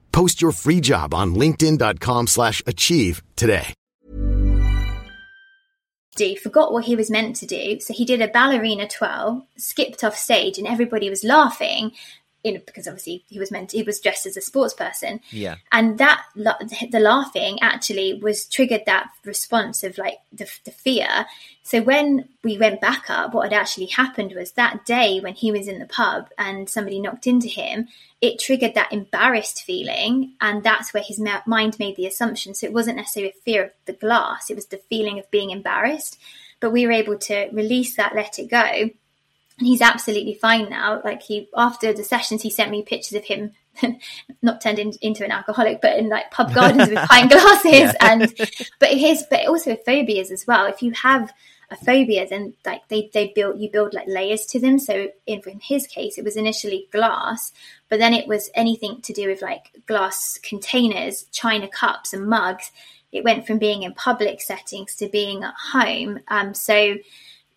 Post 0.11 0.41
your 0.41 0.51
free 0.51 0.79
job 0.79 1.13
on 1.13 1.35
linkedin.com 1.35 2.27
slash 2.27 2.63
achieve 2.65 3.21
today. 3.35 3.73
Do 6.17 6.35
forgot 6.35 6.73
what 6.73 6.83
he 6.83 6.97
was 6.97 7.09
meant 7.09 7.37
to 7.37 7.45
do. 7.45 7.79
So 7.79 7.93
he 7.93 8.03
did 8.03 8.21
a 8.21 8.27
ballerina 8.27 8.87
12, 8.87 9.43
skipped 9.57 10.03
off 10.03 10.17
stage 10.17 10.57
and 10.57 10.67
everybody 10.67 11.09
was 11.09 11.23
laughing 11.23 11.93
in, 12.43 12.61
because 12.65 12.87
obviously 12.87 13.23
he 13.27 13.39
was 13.39 13.51
meant 13.51 13.69
to, 13.69 13.77
he 13.77 13.83
was 13.83 13.99
dressed 13.99 14.25
as 14.25 14.37
a 14.37 14.41
sports 14.41 14.73
person. 14.73 15.19
Yeah. 15.29 15.55
And 15.71 15.97
that 15.97 16.23
the 16.35 16.99
laughing 16.99 17.59
actually 17.61 18.19
was 18.21 18.45
triggered 18.45 18.83
that 18.85 19.09
response 19.25 19.83
of 19.83 19.97
like 19.97 20.17
the, 20.31 20.49
the 20.65 20.71
fear. 20.71 21.25
So 21.63 21.81
when 21.81 22.29
we 22.43 22.57
went 22.57 22.81
back 22.81 23.09
up, 23.09 23.33
what 23.33 23.51
had 23.51 23.59
actually 23.59 23.85
happened 23.87 24.33
was 24.35 24.53
that 24.53 24.85
day 24.85 25.19
when 25.19 25.35
he 25.35 25.51
was 25.51 25.67
in 25.67 25.79
the 25.79 25.85
pub 25.85 26.29
and 26.37 26.69
somebody 26.69 26.99
knocked 26.99 27.27
into 27.27 27.47
him, 27.47 27.87
it 28.19 28.39
triggered 28.39 28.75
that 28.75 28.93
embarrassed 28.93 29.63
feeling, 29.63 30.33
and 30.41 30.63
that's 30.63 30.93
where 30.93 31.03
his 31.03 31.19
mind 31.47 31.79
made 31.79 31.95
the 31.95 32.05
assumption. 32.05 32.53
So 32.53 32.67
it 32.67 32.73
wasn't 32.73 32.97
necessarily 32.97 33.31
a 33.31 33.41
fear 33.41 33.65
of 33.65 33.71
the 33.85 33.93
glass; 33.93 34.49
it 34.49 34.55
was 34.55 34.67
the 34.67 34.81
feeling 34.89 35.17
of 35.17 35.29
being 35.31 35.49
embarrassed. 35.49 36.19
But 36.59 36.71
we 36.71 36.85
were 36.85 36.91
able 36.91 37.17
to 37.17 37.49
release 37.51 37.95
that, 37.95 38.13
let 38.15 38.37
it 38.37 38.49
go, 38.49 38.91
and 39.61 39.67
he's 39.67 39.81
absolutely 39.81 40.33
fine 40.33 40.71
now. 40.71 41.03
Like 41.05 41.21
he, 41.21 41.47
after 41.55 41.93
the 41.93 42.03
sessions, 42.03 42.41
he 42.41 42.49
sent 42.49 42.71
me 42.71 42.81
pictures 42.81 43.13
of 43.13 43.23
him, 43.23 43.51
not 44.41 44.59
turned 44.59 44.79
in, 44.79 44.91
into 45.03 45.23
an 45.23 45.29
alcoholic, 45.29 45.81
but 45.83 45.99
in 45.99 46.09
like 46.09 46.31
pub 46.31 46.51
gardens 46.51 46.89
with 46.89 46.97
pine 47.07 47.27
glasses. 47.27 47.71
Yeah. 47.71 47.93
And 48.01 48.33
but 48.79 48.89
his, 48.89 49.23
but 49.29 49.45
also 49.45 49.75
phobias 49.75 50.31
as 50.31 50.47
well. 50.47 50.65
If 50.65 50.81
you 50.81 50.93
have 50.93 51.31
a 51.69 51.75
phobia, 51.75 52.27
then 52.27 52.55
like 52.65 52.87
they 52.87 53.11
they 53.13 53.33
build 53.35 53.61
you 53.61 53.69
build 53.69 53.93
like 53.93 54.07
layers 54.07 54.47
to 54.47 54.59
them. 54.59 54.79
So 54.79 55.09
in, 55.27 55.41
in 55.45 55.59
his 55.59 55.85
case, 55.85 56.17
it 56.17 56.23
was 56.23 56.37
initially 56.37 56.87
glass, 56.91 57.53
but 57.87 57.99
then 57.99 58.15
it 58.15 58.27
was 58.27 58.49
anything 58.55 58.99
to 59.01 59.13
do 59.13 59.27
with 59.27 59.43
like 59.43 59.83
glass 59.85 60.39
containers, 60.41 61.25
china 61.31 61.67
cups, 61.67 62.13
and 62.13 62.25
mugs. 62.25 62.71
It 63.11 63.23
went 63.23 63.45
from 63.45 63.59
being 63.59 63.83
in 63.83 63.93
public 63.93 64.41
settings 64.41 64.95
to 64.95 65.07
being 65.07 65.43
at 65.43 65.53
home. 65.71 66.21
Um, 66.29 66.55
so 66.55 66.95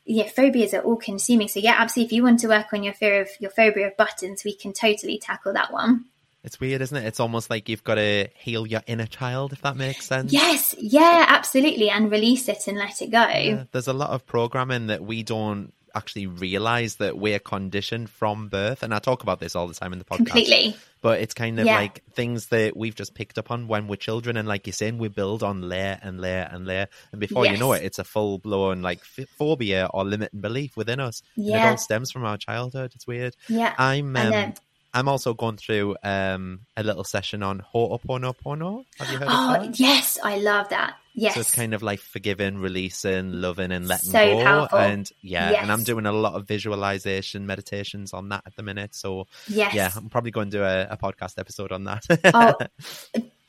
yeah, 0.04 0.28
phobias 0.28 0.74
are 0.74 0.82
all 0.82 0.96
consuming. 0.96 1.48
So 1.48 1.60
yeah, 1.60 1.76
absolutely. 1.78 2.06
If 2.06 2.12
you 2.12 2.22
want 2.22 2.40
to 2.40 2.48
work 2.48 2.72
on 2.72 2.82
your 2.82 2.94
fear 2.94 3.22
of 3.22 3.28
your 3.40 3.50
phobia 3.50 3.88
of 3.88 3.96
buttons, 3.96 4.44
we 4.44 4.54
can 4.54 4.72
totally 4.72 5.18
tackle 5.18 5.52
that 5.54 5.72
one. 5.72 6.06
It's 6.42 6.60
weird, 6.60 6.82
isn't 6.82 6.96
it? 6.96 7.06
It's 7.06 7.20
almost 7.20 7.48
like 7.48 7.70
you've 7.70 7.84
got 7.84 7.94
to 7.94 8.28
heal 8.34 8.66
your 8.66 8.82
inner 8.86 9.06
child, 9.06 9.54
if 9.54 9.62
that 9.62 9.76
makes 9.76 10.04
sense. 10.04 10.30
Yes, 10.30 10.74
yeah, 10.78 11.24
absolutely, 11.26 11.88
and 11.88 12.10
release 12.10 12.48
it 12.48 12.68
and 12.68 12.76
let 12.76 13.00
it 13.00 13.10
go. 13.10 13.26
Yeah, 13.26 13.64
there's 13.72 13.88
a 13.88 13.94
lot 13.94 14.10
of 14.10 14.26
programming 14.26 14.88
that 14.88 15.02
we 15.02 15.22
don't 15.22 15.72
actually 15.94 16.26
realize 16.26 16.96
that 16.96 17.16
we're 17.16 17.38
conditioned 17.38 18.10
from 18.10 18.48
birth. 18.48 18.82
And 18.82 18.94
I 18.94 18.98
talk 18.98 19.22
about 19.22 19.40
this 19.40 19.54
all 19.54 19.66
the 19.66 19.74
time 19.74 19.92
in 19.92 19.98
the 19.98 20.04
podcast. 20.04 20.16
Completely. 20.16 20.76
But 21.00 21.20
it's 21.20 21.34
kind 21.34 21.60
of 21.60 21.66
yeah. 21.66 21.76
like 21.76 22.02
things 22.14 22.46
that 22.46 22.76
we've 22.76 22.94
just 22.94 23.14
picked 23.14 23.36
up 23.36 23.50
on 23.50 23.68
when 23.68 23.88
we're 23.88 23.96
children. 23.96 24.36
And 24.36 24.48
like 24.48 24.66
you're 24.66 24.72
saying, 24.72 24.98
we 24.98 25.08
build 25.08 25.42
on 25.42 25.68
layer 25.68 25.98
and 26.02 26.20
layer 26.20 26.48
and 26.50 26.66
layer. 26.66 26.88
And 27.12 27.20
before 27.20 27.44
yes. 27.44 27.54
you 27.54 27.58
know 27.58 27.72
it, 27.74 27.82
it's 27.82 27.98
a 27.98 28.04
full 28.04 28.38
blown 28.38 28.82
like 28.82 29.02
phobia 29.04 29.88
or 29.92 30.04
limiting 30.04 30.40
belief 30.40 30.76
within 30.76 31.00
us. 31.00 31.22
Yeah. 31.36 31.56
And 31.56 31.64
it 31.64 31.68
all 31.70 31.76
stems 31.76 32.10
from 32.10 32.24
our 32.24 32.38
childhood. 32.38 32.92
It's 32.94 33.06
weird. 33.06 33.36
Yeah. 33.48 33.74
I'm, 33.76 34.16
um, 34.16 34.54
I'm 34.94 35.08
also 35.08 35.34
going 35.34 35.56
through 35.56 35.96
um, 36.02 36.60
a 36.76 36.82
little 36.82 37.04
session 37.04 37.42
on 37.42 37.64
Ho'oponopono. 37.74 38.84
Have 38.98 39.10
you 39.10 39.18
heard 39.18 39.28
oh, 39.28 39.54
of 39.56 39.62
that? 39.62 39.80
Yes, 39.80 40.18
I 40.22 40.38
love 40.38 40.68
that. 40.70 40.96
Yes. 41.16 41.34
So 41.34 41.40
it's 41.40 41.54
kind 41.54 41.74
of 41.74 41.82
like 41.82 42.00
forgiving, 42.00 42.58
releasing, 42.58 43.32
loving, 43.32 43.70
and 43.70 43.86
letting 43.86 44.10
so 44.10 44.18
go. 44.18 44.42
Powerful. 44.42 44.78
And 44.80 45.08
yeah, 45.22 45.52
yes. 45.52 45.62
and 45.62 45.70
I'm 45.70 45.84
doing 45.84 46.06
a 46.06 46.12
lot 46.12 46.34
of 46.34 46.48
visualization 46.48 47.46
meditations 47.46 48.12
on 48.12 48.30
that 48.30 48.42
at 48.44 48.56
the 48.56 48.64
minute. 48.64 48.96
So 48.96 49.28
yes. 49.46 49.74
yeah, 49.74 49.90
I'm 49.94 50.08
probably 50.08 50.32
going 50.32 50.50
to 50.50 50.56
do 50.58 50.62
a, 50.64 50.88
a 50.90 50.96
podcast 50.96 51.38
episode 51.38 51.70
on 51.70 51.84
that. 51.84 52.04
oh, 52.34 52.54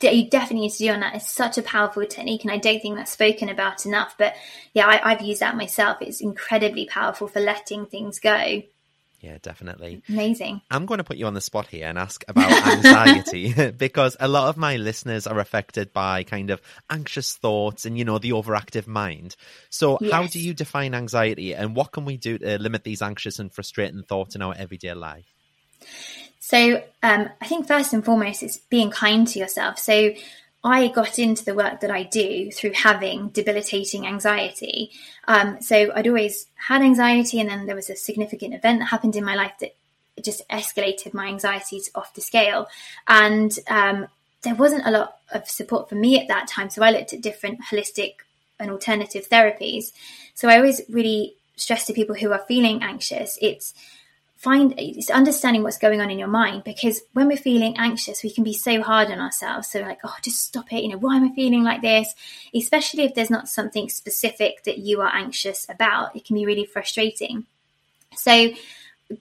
you 0.00 0.30
definitely 0.30 0.60
need 0.60 0.72
to 0.72 0.78
do 0.78 0.90
on 0.90 1.00
that. 1.00 1.16
It's 1.16 1.30
such 1.30 1.58
a 1.58 1.62
powerful 1.62 2.06
technique, 2.06 2.44
and 2.44 2.52
I 2.52 2.58
don't 2.58 2.80
think 2.80 2.94
that's 2.94 3.10
spoken 3.10 3.48
about 3.48 3.84
enough. 3.84 4.14
But 4.16 4.36
yeah, 4.72 4.86
I, 4.86 5.12
I've 5.12 5.22
used 5.22 5.40
that 5.40 5.56
myself. 5.56 5.98
It's 6.00 6.20
incredibly 6.20 6.86
powerful 6.86 7.26
for 7.26 7.40
letting 7.40 7.86
things 7.86 8.20
go. 8.20 8.62
Yeah, 9.20 9.38
definitely. 9.40 10.02
Amazing. 10.08 10.60
I'm 10.70 10.86
going 10.86 10.98
to 10.98 11.04
put 11.04 11.16
you 11.16 11.26
on 11.26 11.34
the 11.34 11.40
spot 11.40 11.66
here 11.66 11.88
and 11.88 11.98
ask 11.98 12.24
about 12.28 12.50
anxiety 12.66 13.70
because 13.78 14.16
a 14.20 14.28
lot 14.28 14.48
of 14.48 14.56
my 14.56 14.76
listeners 14.76 15.26
are 15.26 15.38
affected 15.38 15.92
by 15.92 16.22
kind 16.22 16.50
of 16.50 16.60
anxious 16.90 17.34
thoughts 17.36 17.86
and, 17.86 17.96
you 17.96 18.04
know, 18.04 18.18
the 18.18 18.30
overactive 18.30 18.86
mind. 18.86 19.34
So, 19.70 19.98
yes. 20.00 20.12
how 20.12 20.26
do 20.26 20.38
you 20.38 20.54
define 20.54 20.94
anxiety 20.94 21.54
and 21.54 21.74
what 21.74 21.92
can 21.92 22.04
we 22.04 22.16
do 22.16 22.38
to 22.38 22.58
limit 22.58 22.84
these 22.84 23.02
anxious 23.02 23.38
and 23.38 23.52
frustrating 23.52 24.02
thoughts 24.02 24.34
in 24.34 24.42
our 24.42 24.54
everyday 24.56 24.94
life? 24.94 25.26
So 26.38 26.80
um, 27.02 27.28
I 27.40 27.46
think 27.48 27.66
first 27.66 27.92
and 27.92 28.04
foremost, 28.04 28.44
it's 28.44 28.58
being 28.58 28.90
kind 28.90 29.26
to 29.26 29.38
yourself. 29.40 29.80
So 29.80 30.12
I 30.66 30.88
got 30.88 31.16
into 31.20 31.44
the 31.44 31.54
work 31.54 31.80
that 31.80 31.92
I 31.92 32.02
do 32.02 32.50
through 32.50 32.72
having 32.72 33.28
debilitating 33.28 34.04
anxiety. 34.04 34.90
Um, 35.28 35.62
so 35.62 35.92
I'd 35.94 36.08
always 36.08 36.48
had 36.56 36.82
anxiety, 36.82 37.38
and 37.38 37.48
then 37.48 37.66
there 37.66 37.76
was 37.76 37.88
a 37.88 37.94
significant 37.94 38.52
event 38.52 38.80
that 38.80 38.86
happened 38.86 39.14
in 39.14 39.24
my 39.24 39.36
life 39.36 39.52
that 39.60 39.76
just 40.20 40.46
escalated 40.48 41.14
my 41.14 41.28
anxieties 41.28 41.88
off 41.94 42.14
the 42.14 42.20
scale. 42.20 42.66
And 43.06 43.56
um, 43.68 44.08
there 44.42 44.56
wasn't 44.56 44.86
a 44.86 44.90
lot 44.90 45.18
of 45.30 45.48
support 45.48 45.88
for 45.88 45.94
me 45.94 46.18
at 46.20 46.26
that 46.26 46.48
time. 46.48 46.68
So 46.70 46.82
I 46.82 46.90
looked 46.90 47.12
at 47.12 47.20
different 47.20 47.60
holistic 47.70 48.14
and 48.58 48.68
alternative 48.72 49.28
therapies. 49.28 49.92
So 50.34 50.48
I 50.48 50.56
always 50.56 50.80
really 50.88 51.34
stress 51.54 51.86
to 51.86 51.92
people 51.92 52.16
who 52.16 52.32
are 52.32 52.44
feeling 52.48 52.82
anxious, 52.82 53.38
it's 53.40 53.72
find 54.36 54.74
it's 54.76 55.10
understanding 55.10 55.62
what's 55.62 55.78
going 55.78 56.00
on 56.00 56.10
in 56.10 56.18
your 56.18 56.28
mind 56.28 56.62
because 56.62 57.02
when 57.14 57.26
we're 57.26 57.36
feeling 57.36 57.76
anxious 57.78 58.22
we 58.22 58.30
can 58.30 58.44
be 58.44 58.52
so 58.52 58.82
hard 58.82 59.10
on 59.10 59.20
ourselves. 59.20 59.68
So 59.68 59.80
like 59.80 59.98
oh 60.04 60.16
just 60.22 60.42
stop 60.42 60.72
it. 60.72 60.82
You 60.82 60.90
know 60.90 60.98
why 60.98 61.16
am 61.16 61.24
i 61.24 61.34
feeling 61.34 61.64
like 61.64 61.82
this? 61.82 62.14
Especially 62.54 63.04
if 63.04 63.14
there's 63.14 63.30
not 63.30 63.48
something 63.48 63.88
specific 63.88 64.64
that 64.64 64.78
you 64.78 65.00
are 65.00 65.14
anxious 65.14 65.66
about 65.68 66.14
it 66.14 66.24
can 66.24 66.36
be 66.36 66.46
really 66.46 66.66
frustrating. 66.66 67.46
So 68.14 68.50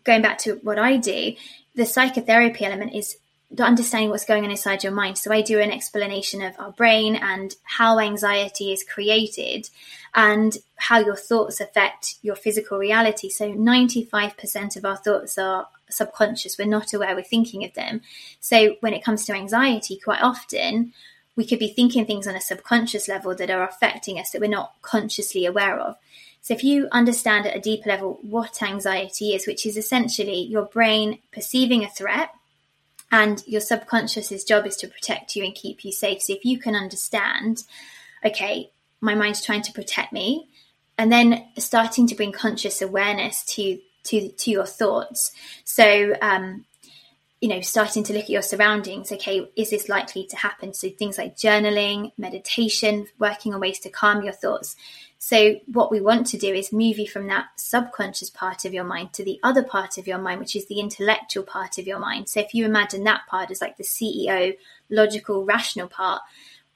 going 0.04 0.22
back 0.24 0.40
to 0.40 0.56
what 0.64 0.80
i 0.80 0.98
do 0.98 1.36
the 1.76 1.86
psychotherapy 1.86 2.66
element 2.66 2.96
is 2.96 3.18
understanding 3.60 4.10
what's 4.10 4.26
going 4.26 4.44
on 4.44 4.52
inside 4.52 4.84
your 4.84 4.94
mind. 4.94 5.18
So 5.18 5.32
I 5.32 5.42
do 5.42 5.60
an 5.60 5.72
explanation 5.72 6.42
of 6.42 6.56
our 6.60 6.72
brain 6.72 7.16
and 7.16 7.56
how 7.64 8.00
anxiety 8.00 8.74
is 8.74 8.84
created 8.84 9.70
and 10.14 10.58
how 10.78 11.00
your 11.00 11.16
thoughts 11.16 11.60
affect 11.60 12.16
your 12.22 12.36
physical 12.36 12.78
reality. 12.78 13.30
So 13.30 13.54
95% 13.54 14.76
of 14.76 14.86
our 14.86 14.98
thoughts 14.98 15.38
are 15.38 15.68
subconscious. 15.90 16.58
We're 16.58 16.68
not 16.68 16.94
aware 16.94 17.16
we're 17.16 17.24
thinking 17.24 17.64
of 17.64 17.74
them. 17.74 18.02
So 18.40 18.76
when 18.80 18.94
it 18.94 19.04
comes 19.04 19.26
to 19.26 19.34
anxiety, 19.34 19.98
quite 19.98 20.22
often 20.22 20.94
we 21.36 21.46
could 21.46 21.60
be 21.60 21.68
thinking 21.68 22.06
things 22.06 22.28
on 22.28 22.36
a 22.36 22.42
subconscious 22.42 23.08
level 23.08 23.36
that 23.36 23.50
are 23.50 23.68
affecting 23.68 24.18
us 24.18 24.32
that 24.32 24.42
we're 24.42 24.50
not 24.50 24.74
consciously 24.82 25.46
aware 25.46 25.78
of. 25.80 25.98
So 26.42 26.54
if 26.54 26.64
you 26.64 26.88
understand 26.92 27.46
at 27.46 27.58
a 27.58 27.60
deeper 27.60 27.90
level 27.90 28.20
what 28.22 28.62
anxiety 28.62 29.34
is, 29.34 29.48
which 29.48 29.66
is 29.66 29.78
essentially 29.78 30.42
your 30.44 30.66
brain 30.66 31.20
perceiving 31.32 31.84
a 31.84 31.90
threat 31.90 32.30
and 33.12 33.44
your 33.46 33.62
subconscious's 33.62 34.44
job 34.44 34.66
is 34.66 34.76
to 34.78 34.88
protect 34.88 35.36
you 35.36 35.44
and 35.44 35.56
keep 35.56 35.86
you 35.86 35.92
safe. 35.92 36.22
So 36.22 36.34
if 36.34 36.46
you 36.46 36.58
can 36.58 36.76
understand, 36.76 37.64
okay, 38.26 38.72
my 39.02 39.16
mind's 39.16 39.44
trying 39.44 39.62
to 39.64 39.72
protect 39.72 40.12
me, 40.12 40.50
and 40.98 41.12
then 41.12 41.46
starting 41.58 42.08
to 42.08 42.16
bring 42.16 42.32
conscious 42.32 42.82
awareness 42.82 43.44
to 43.56 43.80
to 44.06 44.30
to 44.30 44.52
your 44.52 44.66
thoughts. 44.66 45.32
So 45.64 46.16
um, 46.22 46.66
you 47.42 47.50
know, 47.50 47.62
starting 47.62 48.04
to 48.06 48.14
look 48.14 48.24
at 48.24 48.30
your 48.30 48.42
surroundings. 48.42 49.12
Okay, 49.12 49.50
is 49.56 49.70
this 49.70 49.90
likely 49.90 50.26
to 50.28 50.36
happen? 50.38 50.74
So 50.74 50.90
things 50.90 51.18
like 51.18 51.38
journaling, 51.38 52.12
meditation, 52.18 53.08
working 53.20 53.54
on 53.54 53.60
ways 53.60 53.80
to 53.80 53.90
calm 53.90 54.24
your 54.24 54.34
thoughts. 54.34 54.76
So, 55.18 55.60
what 55.66 55.92
we 55.92 56.02
want 56.02 56.28
to 56.28 56.38
do 56.38 56.54
is 56.54 56.72
move 56.72 57.00
you 57.00 57.08
from 57.08 57.28
that 57.28 57.48
subconscious 57.56 58.30
part 58.30 58.66
of 58.66 58.74
your 58.74 58.84
mind 58.84 59.14
to 59.14 59.24
the 59.24 59.40
other 59.42 59.64
part 59.64 59.98
of 59.98 60.08
your 60.08 60.18
mind, 60.18 60.40
which 60.40 60.56
is 60.56 60.68
the 60.68 60.80
intellectual 60.80 61.44
part 61.44 61.78
of 61.78 61.88
your 61.88 62.00
mind. 62.00 62.30
So, 62.30 62.40
if 62.42 62.54
you 62.54 62.66
imagine 62.66 63.04
that 63.06 63.22
part 63.28 63.50
as 63.50 63.62
like 63.62 63.78
the 63.78 63.84
CEO, 63.84 64.56
logical, 64.90 65.46
rational 65.46 65.88
part, 65.88 66.22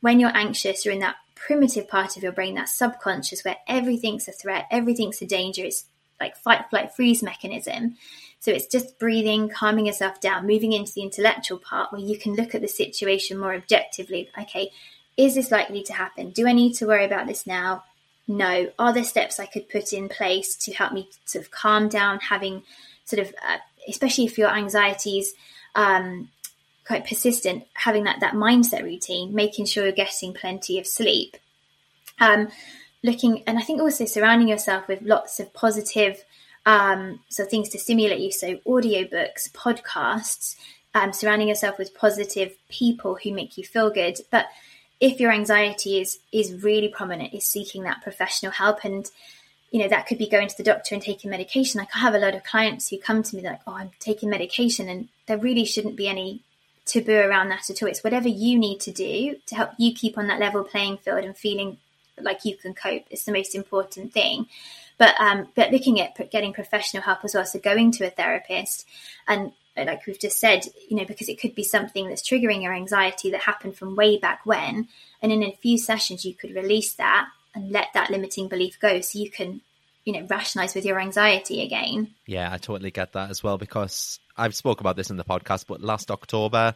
when 0.02 0.20
you're 0.20 0.36
anxious, 0.36 0.86
you're 0.86 0.94
in 0.94 1.02
that 1.02 1.18
primitive 1.36 1.88
part 1.88 2.18
of 2.18 2.24
your 2.24 2.32
brain, 2.32 2.56
that 2.56 2.70
subconscious, 2.70 3.44
where 3.44 3.58
everything's 3.68 4.28
a 4.28 4.32
threat, 4.32 4.68
everything's 4.72 5.22
a 5.22 5.26
danger. 5.26 5.64
It's 5.64 5.86
like 6.20 6.36
fight, 6.36 6.70
flight, 6.70 6.96
freeze 6.96 7.24
mechanism. 7.24 7.96
So 8.40 8.52
it's 8.52 8.68
just 8.68 9.00
breathing, 9.00 9.50
calming 9.50 9.86
yourself 9.86 10.22
down, 10.22 10.48
moving 10.48 10.74
into 10.74 10.94
the 10.94 11.02
intellectual 11.02 11.58
part 11.58 11.92
where 11.92 12.02
you 12.02 12.18
can 12.18 12.36
look 12.36 12.56
at 12.56 12.62
the 12.62 12.68
situation 12.68 13.38
more 13.38 13.54
objectively. 13.54 14.30
Okay, 14.40 14.72
is 15.18 15.36
this 15.36 15.52
likely 15.52 15.84
to 15.84 15.94
happen? 15.94 16.32
Do 16.32 16.48
I 16.48 16.54
need 16.54 16.74
to 16.76 16.88
worry 16.88 17.06
about 17.06 17.28
this 17.28 17.46
now? 17.46 17.84
No, 18.30 18.72
are 18.78 18.94
there 18.94 19.04
steps 19.04 19.40
I 19.40 19.48
could 19.48 19.68
put 19.70 19.92
in 19.92 20.08
place 20.08 20.56
to 20.58 20.72
help 20.72 20.94
me 20.94 21.10
sort 21.26 21.44
of 21.44 21.52
calm 21.52 21.90
down, 21.90 22.20
having 22.20 22.62
sort 23.04 23.20
of, 23.22 23.34
uh, 23.46 23.58
especially 23.88 24.26
if 24.26 24.38
your 24.38 24.50
anxieties 24.50 25.34
um, 25.74 26.30
quite 26.86 27.08
persistent, 27.08 27.66
having 27.74 28.04
that 28.04 28.20
that 28.20 28.36
mindset 28.36 28.84
routine, 28.84 29.34
making 29.34 29.66
sure 29.66 29.84
you're 29.84 29.92
getting 29.92 30.34
plenty 30.34 30.78
of 30.78 30.86
sleep. 30.86 31.38
Um, 32.20 32.50
looking, 33.04 33.44
and 33.48 33.58
I 33.58 33.62
think 33.62 33.82
also 33.82 34.06
surrounding 34.06 34.48
yourself 34.48 34.88
with 34.88 35.02
lots 35.02 35.40
of 35.40 35.52
positive 35.54 36.24
um, 36.66 37.22
so 37.30 37.46
things 37.46 37.70
to 37.70 37.80
stimulate 37.80 38.20
you. 38.20 38.32
So 38.32 38.58
audiobooks, 38.58 39.52
podcasts, 39.54 40.56
um, 40.94 41.14
surrounding 41.14 41.48
yourself 41.48 41.80
with 41.80 41.96
positive 41.96 42.54
people 42.70 43.18
who 43.24 43.34
make 43.34 43.58
you 43.58 43.64
feel 43.64 43.90
good, 43.90 44.20
but 44.30 44.46
if 45.00 45.20
your 45.20 45.32
anxiety 45.32 46.00
is 46.00 46.20
is 46.32 46.64
really 46.64 46.90
prominent, 46.90 47.34
is 47.34 47.46
seeking 47.46 47.84
that 47.84 48.02
professional 48.02 48.52
help 48.52 48.84
and 48.84 49.10
you 49.72 49.80
know 49.80 49.88
that 49.88 50.08
could 50.08 50.18
be 50.18 50.28
going 50.28 50.48
to 50.48 50.58
the 50.58 50.64
doctor 50.64 50.96
and 50.96 51.04
taking 51.04 51.30
medication. 51.30 51.80
Like 51.80 51.96
I 51.96 52.00
have 52.00 52.16
a 52.16 52.20
lot 52.20 52.36
of 52.36 52.44
clients 52.44 52.90
who 52.90 52.98
come 52.98 53.24
to 53.24 53.36
me 53.36 53.42
like, 53.42 53.62
"Oh, 53.68 53.74
I'm 53.74 53.92
taking 54.00 54.30
medication," 54.30 54.90
and 54.90 55.10
there 55.28 55.38
really 55.38 55.66
shouldn't 55.66 55.96
be 55.96 56.08
any 56.08 56.42
taboo 56.86 57.16
around 57.16 57.50
that 57.50 57.70
at 57.70 57.82
all. 57.82 57.90
It's 57.90 58.04
whatever 58.04 58.28
you 58.28 58.58
need 58.58 58.80
to 58.82 58.92
do 58.92 59.38
to 59.46 59.56
help 59.56 59.72
you 59.78 59.94
keep 59.94 60.18
on 60.18 60.28
that 60.28 60.40
level 60.40 60.64
playing 60.64 60.98
field 60.98 61.24
and 61.24 61.38
feeling 61.38 61.78
like 62.20 62.44
you 62.44 62.58
can 62.58 62.74
cope 62.74 63.06
is 63.10 63.24
the 63.24 63.32
most 63.32 63.56
important 63.56 64.12
thing. 64.12 64.48
But 64.98 65.20
um, 65.20 65.48
but 65.56 65.72
looking 65.72 66.02
at 66.02 66.30
getting 66.32 66.52
professional 66.52 67.04
help 67.04 67.20
as 67.24 67.34
well, 67.34 67.46
so 67.46 67.60
going 67.60 67.92
to 67.92 68.08
a 68.08 68.10
therapist 68.10 68.86
and 69.28 69.54
like 69.86 70.06
we've 70.06 70.20
just 70.20 70.40
said, 70.40 70.66
you 70.90 70.98
know, 70.98 71.06
because 71.06 71.30
it 71.30 71.40
could 71.40 71.56
be 71.56 71.64
something 71.64 72.08
that's 72.08 72.28
triggering 72.28 72.62
your 72.64 72.74
anxiety 72.74 73.32
that 73.32 73.42
happened 73.42 73.76
from 73.76 73.96
way 73.96 74.18
back 74.18 74.46
when. 74.46 74.88
And 75.22 75.32
in 75.32 75.44
a 75.44 75.52
few 75.52 75.78
sessions, 75.78 76.26
you 76.26 76.34
could 76.34 76.56
release 76.56 76.94
that 76.94 77.28
and 77.56 77.72
let 77.72 77.88
that 77.94 78.10
limiting 78.10 78.48
belief 78.48 78.80
go 78.80 79.02
so 79.02 79.20
you 79.20 79.30
can, 79.30 79.62
you 80.06 80.14
know, 80.14 80.26
rationalize 80.30 80.76
with 80.76 80.86
your 80.86 81.00
anxiety 81.00 81.64
again. 81.64 82.14
Yeah, 82.26 82.52
I 82.52 82.58
totally 82.58 82.92
get 82.92 83.14
that 83.14 83.30
as 83.30 83.44
well 83.44 83.58
because 83.58 84.20
I've 84.38 84.56
spoke 84.56 84.80
about 84.80 84.96
this 84.96 85.10
in 85.10 85.18
the 85.18 85.24
podcast, 85.24 85.66
but 85.68 85.82
last 85.82 86.12
October, 86.12 86.76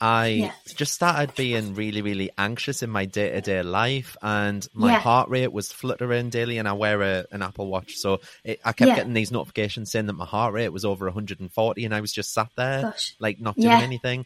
I 0.00 0.26
yeah. 0.26 0.52
just 0.76 0.94
started 0.94 1.34
being 1.34 1.74
really, 1.74 2.02
really 2.02 2.30
anxious 2.38 2.82
in 2.82 2.90
my 2.90 3.04
day 3.04 3.30
to 3.30 3.40
day 3.40 3.62
life, 3.62 4.16
and 4.22 4.66
my 4.72 4.92
yeah. 4.92 4.98
heart 5.00 5.28
rate 5.28 5.52
was 5.52 5.72
fluttering 5.72 6.30
daily. 6.30 6.58
And 6.58 6.68
I 6.68 6.72
wear 6.74 7.02
a, 7.02 7.24
an 7.32 7.42
Apple 7.42 7.66
Watch, 7.66 7.96
so 7.96 8.20
it, 8.44 8.60
I 8.64 8.72
kept 8.72 8.88
yeah. 8.88 8.96
getting 8.96 9.12
these 9.12 9.32
notifications 9.32 9.90
saying 9.90 10.06
that 10.06 10.12
my 10.12 10.24
heart 10.24 10.54
rate 10.54 10.68
was 10.68 10.84
over 10.84 11.06
140, 11.06 11.84
and 11.84 11.94
I 11.94 12.00
was 12.00 12.12
just 12.12 12.32
sat 12.32 12.50
there, 12.56 12.82
Gosh. 12.82 13.16
like 13.18 13.40
not 13.40 13.56
doing 13.56 13.72
anything. 13.72 14.24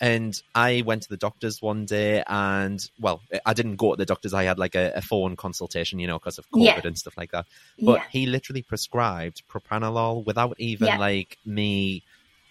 And 0.00 0.34
I 0.52 0.82
went 0.84 1.02
to 1.04 1.08
the 1.08 1.16
doctors 1.16 1.62
one 1.62 1.84
day, 1.84 2.24
and 2.26 2.84
well, 2.98 3.20
I 3.46 3.54
didn't 3.54 3.76
go 3.76 3.92
to 3.92 3.96
the 3.96 4.04
doctors. 4.04 4.34
I 4.34 4.42
had 4.42 4.58
like 4.58 4.74
a, 4.74 4.92
a 4.96 5.02
phone 5.02 5.36
consultation, 5.36 6.00
you 6.00 6.08
know, 6.08 6.18
because 6.18 6.38
of 6.38 6.50
COVID 6.50 6.84
and 6.84 6.98
stuff 6.98 7.16
like 7.16 7.30
that. 7.30 7.46
But 7.80 8.02
he 8.10 8.26
literally 8.26 8.62
prescribed 8.62 9.44
propranolol 9.48 10.24
without 10.24 10.56
even 10.58 10.98
like 10.98 11.38
me 11.46 12.02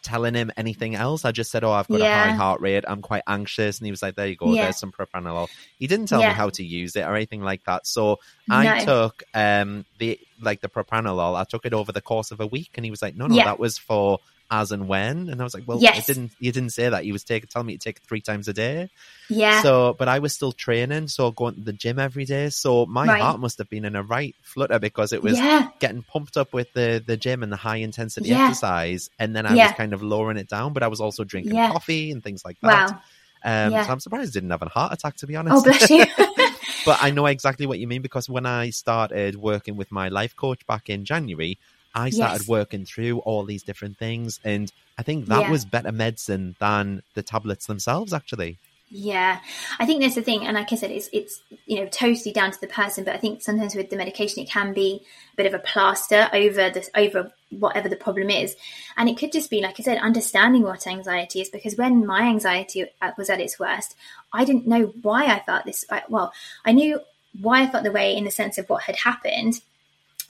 telling 0.02 0.34
him 0.34 0.52
anything 0.58 0.96
else. 0.96 1.26
I 1.26 1.32
just 1.32 1.52
said, 1.52 1.64
"Oh, 1.64 1.72
I've 1.72 1.88
got 1.88 2.00
yeah. 2.00 2.26
a 2.26 2.30
high 2.30 2.36
heart 2.36 2.62
rate. 2.62 2.84
I'm 2.88 3.02
quite 3.02 3.24
anxious," 3.28 3.80
and 3.80 3.86
he 3.86 3.92
was 3.92 4.02
like, 4.02 4.16
"There 4.16 4.28
you 4.28 4.36
go. 4.36 4.54
Yeah. 4.54 4.64
There's 4.64 4.80
some 4.80 4.92
propranolol." 4.92 5.50
He 5.78 5.88
didn't 5.88 6.08
tell 6.08 6.20
yeah. 6.20 6.30
me 6.30 6.34
how 6.34 6.50
to 6.50 6.64
use 6.64 6.96
it 6.96 7.02
or 7.02 7.16
anything 7.16 7.42
like 7.42 7.64
that. 7.66 7.88
So 7.88 8.20
I 8.50 8.84
took 8.84 9.24
um 9.34 9.86
the 10.00 10.20
like 10.42 10.62
the 10.62 10.70
propranolol. 10.70 11.40
I 11.40 11.44
took 11.44 11.66
it 11.66 11.74
over 11.74 11.92
the 11.92 12.02
course 12.02 12.32
of 12.32 12.40
a 12.40 12.48
week, 12.48 12.72
and 12.76 12.86
he 12.86 12.92
was 12.92 13.02
like, 13.02 13.16
"No, 13.16 13.28
no, 13.28 13.36
that 13.36 13.60
was 13.60 13.78
for 13.78 14.20
as 14.52 14.74
and 14.74 14.88
when. 14.88 15.30
And 15.30 15.40
I 15.40 15.44
was 15.46 15.54
like, 15.54 15.64
well, 15.66 15.80
yes. 15.80 15.98
it 15.98 16.14
didn't, 16.14 16.34
you 16.38 16.52
didn't 16.52 16.72
say 16.72 16.90
that. 16.90 17.06
You 17.06 17.14
was 17.14 17.24
taking, 17.24 17.48
telling 17.48 17.68
me 17.68 17.78
to 17.78 17.80
take 17.80 17.98
it 17.98 18.04
three 18.04 18.20
times 18.20 18.50
a 18.50 18.54
day. 18.54 18.90
Yeah. 19.30 19.62
So, 19.62 19.96
but 19.98 20.10
I 20.10 20.20
was 20.20 20.34
still 20.34 20.52
training. 20.52 21.08
So 21.08 21.32
going 21.32 21.56
to 21.56 21.62
the 21.62 21.74
gym 21.74 21.98
every 21.98 22.26
day. 22.26 22.50
So 22.50 22.86
my 22.86 23.08
right. 23.08 23.22
heart 23.22 23.40
must 23.40 23.58
have 23.60 23.70
been 23.70 23.86
in 23.86 23.96
a 23.96 24.04
right 24.04 24.36
flutter 24.42 24.78
because 24.78 25.14
it 25.14 25.24
was 25.24 25.38
yeah. 25.38 25.70
getting 25.80 26.04
pumped 26.04 26.36
up 26.36 26.54
with 26.54 26.72
the, 26.74 27.02
the 27.04 27.16
gym 27.16 27.44
and 27.44 27.52
the 27.52 27.58
high 27.58 27.78
intensity 27.78 28.30
yeah. 28.30 28.48
exercise. 28.48 29.10
And 29.18 29.34
then 29.34 29.46
I 29.46 29.56
yeah. 29.56 29.68
was 29.68 29.76
kind 29.78 29.94
of 29.94 30.04
lowering 30.04 30.38
it 30.38 30.50
down, 30.50 30.74
but 30.74 30.84
I 30.84 30.88
was 30.88 31.00
also 31.00 31.24
drinking 31.24 31.54
coffee 31.54 32.12
and 32.12 32.22
things 32.22 32.44
like 32.44 32.60
that. 32.62 32.92
Wow. 32.92 33.02
Um, 33.44 33.72
So 33.72 33.92
I'm 33.92 34.00
surprised 34.00 34.36
I 34.36 34.40
didn't 34.40 34.52
have 34.52 34.62
a 34.62 34.70
heart 34.70 34.94
attack, 34.94 35.16
to 35.18 35.28
be 35.28 35.36
honest. 35.36 35.56
Oh, 35.56 35.64
bless 35.64 35.90
you. 35.90 36.06
but 36.86 37.00
I 37.02 37.12
know 37.12 37.26
exactly 37.26 37.66
what 37.66 37.80
you 37.80 37.88
mean 37.88 38.02
because 38.02 38.30
when 38.30 38.46
I 38.46 38.70
started 38.70 39.36
working 39.36 39.76
with 39.76 39.92
my 39.92 40.10
life 40.10 40.36
coach 40.36 40.66
back 40.68 40.90
in 40.90 41.06
January, 41.06 41.58
I 41.94 42.10
started 42.10 42.42
yes. 42.42 42.48
working 42.48 42.86
through 42.86 43.20
all 43.20 43.44
these 43.44 43.64
different 43.64 43.98
things. 43.98 44.40
And 44.44 44.72
I 44.98 45.04
think 45.04 45.28
that 45.28 45.42
yeah. 45.42 45.52
was 45.52 45.66
better 45.66 45.92
medicine 45.92 46.56
than 46.60 47.04
the 47.16 47.24
tablets 47.24 47.66
themselves, 47.66 48.14
actually. 48.14 48.58
Yeah, 48.94 49.40
I 49.80 49.86
think 49.86 50.02
that's 50.02 50.16
the 50.16 50.22
thing, 50.22 50.46
and 50.46 50.56
like 50.56 50.74
I 50.74 50.76
said, 50.76 50.92
it's 50.92 51.10
it's 51.14 51.42
you 51.66 51.78
know 51.78 51.86
totally 51.86 52.34
down 52.34 52.52
to 52.52 52.60
the 52.60 52.68
person. 52.68 53.06
But 53.06 53.16
I 53.16 53.20
think 53.20 53.42
sometimes 53.42 53.74
with 53.74 53.90
the 53.90 53.96
medication, 53.96 54.44
it 54.44 54.50
can 54.50 54.74
be 54.74 55.06
a 55.32 55.36
bit 55.38 55.46
of 55.46 55.54
a 55.54 55.60
plaster 55.60 56.30
over 56.34 56.70
the 56.70 56.86
over 56.94 57.32
whatever 57.52 57.88
the 57.88 57.96
problem 57.96 58.30
is, 58.30 58.54
and 58.98 59.08
it 59.08 59.18
could 59.18 59.32
just 59.32 59.50
be 59.50 59.62
like 59.62 59.80
I 59.80 59.84
said, 59.84 59.98
understanding 60.00 60.64
what 60.64 60.88
anxiety 60.88 61.40
is. 61.40 61.50
Because 61.50 61.78
when 61.78 62.06
my 62.06 62.24
anxiety 62.24 62.84
uh, 63.02 63.12
was 63.18 63.30
at 63.30 63.40
its 63.40 63.58
worst, 63.58 63.96
I 64.34 64.44
didn't 64.44 64.68
know 64.68 64.88
why 65.02 65.28
I 65.28 65.40
felt 65.40 65.64
this. 65.64 65.86
Well, 66.10 66.34
I 66.66 66.74
knew 66.74 67.00
why 67.40 67.62
I 67.62 67.68
felt 67.68 67.86
the 67.86 67.94
way 67.94 68.14
in 68.14 68.26
the 68.26 68.32
sense 68.32 68.58
of 68.58 68.70
what 68.70 68.84
had 68.84 68.98
happened, 68.98 69.62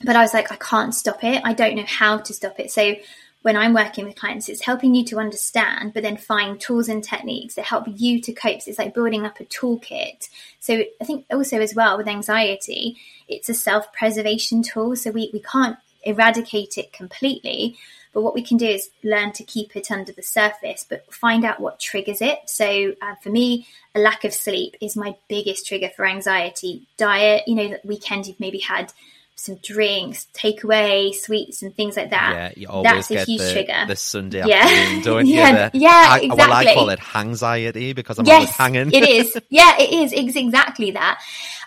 but 0.04 0.16
I 0.16 0.22
was 0.22 0.34
like, 0.34 0.50
I 0.52 0.56
can't 0.56 0.94
stop 0.94 1.22
it. 1.24 1.42
I 1.44 1.52
don't 1.52 1.76
know 1.76 1.84
how 1.86 2.18
to 2.18 2.32
stop 2.32 2.58
it. 2.60 2.70
So 2.70 2.94
when 3.42 3.56
I'm 3.56 3.74
working 3.74 4.06
with 4.06 4.16
clients, 4.16 4.48
it's 4.48 4.62
helping 4.62 4.94
you 4.94 5.04
to 5.06 5.18
understand, 5.18 5.92
but 5.92 6.02
then 6.02 6.16
find 6.16 6.60
tools 6.60 6.88
and 6.88 7.02
techniques 7.02 7.54
that 7.54 7.64
help 7.64 7.86
you 7.88 8.20
to 8.20 8.32
cope. 8.32 8.62
So 8.62 8.70
it's 8.70 8.78
like 8.78 8.94
building 8.94 9.26
up 9.26 9.40
a 9.40 9.44
toolkit. 9.44 10.28
So 10.60 10.84
I 11.00 11.04
think 11.04 11.26
also 11.30 11.60
as 11.60 11.74
well 11.74 11.96
with 11.96 12.08
anxiety, 12.08 12.96
it's 13.28 13.48
a 13.48 13.54
self 13.54 13.92
preservation 13.92 14.62
tool. 14.62 14.94
So 14.96 15.10
we, 15.10 15.30
we 15.32 15.40
can't 15.40 15.76
eradicate 16.04 16.78
it 16.78 16.92
completely, 16.92 17.76
but 18.12 18.22
what 18.22 18.34
we 18.34 18.42
can 18.42 18.58
do 18.58 18.66
is 18.66 18.90
learn 19.02 19.32
to 19.32 19.44
keep 19.44 19.74
it 19.74 19.90
under 19.90 20.12
the 20.12 20.22
surface, 20.22 20.86
but 20.88 21.12
find 21.12 21.44
out 21.44 21.60
what 21.60 21.80
triggers 21.80 22.20
it. 22.20 22.38
So 22.46 22.94
uh, 23.00 23.14
for 23.22 23.30
me, 23.30 23.66
a 23.94 24.00
lack 24.00 24.24
of 24.24 24.32
sleep 24.32 24.76
is 24.80 24.96
my 24.96 25.16
biggest 25.28 25.66
trigger 25.66 25.90
for 25.94 26.04
anxiety. 26.04 26.86
Diet, 26.96 27.48
you 27.48 27.54
know, 27.54 27.68
that 27.68 27.84
weekend 27.84 28.26
you've 28.26 28.40
maybe 28.40 28.58
had 28.58 28.92
some 29.34 29.56
drinks, 29.56 30.26
takeaway, 30.34 31.12
sweets, 31.14 31.62
and 31.62 31.74
things 31.74 31.96
like 31.96 32.10
that. 32.10 32.32
Yeah, 32.56 32.60
you 32.60 32.68
always 32.68 33.08
That's 33.08 33.10
a 33.10 33.24
huge 33.24 33.40
the, 33.40 33.52
trigger. 33.52 33.84
the 33.88 33.96
Sunday 33.96 34.46
Yeah. 34.46 34.58
afternoon, 34.64 35.02
don't 35.04 35.26
Yeah, 35.26 35.50
you? 35.64 35.70
The- 35.72 35.78
yeah, 35.78 35.90
I, 36.10 36.28
Well, 36.32 36.52
I 36.52 36.74
call 36.74 36.90
it 36.90 37.00
anxiety 37.16 37.92
because 37.92 38.18
I'm 38.18 38.28
always 38.28 38.50
hanging. 38.50 38.92
it 38.92 39.02
is. 39.08 39.36
Yeah, 39.50 39.76
it 39.78 39.90
is. 39.92 40.12
It's 40.12 40.36
exactly 40.36 40.92
that. 40.92 41.20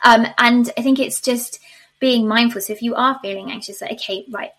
Um, 0.03 0.25
and 0.37 0.71
I 0.77 0.81
think 0.81 0.99
it's 0.99 1.19
just 1.19 1.59
being 1.99 2.27
mindful. 2.27 2.61
So 2.61 2.71
if 2.73 2.81
you 2.81 2.95
are 2.95 3.19
feeling 3.21 3.51
anxious, 3.51 3.81
like, 3.81 3.93
okay, 3.93 4.25
right, 4.29 4.51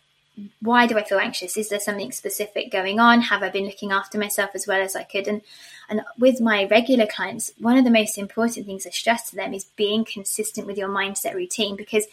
why 0.60 0.86
do 0.86 0.98
I 0.98 1.02
feel 1.04 1.18
anxious? 1.18 1.56
Is 1.56 1.70
there 1.70 1.80
something 1.80 2.12
specific 2.12 2.70
going 2.70 3.00
on? 3.00 3.22
Have 3.22 3.42
I 3.42 3.48
been 3.48 3.64
looking 3.64 3.92
after 3.92 4.18
myself 4.18 4.50
as 4.54 4.66
well 4.66 4.80
as 4.82 4.94
I 4.94 5.04
could? 5.04 5.26
And 5.28 5.40
and 5.88 6.02
with 6.18 6.40
my 6.40 6.64
regular 6.64 7.06
clients, 7.06 7.52
one 7.58 7.78
of 7.78 7.84
the 7.84 7.90
most 7.90 8.18
important 8.18 8.66
things 8.66 8.86
I 8.86 8.90
stress 8.90 9.30
to 9.30 9.36
them 9.36 9.54
is 9.54 9.64
being 9.64 10.04
consistent 10.04 10.66
with 10.66 10.76
your 10.76 10.88
mindset 10.88 11.34
routine 11.34 11.76
because 11.76 12.04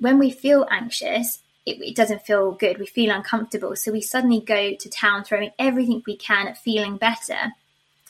when 0.00 0.18
we 0.18 0.30
feel 0.30 0.66
anxious, 0.70 1.40
it, 1.66 1.80
it 1.80 1.94
doesn't 1.94 2.22
feel 2.22 2.52
good. 2.52 2.78
We 2.78 2.86
feel 2.86 3.14
uncomfortable. 3.14 3.76
So 3.76 3.92
we 3.92 4.00
suddenly 4.00 4.40
go 4.40 4.74
to 4.74 4.88
town 4.88 5.24
throwing 5.24 5.52
everything 5.58 6.02
we 6.06 6.16
can 6.16 6.48
at 6.48 6.58
feeling 6.58 6.96
better. 6.96 7.52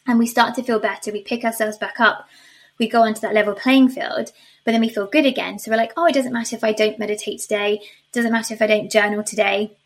And 0.06 0.18
we 0.18 0.26
start 0.26 0.54
to 0.54 0.62
feel 0.62 0.78
better. 0.78 1.12
We 1.12 1.22
pick 1.22 1.44
ourselves 1.44 1.76
back 1.76 2.00
up. 2.00 2.28
We 2.78 2.88
go 2.88 3.02
onto 3.02 3.20
that 3.20 3.34
level 3.34 3.54
playing 3.54 3.90
field, 3.90 4.32
but 4.64 4.72
then 4.72 4.80
we 4.80 4.88
feel 4.88 5.06
good 5.06 5.26
again. 5.26 5.58
So 5.58 5.70
we're 5.70 5.76
like, 5.76 5.92
oh, 5.96 6.06
it 6.06 6.14
doesn't 6.14 6.32
matter 6.32 6.56
if 6.56 6.64
I 6.64 6.72
don't 6.72 6.98
meditate 6.98 7.40
today. 7.40 7.74
It 7.74 8.12
doesn't 8.12 8.32
matter 8.32 8.54
if 8.54 8.62
I 8.62 8.66
don't 8.66 8.90
journal 8.90 9.22
today. 9.22 9.76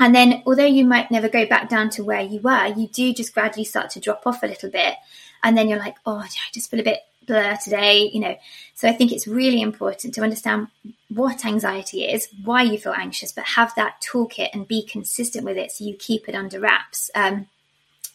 And 0.00 0.14
then, 0.14 0.42
although 0.46 0.66
you 0.66 0.84
might 0.84 1.10
never 1.10 1.28
go 1.28 1.46
back 1.46 1.68
down 1.68 1.90
to 1.90 2.04
where 2.04 2.20
you 2.20 2.40
were, 2.40 2.66
you 2.66 2.86
do 2.88 3.12
just 3.14 3.34
gradually 3.34 3.64
start 3.64 3.90
to 3.90 4.00
drop 4.00 4.26
off 4.26 4.42
a 4.42 4.46
little 4.46 4.70
bit. 4.70 4.94
And 5.42 5.56
then 5.56 5.68
you're 5.68 5.78
like, 5.78 5.96
oh, 6.04 6.18
I 6.18 6.28
just 6.52 6.70
feel 6.70 6.80
a 6.80 6.84
bit 6.84 7.00
blur 7.28 7.56
today, 7.62 8.10
you 8.12 8.18
know. 8.18 8.36
So 8.74 8.88
I 8.88 8.92
think 8.92 9.12
it's 9.12 9.28
really 9.28 9.60
important 9.60 10.14
to 10.14 10.22
understand 10.22 10.68
what 11.08 11.44
anxiety 11.44 12.02
is, 12.04 12.28
why 12.44 12.62
you 12.62 12.78
feel 12.78 12.94
anxious, 12.94 13.30
but 13.30 13.44
have 13.44 13.72
that 13.76 14.02
toolkit 14.02 14.48
and 14.52 14.66
be 14.66 14.84
consistent 14.84 15.44
with 15.44 15.56
it 15.56 15.70
so 15.70 15.84
you 15.84 15.94
keep 15.94 16.28
it 16.28 16.34
under 16.34 16.58
wraps. 16.58 17.10
Um, 17.14 17.46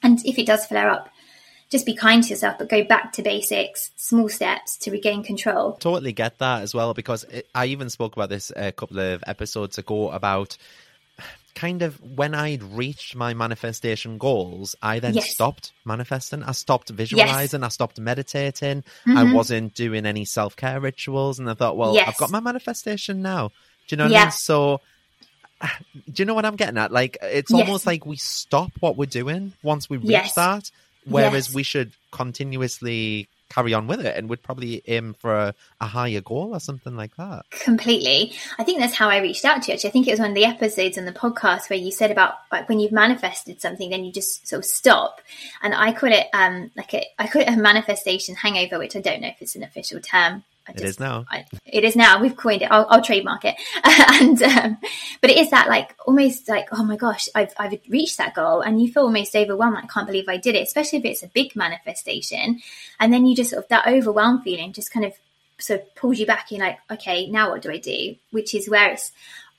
and 0.01 0.19
if 0.25 0.37
it 0.37 0.45
does 0.45 0.65
flare 0.65 0.89
up, 0.89 1.09
just 1.69 1.85
be 1.85 1.95
kind 1.95 2.23
to 2.23 2.29
yourself, 2.29 2.57
but 2.59 2.69
go 2.69 2.83
back 2.83 3.13
to 3.13 3.23
basics, 3.23 3.91
small 3.95 4.29
steps 4.29 4.77
to 4.77 4.91
regain 4.91 5.23
control. 5.23 5.73
totally 5.73 6.13
get 6.13 6.37
that 6.37 6.61
as 6.61 6.73
well 6.73 6.93
because 6.93 7.23
it, 7.25 7.47
I 7.55 7.65
even 7.67 7.89
spoke 7.89 8.15
about 8.15 8.29
this 8.29 8.51
a 8.55 8.71
couple 8.71 8.99
of 8.99 9.23
episodes 9.25 9.77
ago 9.77 10.11
about 10.11 10.55
kind 11.55 11.81
of 11.83 12.01
when 12.01 12.33
I'd 12.33 12.63
reached 12.63 13.15
my 13.15 13.33
manifestation 13.33 14.17
goals, 14.17 14.75
I 14.81 14.99
then 14.99 15.13
Yes. 15.13 15.31
stopped 15.31 15.71
manifesting. 15.85 16.41
I 16.43 16.51
stopped 16.53 16.89
visualizing. 16.89 17.63
I 17.63 17.67
stopped 17.69 17.99
meditating. 17.99 18.83
I 19.05 19.09
Mhm. 19.23 19.33
wasn't 19.33 19.73
doing 19.75 20.05
any 20.05 20.25
self 20.25 20.55
care 20.55 20.79
rituals. 20.79 21.39
And 21.39 21.49
I 21.49 21.53
thought, 21.53 21.77
well, 21.77 21.97
I've 21.99 22.17
got 22.17 22.31
my 22.31 22.39
manifestation 22.39 23.21
now. 23.21 23.49
Do 23.87 23.93
you 23.93 23.97
know 23.97 24.05
what 24.05 24.15
I 24.15 24.23
mean? 24.25 24.31
So. 24.31 24.81
Do 25.93 26.21
you 26.21 26.25
know 26.25 26.33
what 26.33 26.45
I'm 26.45 26.55
getting 26.57 26.77
at? 26.77 26.91
Like, 26.91 27.17
it's 27.21 27.49
Yes. 27.51 27.59
almost 27.61 27.85
like 27.85 28.05
we 28.05 28.17
stop 28.17 28.71
what 28.81 28.97
we're 28.97 29.05
doing 29.05 29.53
once 29.63 29.89
we 29.89 29.95
reach 29.97 30.09
Yes. 30.09 30.33
that, 30.33 30.69
whereas 31.05 31.47
Yes. 31.47 31.55
we 31.55 31.63
should 31.63 31.93
continuously 32.11 33.27
carry 33.49 33.73
on 33.73 33.87
with 33.87 34.05
it 34.05 34.15
and 34.17 34.29
would 34.29 34.41
probably 34.41 34.81
aim 34.87 35.13
for 35.13 35.33
a, 35.33 35.55
a 35.79 35.85
higher 35.85 36.21
goal 36.21 36.55
or 36.55 36.59
something 36.59 36.95
like 36.95 37.15
that. 37.17 37.45
Completely. 37.51 38.33
I 38.57 38.63
think 38.63 38.79
that's 38.79 38.95
how 38.95 39.09
I 39.09 39.19
reached 39.19 39.45
out 39.45 39.63
to 39.63 39.67
you. 39.67 39.75
Actually, 39.75 39.89
I 39.89 39.93
think 39.93 40.07
it 40.07 40.11
was 40.11 40.19
one 40.19 40.29
of 40.29 40.35
the 40.35 40.45
episodes 40.45 40.97
on 40.97 41.05
the 41.05 41.11
podcast 41.11 41.69
where 41.69 41.79
you 41.79 41.91
said 41.91 42.11
about 42.11 42.35
like 42.51 42.67
when 42.69 42.79
you've 42.79 42.91
manifested 42.91 43.61
something, 43.61 43.89
then 43.89 44.05
you 44.05 44.11
just 44.11 44.47
sort 44.47 44.59
of 44.59 44.65
stop. 44.65 45.21
And 45.61 45.73
I 45.73 45.93
call 45.93 46.11
it 46.11 46.27
um 46.33 46.71
like 46.75 46.93
a 46.93 47.05
I 47.19 47.27
call 47.27 47.41
it 47.41 47.47
a 47.49 47.57
manifestation 47.57 48.35
hangover, 48.35 48.79
which 48.79 48.95
I 48.95 49.01
don't 49.01 49.21
know 49.21 49.27
if 49.27 49.41
it's 49.41 49.55
an 49.55 49.63
official 49.63 49.99
term. 49.99 50.43
It 50.69 50.81
is 50.81 50.99
now. 50.99 51.25
I, 51.29 51.45
it 51.65 51.83
is 51.83 51.95
now. 51.95 52.21
We've 52.21 52.35
coined 52.35 52.61
it. 52.61 52.71
I'll, 52.71 52.85
I'll 52.89 53.01
trademark 53.01 53.43
it. 53.43 53.55
and 53.83 54.41
um, 54.41 54.77
but 55.19 55.29
it 55.29 55.37
is 55.37 55.49
that 55.49 55.67
like 55.67 55.95
almost 56.05 56.47
like 56.47 56.67
oh 56.71 56.83
my 56.83 56.95
gosh, 56.95 57.27
I've 57.35 57.53
I've 57.57 57.77
reached 57.89 58.17
that 58.17 58.33
goal, 58.33 58.61
and 58.61 58.81
you 58.81 58.91
feel 58.91 59.03
almost 59.03 59.35
overwhelmed. 59.35 59.75
Like, 59.75 59.85
I 59.85 59.87
can't 59.87 60.07
believe 60.07 60.29
I 60.29 60.37
did 60.37 60.55
it, 60.55 60.63
especially 60.63 60.99
if 60.99 61.05
it's 61.05 61.23
a 61.23 61.27
big 61.27 61.55
manifestation. 61.55 62.61
And 62.99 63.13
then 63.13 63.25
you 63.25 63.35
just 63.35 63.49
sort 63.49 63.63
of 63.63 63.69
that 63.69 63.87
overwhelmed 63.87 64.43
feeling 64.43 64.71
just 64.71 64.91
kind 64.91 65.05
of 65.05 65.13
sort 65.57 65.81
of 65.81 65.95
pulls 65.95 66.19
you 66.19 66.25
back. 66.25 66.49
You're 66.49 66.61
like, 66.61 66.79
okay, 66.91 67.27
now 67.29 67.49
what 67.51 67.61
do 67.61 67.71
I 67.71 67.77
do? 67.77 68.15
Which 68.31 68.55
is 68.55 68.69
where 68.69 68.91
it's. 68.91 69.11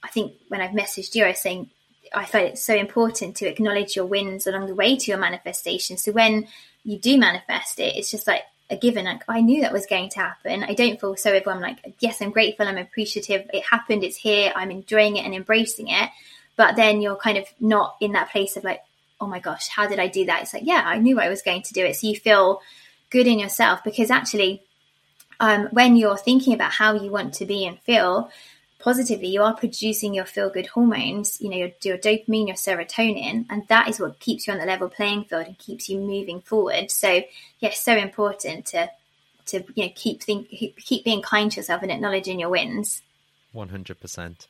I 0.02 0.08
think 0.08 0.34
when 0.48 0.60
I've 0.60 0.70
messaged 0.70 1.14
you, 1.14 1.24
I 1.24 1.28
was 1.28 1.40
saying 1.40 1.70
I 2.14 2.24
find 2.24 2.48
it 2.48 2.58
so 2.58 2.74
important 2.74 3.36
to 3.36 3.46
acknowledge 3.46 3.96
your 3.96 4.06
wins 4.06 4.46
along 4.46 4.66
the 4.66 4.74
way 4.74 4.96
to 4.96 5.10
your 5.10 5.18
manifestation. 5.18 5.96
So 5.96 6.12
when 6.12 6.46
you 6.84 6.98
do 6.98 7.18
manifest 7.18 7.80
it, 7.80 7.96
it's 7.96 8.10
just 8.10 8.26
like 8.26 8.42
a 8.70 8.76
given. 8.76 9.04
Like 9.04 9.22
I 9.28 9.40
knew 9.40 9.62
that 9.62 9.72
was 9.72 9.86
going 9.86 10.08
to 10.10 10.18
happen. 10.18 10.64
I 10.64 10.74
don't 10.74 11.00
feel 11.00 11.16
so 11.16 11.32
overwhelmed. 11.32 11.62
Like 11.62 11.94
yes, 12.00 12.20
I'm 12.20 12.30
grateful. 12.30 12.66
I'm 12.66 12.78
appreciative. 12.78 13.48
It 13.52 13.64
happened. 13.64 14.04
It's 14.04 14.16
here. 14.16 14.52
I'm 14.54 14.70
enjoying 14.70 15.16
it 15.16 15.24
and 15.24 15.34
embracing 15.34 15.88
it. 15.88 16.10
But 16.56 16.76
then 16.76 17.00
you're 17.00 17.16
kind 17.16 17.38
of 17.38 17.46
not 17.60 17.96
in 18.00 18.12
that 18.12 18.30
place 18.30 18.56
of 18.56 18.64
like, 18.64 18.80
oh 19.20 19.26
my 19.26 19.40
gosh, 19.40 19.68
how 19.68 19.88
did 19.88 19.98
I 19.98 20.06
do 20.06 20.26
that? 20.26 20.42
It's 20.42 20.54
like 20.54 20.64
yeah, 20.66 20.82
I 20.84 20.98
knew 20.98 21.20
I 21.20 21.28
was 21.28 21.42
going 21.42 21.62
to 21.62 21.72
do 21.72 21.84
it. 21.84 21.96
So 21.96 22.06
you 22.08 22.16
feel 22.16 22.60
good 23.10 23.26
in 23.26 23.38
yourself 23.38 23.84
because 23.84 24.10
actually, 24.10 24.62
um, 25.40 25.68
when 25.72 25.96
you're 25.96 26.16
thinking 26.16 26.54
about 26.54 26.72
how 26.72 26.94
you 26.94 27.10
want 27.10 27.34
to 27.34 27.46
be 27.46 27.66
and 27.66 27.78
feel 27.80 28.30
positively, 28.84 29.28
you 29.28 29.42
are 29.42 29.54
producing 29.54 30.12
your 30.12 30.26
feel 30.26 30.50
good 30.50 30.66
hormones, 30.66 31.40
you 31.40 31.48
know, 31.48 31.56
your, 31.56 31.70
your 31.82 31.96
dopamine, 31.96 32.46
your 32.46 32.54
serotonin, 32.56 33.46
and 33.48 33.66
that 33.68 33.88
is 33.88 33.98
what 33.98 34.20
keeps 34.20 34.46
you 34.46 34.52
on 34.52 34.58
the 34.58 34.66
level 34.66 34.90
playing 34.90 35.24
field 35.24 35.46
and 35.46 35.56
keeps 35.56 35.88
you 35.88 35.98
moving 35.98 36.42
forward. 36.42 36.90
So, 36.90 37.22
yes, 37.60 37.80
so 37.80 37.96
important 37.96 38.66
to 38.66 38.90
to 39.46 39.62
you 39.74 39.84
know 39.86 39.92
keep 39.94 40.22
think 40.22 40.48
keep 40.48 41.04
being 41.04 41.22
kind 41.22 41.50
to 41.50 41.56
yourself 41.56 41.82
and 41.82 41.90
acknowledging 41.90 42.38
your 42.38 42.50
wins. 42.50 43.02
100%. 43.54 44.48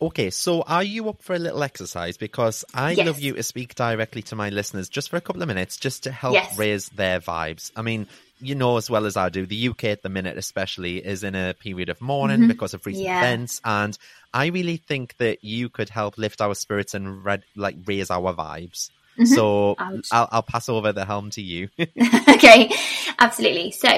Okay, 0.00 0.30
so 0.30 0.62
are 0.62 0.84
you 0.84 1.08
up 1.08 1.20
for 1.20 1.34
a 1.34 1.38
little 1.38 1.64
exercise? 1.64 2.16
Because 2.16 2.64
I 2.72 2.92
Yes. 2.92 3.06
love 3.06 3.18
you 3.18 3.34
to 3.34 3.42
speak 3.42 3.74
directly 3.74 4.22
to 4.22 4.36
my 4.36 4.50
listeners 4.50 4.88
just 4.88 5.10
for 5.10 5.16
a 5.16 5.20
couple 5.20 5.42
of 5.42 5.48
minutes, 5.48 5.76
just 5.76 6.04
to 6.04 6.12
help 6.12 6.34
Yes. 6.34 6.56
raise 6.56 6.88
their 6.90 7.18
vibes. 7.18 7.72
I 7.74 7.82
mean, 7.82 8.06
you 8.40 8.54
know 8.54 8.76
as 8.76 8.90
well 8.90 9.06
as 9.06 9.16
I 9.16 9.28
do, 9.28 9.46
the 9.46 9.68
UK 9.68 9.84
at 9.84 10.02
the 10.02 10.08
minute, 10.08 10.36
especially, 10.36 10.98
is 10.98 11.24
in 11.24 11.34
a 11.34 11.54
period 11.54 11.88
of 11.88 12.00
mourning 12.00 12.48
because 12.48 12.74
of 12.74 12.84
recent 12.86 13.06
Mm-hmm. 13.06 13.12
Yeah. 13.14 13.18
events. 13.20 13.60
And 13.64 13.98
I 14.34 14.46
really 14.46 14.76
think 14.76 15.16
that 15.18 15.42
you 15.44 15.68
could 15.68 15.88
help 15.88 16.18
lift 16.18 16.40
our 16.40 16.54
spirits 16.54 16.94
and 16.94 17.24
red, 17.24 17.42
like 17.56 17.76
raise 17.86 18.10
our 18.10 18.34
vibes. 18.34 18.90
So 19.24 19.74
Mm-hmm. 19.78 19.96
Ouch. 19.96 20.08
I'll, 20.12 20.28
I'll 20.30 20.42
pass 20.42 20.68
over 20.68 20.92
the 20.92 21.04
helm 21.06 21.30
to 21.30 21.42
you. 21.42 21.68
okay, 22.28 22.70
absolutely. 23.18 23.70
So, 23.70 23.88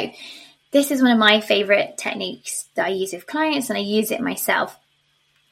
this 0.70 0.90
is 0.92 1.02
one 1.02 1.10
of 1.12 1.18
my 1.18 1.40
favorite 1.40 1.96
techniques 1.98 2.68
that 2.76 2.86
I 2.86 2.90
use 2.90 3.12
with 3.12 3.26
clients, 3.26 3.68
and 3.70 3.76
I 3.76 3.80
use 3.80 4.10
it 4.12 4.20
myself. 4.20 4.76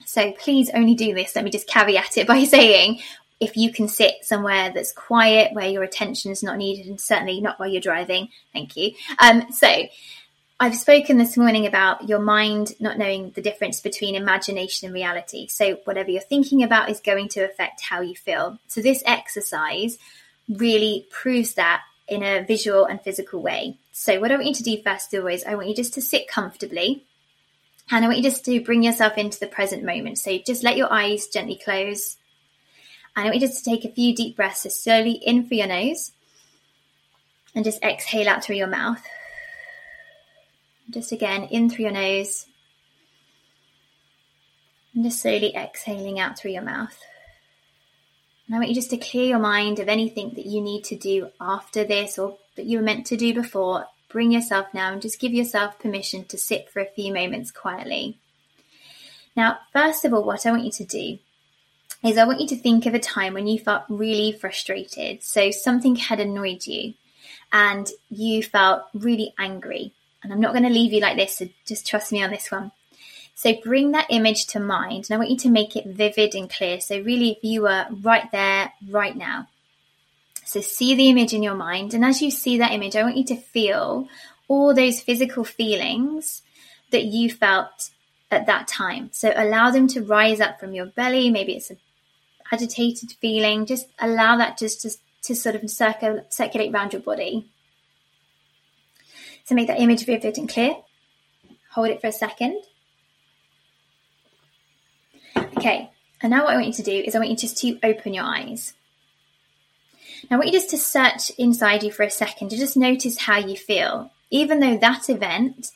So, 0.04 0.30
please 0.32 0.70
only 0.72 0.94
do 0.94 1.14
this. 1.14 1.34
Let 1.34 1.44
me 1.44 1.50
just 1.50 1.66
caveat 1.66 2.16
it 2.16 2.28
by 2.28 2.44
saying 2.56 3.00
if 3.40 3.56
you 3.56 3.72
can 3.72 3.88
sit 3.88 4.14
somewhere 4.22 4.70
that's 4.74 4.92
quiet, 4.92 5.52
where 5.52 5.68
your 5.68 5.82
attention 5.82 6.32
is 6.32 6.42
not 6.42 6.56
needed, 6.56 6.86
and 6.86 7.00
certainly 7.00 7.40
not 7.40 7.58
while 7.58 7.68
you're 7.68 7.80
driving, 7.80 8.28
thank 8.52 8.76
you. 8.76 8.92
Um, 9.18 9.52
so, 9.52 9.86
I've 10.58 10.74
spoken 10.74 11.18
this 11.18 11.36
morning 11.36 11.66
about 11.66 12.08
your 12.08 12.18
mind 12.18 12.72
not 12.80 12.96
knowing 12.96 13.30
the 13.32 13.42
difference 13.42 13.82
between 13.82 14.14
imagination 14.14 14.86
and 14.86 14.94
reality. 14.94 15.48
So, 15.48 15.78
whatever 15.84 16.10
you're 16.10 16.22
thinking 16.22 16.62
about 16.62 16.88
is 16.88 17.00
going 17.00 17.28
to 17.30 17.44
affect 17.44 17.82
how 17.82 18.00
you 18.00 18.14
feel. 18.14 18.58
So, 18.66 18.80
this 18.80 19.02
exercise 19.04 19.98
really 20.48 21.06
proves 21.10 21.54
that 21.54 21.82
in 22.08 22.22
a 22.22 22.42
visual 22.42 22.86
and 22.86 23.02
physical 23.02 23.42
way. 23.42 23.78
So, 23.92 24.18
what 24.18 24.32
I 24.32 24.36
want 24.36 24.46
you 24.46 24.54
to 24.54 24.62
do 24.62 24.82
first 24.82 25.12
of 25.12 25.24
all 25.24 25.28
is 25.28 25.44
I 25.44 25.56
want 25.56 25.68
you 25.68 25.74
just 25.74 25.94
to 25.94 26.02
sit 26.02 26.26
comfortably 26.26 27.04
and 27.90 28.02
I 28.02 28.08
want 28.08 28.18
you 28.18 28.24
just 28.24 28.44
to 28.46 28.60
bring 28.60 28.82
yourself 28.82 29.18
into 29.18 29.38
the 29.38 29.46
present 29.46 29.84
moment. 29.84 30.18
So, 30.18 30.38
just 30.38 30.64
let 30.64 30.78
your 30.78 30.90
eyes 30.90 31.26
gently 31.26 31.60
close. 31.62 32.16
And 33.16 33.24
I 33.24 33.30
want 33.30 33.40
you 33.40 33.48
just 33.48 33.64
to 33.64 33.70
take 33.70 33.84
a 33.84 33.92
few 33.92 34.14
deep 34.14 34.36
breaths. 34.36 34.60
So, 34.60 34.68
slowly 34.68 35.12
in 35.12 35.48
through 35.48 35.56
your 35.56 35.66
nose 35.66 36.12
And 37.54 37.64
just 37.64 37.82
exhale 37.82 38.28
out 38.28 38.44
through 38.44 38.56
your 38.56 38.66
mouth. 38.66 39.02
Just 40.90 41.10
again, 41.10 41.44
in 41.44 41.70
through 41.70 41.86
your 41.86 41.94
nose. 41.94 42.46
And 44.94 45.02
just 45.02 45.22
slowly 45.22 45.56
exhaling 45.56 46.20
out 46.20 46.38
through 46.38 46.52
your 46.52 46.62
mouth. 46.62 47.02
And 48.46 48.54
I 48.54 48.58
want 48.58 48.68
you 48.68 48.74
just 48.74 48.90
to 48.90 48.98
clear 48.98 49.24
your 49.24 49.38
mind 49.38 49.78
of 49.78 49.88
anything 49.88 50.34
that 50.36 50.46
you 50.46 50.60
need 50.60 50.84
to 50.84 50.96
do 50.96 51.30
after 51.40 51.84
this 51.84 52.18
or 52.18 52.36
that 52.56 52.66
you 52.66 52.78
were 52.78 52.84
meant 52.84 53.06
to 53.06 53.16
do 53.16 53.34
before. 53.34 53.86
Bring 54.08 54.30
yourself 54.30 54.68
now 54.72 54.92
and 54.92 55.02
just 55.02 55.18
give 55.18 55.32
yourself 55.32 55.78
permission 55.78 56.24
to 56.26 56.38
sit 56.38 56.70
for 56.70 56.80
a 56.80 56.90
few 56.94 57.12
moments 57.12 57.50
quietly. 57.50 58.18
Now, 59.34 59.58
first 59.72 60.04
of 60.04 60.14
all, 60.14 60.22
what 60.22 60.46
I 60.46 60.50
want 60.52 60.64
you 60.64 60.70
to 60.70 60.84
do 60.84 61.18
is 62.06 62.18
I 62.18 62.24
want 62.24 62.40
you 62.40 62.48
to 62.48 62.56
think 62.56 62.86
of 62.86 62.94
a 62.94 62.98
time 62.98 63.34
when 63.34 63.46
you 63.46 63.58
felt 63.58 63.84
really 63.88 64.32
frustrated. 64.32 65.22
So 65.22 65.50
something 65.50 65.96
had 65.96 66.20
annoyed 66.20 66.66
you 66.66 66.94
and 67.52 67.88
you 68.10 68.42
felt 68.42 68.84
really 68.94 69.34
angry. 69.38 69.92
And 70.22 70.32
I'm 70.32 70.40
not 70.40 70.52
going 70.52 70.64
to 70.64 70.70
leave 70.70 70.92
you 70.92 71.00
like 71.00 71.16
this, 71.16 71.38
so 71.38 71.48
just 71.66 71.86
trust 71.86 72.12
me 72.12 72.22
on 72.22 72.30
this 72.30 72.50
one. 72.50 72.72
So 73.36 73.54
bring 73.62 73.92
that 73.92 74.06
image 74.08 74.46
to 74.48 74.60
mind, 74.60 75.06
and 75.08 75.14
I 75.14 75.18
want 75.18 75.30
you 75.30 75.36
to 75.36 75.50
make 75.50 75.76
it 75.76 75.86
vivid 75.86 76.34
and 76.34 76.48
clear. 76.48 76.80
So, 76.80 76.98
really, 77.00 77.32
if 77.32 77.44
you 77.44 77.62
were 77.62 77.86
right 78.02 78.32
there, 78.32 78.72
right 78.88 79.14
now. 79.14 79.46
So, 80.46 80.62
see 80.62 80.94
the 80.94 81.10
image 81.10 81.34
in 81.34 81.42
your 81.42 81.54
mind, 81.54 81.92
and 81.92 82.02
as 82.02 82.22
you 82.22 82.30
see 82.30 82.56
that 82.58 82.72
image, 82.72 82.96
I 82.96 83.02
want 83.02 83.18
you 83.18 83.24
to 83.26 83.36
feel 83.36 84.08
all 84.48 84.72
those 84.72 85.02
physical 85.02 85.44
feelings 85.44 86.42
that 86.92 87.04
you 87.04 87.30
felt 87.30 87.90
at 88.30 88.46
that 88.46 88.68
time. 88.68 89.10
So, 89.12 89.34
allow 89.36 89.70
them 89.70 89.86
to 89.88 90.02
rise 90.02 90.40
up 90.40 90.58
from 90.58 90.72
your 90.72 90.86
belly. 90.86 91.28
Maybe 91.28 91.52
it's 91.56 91.68
an 91.68 91.76
agitated 92.52 93.12
feeling. 93.20 93.66
Just 93.66 93.88
allow 93.98 94.36
that 94.36 94.58
just 94.58 94.82
to, 94.82 94.90
to 95.22 95.34
sort 95.34 95.56
of 95.56 95.70
circle, 95.70 96.24
circulate 96.28 96.72
around 96.72 96.92
your 96.92 97.02
body. 97.02 97.50
So, 99.44 99.54
make 99.54 99.68
that 99.68 99.80
image 99.80 100.04
vivid 100.04 100.38
and 100.38 100.48
clear. 100.48 100.76
Hold 101.72 101.88
it 101.88 102.00
for 102.00 102.08
a 102.08 102.12
second. 102.12 102.62
Okay, 105.36 105.90
and 106.22 106.30
now 106.30 106.44
what 106.44 106.54
I 106.54 106.56
want 106.56 106.66
you 106.68 106.72
to 106.74 106.82
do 106.82 107.02
is 107.04 107.14
I 107.14 107.18
want 107.18 107.30
you 107.30 107.36
just 107.36 107.58
to 107.58 107.78
open 107.82 108.14
your 108.14 108.24
eyes. 108.24 108.74
Now 110.30 110.36
I 110.36 110.38
want 110.38 110.46
you 110.52 110.58
just 110.58 110.70
to 110.70 110.78
search 110.78 111.30
inside 111.38 111.82
you 111.82 111.92
for 111.92 112.02
a 112.02 112.10
second 112.10 112.48
to 112.50 112.56
just 112.56 112.76
notice 112.76 113.18
how 113.18 113.38
you 113.38 113.56
feel. 113.56 114.10
Even 114.30 114.60
though 114.60 114.76
that 114.76 115.08
event 115.08 115.70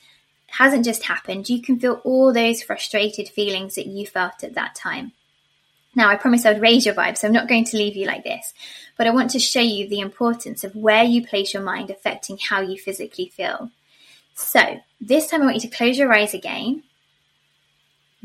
hasn't 0.49 0.85
just 0.85 1.05
happened, 1.05 1.49
you 1.49 1.63
can 1.63 1.79
feel 1.79 2.01
all 2.05 2.33
those 2.33 2.63
frustrated 2.63 3.29
feelings 3.29 3.77
that 3.77 3.87
you 3.87 4.07
felt 4.07 4.43
at 4.43 4.55
that 4.55 4.75
time. 4.75 5.13
Now, 5.95 6.09
I 6.09 6.17
promise 6.17 6.47
I 6.47 6.53
would 6.53 6.63
raise 6.63 6.87
your 6.87 6.95
vibe, 6.95 7.19
so 7.19 7.27
I'm 7.27 7.35
not 7.35 7.49
going 7.49 7.65
to 7.65 7.77
leave 7.77 7.97
you 7.97 8.07
like 8.07 8.23
this, 8.23 8.55
but 8.97 9.07
I 9.07 9.11
want 9.11 9.31
to 9.31 9.39
show 9.41 9.61
you 9.61 9.89
the 9.89 10.01
importance 10.01 10.63
of 10.63 10.77
where 10.77 11.03
you 11.03 11.27
place 11.27 11.53
your 11.53 11.63
mind 11.63 11.91
affecting 11.91 12.39
how 12.39 12.61
you 12.61 12.79
physically 12.79 13.27
feel. 13.29 13.71
So, 14.35 14.81
this 15.01 15.27
time 15.27 15.43
I 15.43 15.47
want 15.47 15.57
you 15.57 15.69
to 15.69 15.77
close 15.77 15.99
your 15.99 16.13
eyes 16.13 16.33
again 16.33 16.85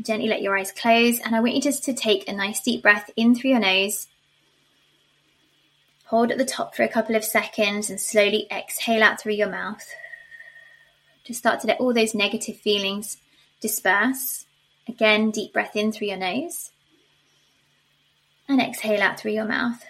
Gently 0.00 0.28
let 0.28 0.42
your 0.42 0.56
eyes 0.56 0.72
close, 0.72 1.20
and 1.20 1.34
I 1.34 1.40
want 1.40 1.54
you 1.54 1.60
just 1.60 1.84
to 1.84 1.94
take 1.94 2.28
a 2.28 2.32
nice 2.32 2.60
deep 2.60 2.82
breath 2.82 3.10
in 3.16 3.34
through 3.34 3.50
your 3.50 3.60
nose. 3.60 4.08
Hold 6.06 6.30
at 6.30 6.38
the 6.38 6.44
top 6.44 6.76
for 6.76 6.82
a 6.82 6.88
couple 6.88 7.16
of 7.16 7.24
seconds 7.24 7.88
and 7.88 8.00
slowly 8.00 8.46
exhale 8.50 9.02
out 9.02 9.20
through 9.20 9.32
your 9.32 9.48
mouth. 9.48 9.84
Just 11.24 11.40
start 11.40 11.60
to 11.60 11.66
let 11.66 11.80
all 11.80 11.94
those 11.94 12.14
negative 12.14 12.58
feelings 12.58 13.16
disperse. 13.60 14.46
Again, 14.86 15.30
deep 15.30 15.52
breath 15.52 15.74
in 15.74 15.90
through 15.90 16.08
your 16.08 16.18
nose 16.18 16.70
and 18.48 18.60
exhale 18.60 19.02
out 19.02 19.18
through 19.18 19.32
your 19.32 19.44
mouth. 19.46 19.84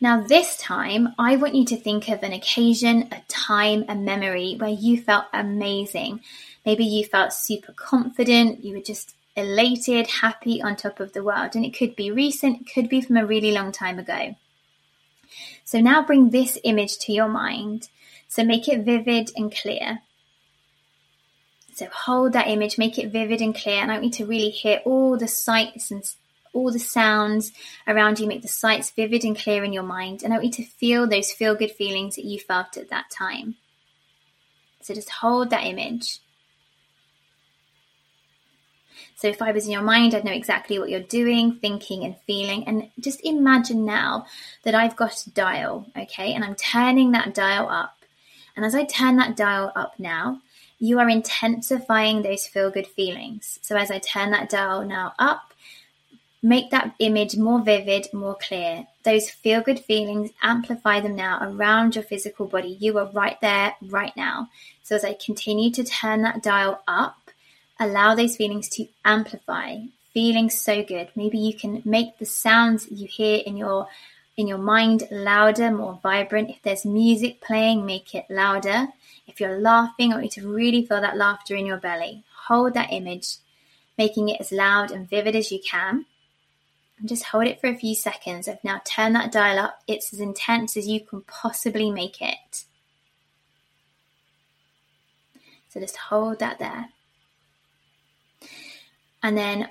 Now, 0.00 0.20
this 0.20 0.58
time, 0.58 1.14
I 1.18 1.36
want 1.36 1.54
you 1.54 1.64
to 1.66 1.76
think 1.76 2.08
of 2.08 2.22
an 2.22 2.32
occasion, 2.32 3.08
a 3.12 3.22
time, 3.28 3.84
a 3.88 3.94
memory 3.94 4.54
where 4.58 4.70
you 4.70 5.00
felt 5.00 5.24
amazing. 5.32 6.20
Maybe 6.66 6.84
you 6.84 7.04
felt 7.04 7.32
super 7.32 7.72
confident, 7.72 8.62
you 8.62 8.74
were 8.74 8.82
just 8.82 9.14
elated, 9.36 10.06
happy, 10.06 10.60
on 10.60 10.76
top 10.76 11.00
of 11.00 11.12
the 11.12 11.22
world. 11.22 11.54
And 11.54 11.64
it 11.64 11.76
could 11.76 11.96
be 11.96 12.10
recent, 12.10 12.62
it 12.62 12.72
could 12.72 12.88
be 12.88 13.00
from 13.00 13.16
a 13.16 13.26
really 13.26 13.52
long 13.52 13.72
time 13.72 13.98
ago. 13.98 14.36
So 15.64 15.80
now 15.80 16.02
bring 16.02 16.30
this 16.30 16.58
image 16.62 16.98
to 16.98 17.12
your 17.12 17.28
mind. 17.28 17.88
So 18.28 18.44
make 18.44 18.68
it 18.68 18.84
vivid 18.84 19.30
and 19.36 19.54
clear. 19.54 20.00
So 21.76 21.86
hold 21.92 22.32
that 22.32 22.48
image, 22.48 22.78
make 22.78 22.98
it 22.98 23.12
vivid 23.12 23.42
and 23.42 23.54
clear, 23.54 23.82
and 23.82 23.92
I 23.92 23.96
want 23.96 24.04
you 24.04 24.10
to 24.12 24.26
really 24.26 24.48
hear 24.48 24.80
all 24.86 25.18
the 25.18 25.28
sights 25.28 25.90
and 25.90 26.02
all 26.54 26.72
the 26.72 26.78
sounds 26.78 27.52
around 27.86 28.18
you, 28.18 28.26
make 28.26 28.40
the 28.40 28.48
sights 28.48 28.90
vivid 28.90 29.24
and 29.24 29.36
clear 29.36 29.62
in 29.62 29.74
your 29.74 29.82
mind. 29.82 30.22
And 30.22 30.32
I 30.32 30.38
want 30.38 30.46
you 30.46 30.64
to 30.64 30.70
feel 30.70 31.06
those 31.06 31.30
feel 31.30 31.54
good 31.54 31.72
feelings 31.72 32.16
that 32.16 32.24
you 32.24 32.40
felt 32.40 32.78
at 32.78 32.88
that 32.88 33.10
time. 33.10 33.56
So 34.80 34.94
just 34.94 35.10
hold 35.10 35.50
that 35.50 35.66
image. 35.66 36.20
So 39.16 39.28
if 39.28 39.42
I 39.42 39.52
was 39.52 39.66
in 39.66 39.72
your 39.72 39.82
mind, 39.82 40.14
I'd 40.14 40.24
know 40.24 40.32
exactly 40.32 40.78
what 40.78 40.88
you're 40.88 41.00
doing, 41.00 41.58
thinking, 41.60 42.04
and 42.04 42.16
feeling. 42.26 42.66
And 42.66 42.88
just 42.98 43.20
imagine 43.22 43.84
now 43.84 44.24
that 44.62 44.74
I've 44.74 44.96
got 44.96 45.26
a 45.26 45.30
dial, 45.30 45.86
okay, 45.94 46.32
and 46.32 46.42
I'm 46.42 46.54
turning 46.54 47.12
that 47.12 47.34
dial 47.34 47.68
up. 47.68 47.98
And 48.56 48.64
as 48.64 48.74
I 48.74 48.84
turn 48.84 49.16
that 49.16 49.36
dial 49.36 49.72
up 49.76 49.98
now, 49.98 50.40
you 50.78 50.98
are 50.98 51.08
intensifying 51.08 52.22
those 52.22 52.46
feel 52.46 52.70
good 52.70 52.86
feelings. 52.86 53.58
So 53.62 53.76
as 53.76 53.90
I 53.90 53.98
turn 53.98 54.30
that 54.30 54.48
dial 54.48 54.84
now 54.84 55.14
up, 55.18 55.54
Make 56.46 56.70
that 56.70 56.94
image 57.00 57.36
more 57.36 57.60
vivid, 57.60 58.06
more 58.12 58.36
clear. 58.36 58.86
Those 59.02 59.28
feel 59.28 59.62
good 59.62 59.80
feelings, 59.80 60.30
amplify 60.42 61.00
them 61.00 61.16
now 61.16 61.38
around 61.42 61.96
your 61.96 62.04
physical 62.04 62.46
body. 62.46 62.76
You 62.78 62.98
are 62.98 63.10
right 63.10 63.40
there, 63.40 63.74
right 63.82 64.16
now. 64.16 64.50
So 64.84 64.94
as 64.94 65.04
I 65.04 65.14
continue 65.14 65.72
to 65.72 65.82
turn 65.82 66.22
that 66.22 66.44
dial 66.44 66.82
up, 66.86 67.32
allow 67.80 68.14
those 68.14 68.36
feelings 68.36 68.68
to 68.70 68.86
amplify. 69.04 69.78
Feeling 70.14 70.48
so 70.48 70.84
good. 70.84 71.08
Maybe 71.16 71.36
you 71.36 71.52
can 71.52 71.82
make 71.84 72.18
the 72.18 72.26
sounds 72.26 72.86
you 72.92 73.08
hear 73.08 73.42
in 73.44 73.56
your 73.56 73.88
in 74.36 74.46
your 74.46 74.58
mind 74.58 75.08
louder, 75.10 75.72
more 75.72 75.98
vibrant. 76.00 76.50
If 76.50 76.62
there's 76.62 76.84
music 76.84 77.40
playing, 77.40 77.84
make 77.84 78.14
it 78.14 78.26
louder. 78.30 78.86
If 79.26 79.40
you're 79.40 79.58
laughing, 79.58 80.12
I 80.12 80.16
want 80.16 80.36
you 80.36 80.42
to 80.42 80.48
really 80.48 80.86
feel 80.86 81.00
that 81.00 81.16
laughter 81.16 81.56
in 81.56 81.66
your 81.66 81.78
belly. 81.78 82.24
Hold 82.46 82.74
that 82.74 82.92
image, 82.92 83.36
making 83.98 84.28
it 84.28 84.40
as 84.40 84.52
loud 84.52 84.90
and 84.90 85.08
vivid 85.08 85.34
as 85.34 85.50
you 85.50 85.60
can 85.60 86.06
and 86.98 87.08
just 87.08 87.24
hold 87.24 87.46
it 87.46 87.60
for 87.60 87.68
a 87.68 87.76
few 87.76 87.94
seconds. 87.94 88.48
I've 88.48 88.64
now 88.64 88.80
turned 88.84 89.14
that 89.14 89.32
dial 89.32 89.58
up. 89.58 89.82
It's 89.86 90.12
as 90.12 90.20
intense 90.20 90.76
as 90.76 90.88
you 90.88 91.00
can 91.00 91.22
possibly 91.22 91.90
make 91.90 92.22
it. 92.22 92.64
So 95.68 95.80
just 95.80 95.96
hold 95.96 96.38
that 96.38 96.58
there. 96.58 96.88
And 99.22 99.36
then 99.36 99.68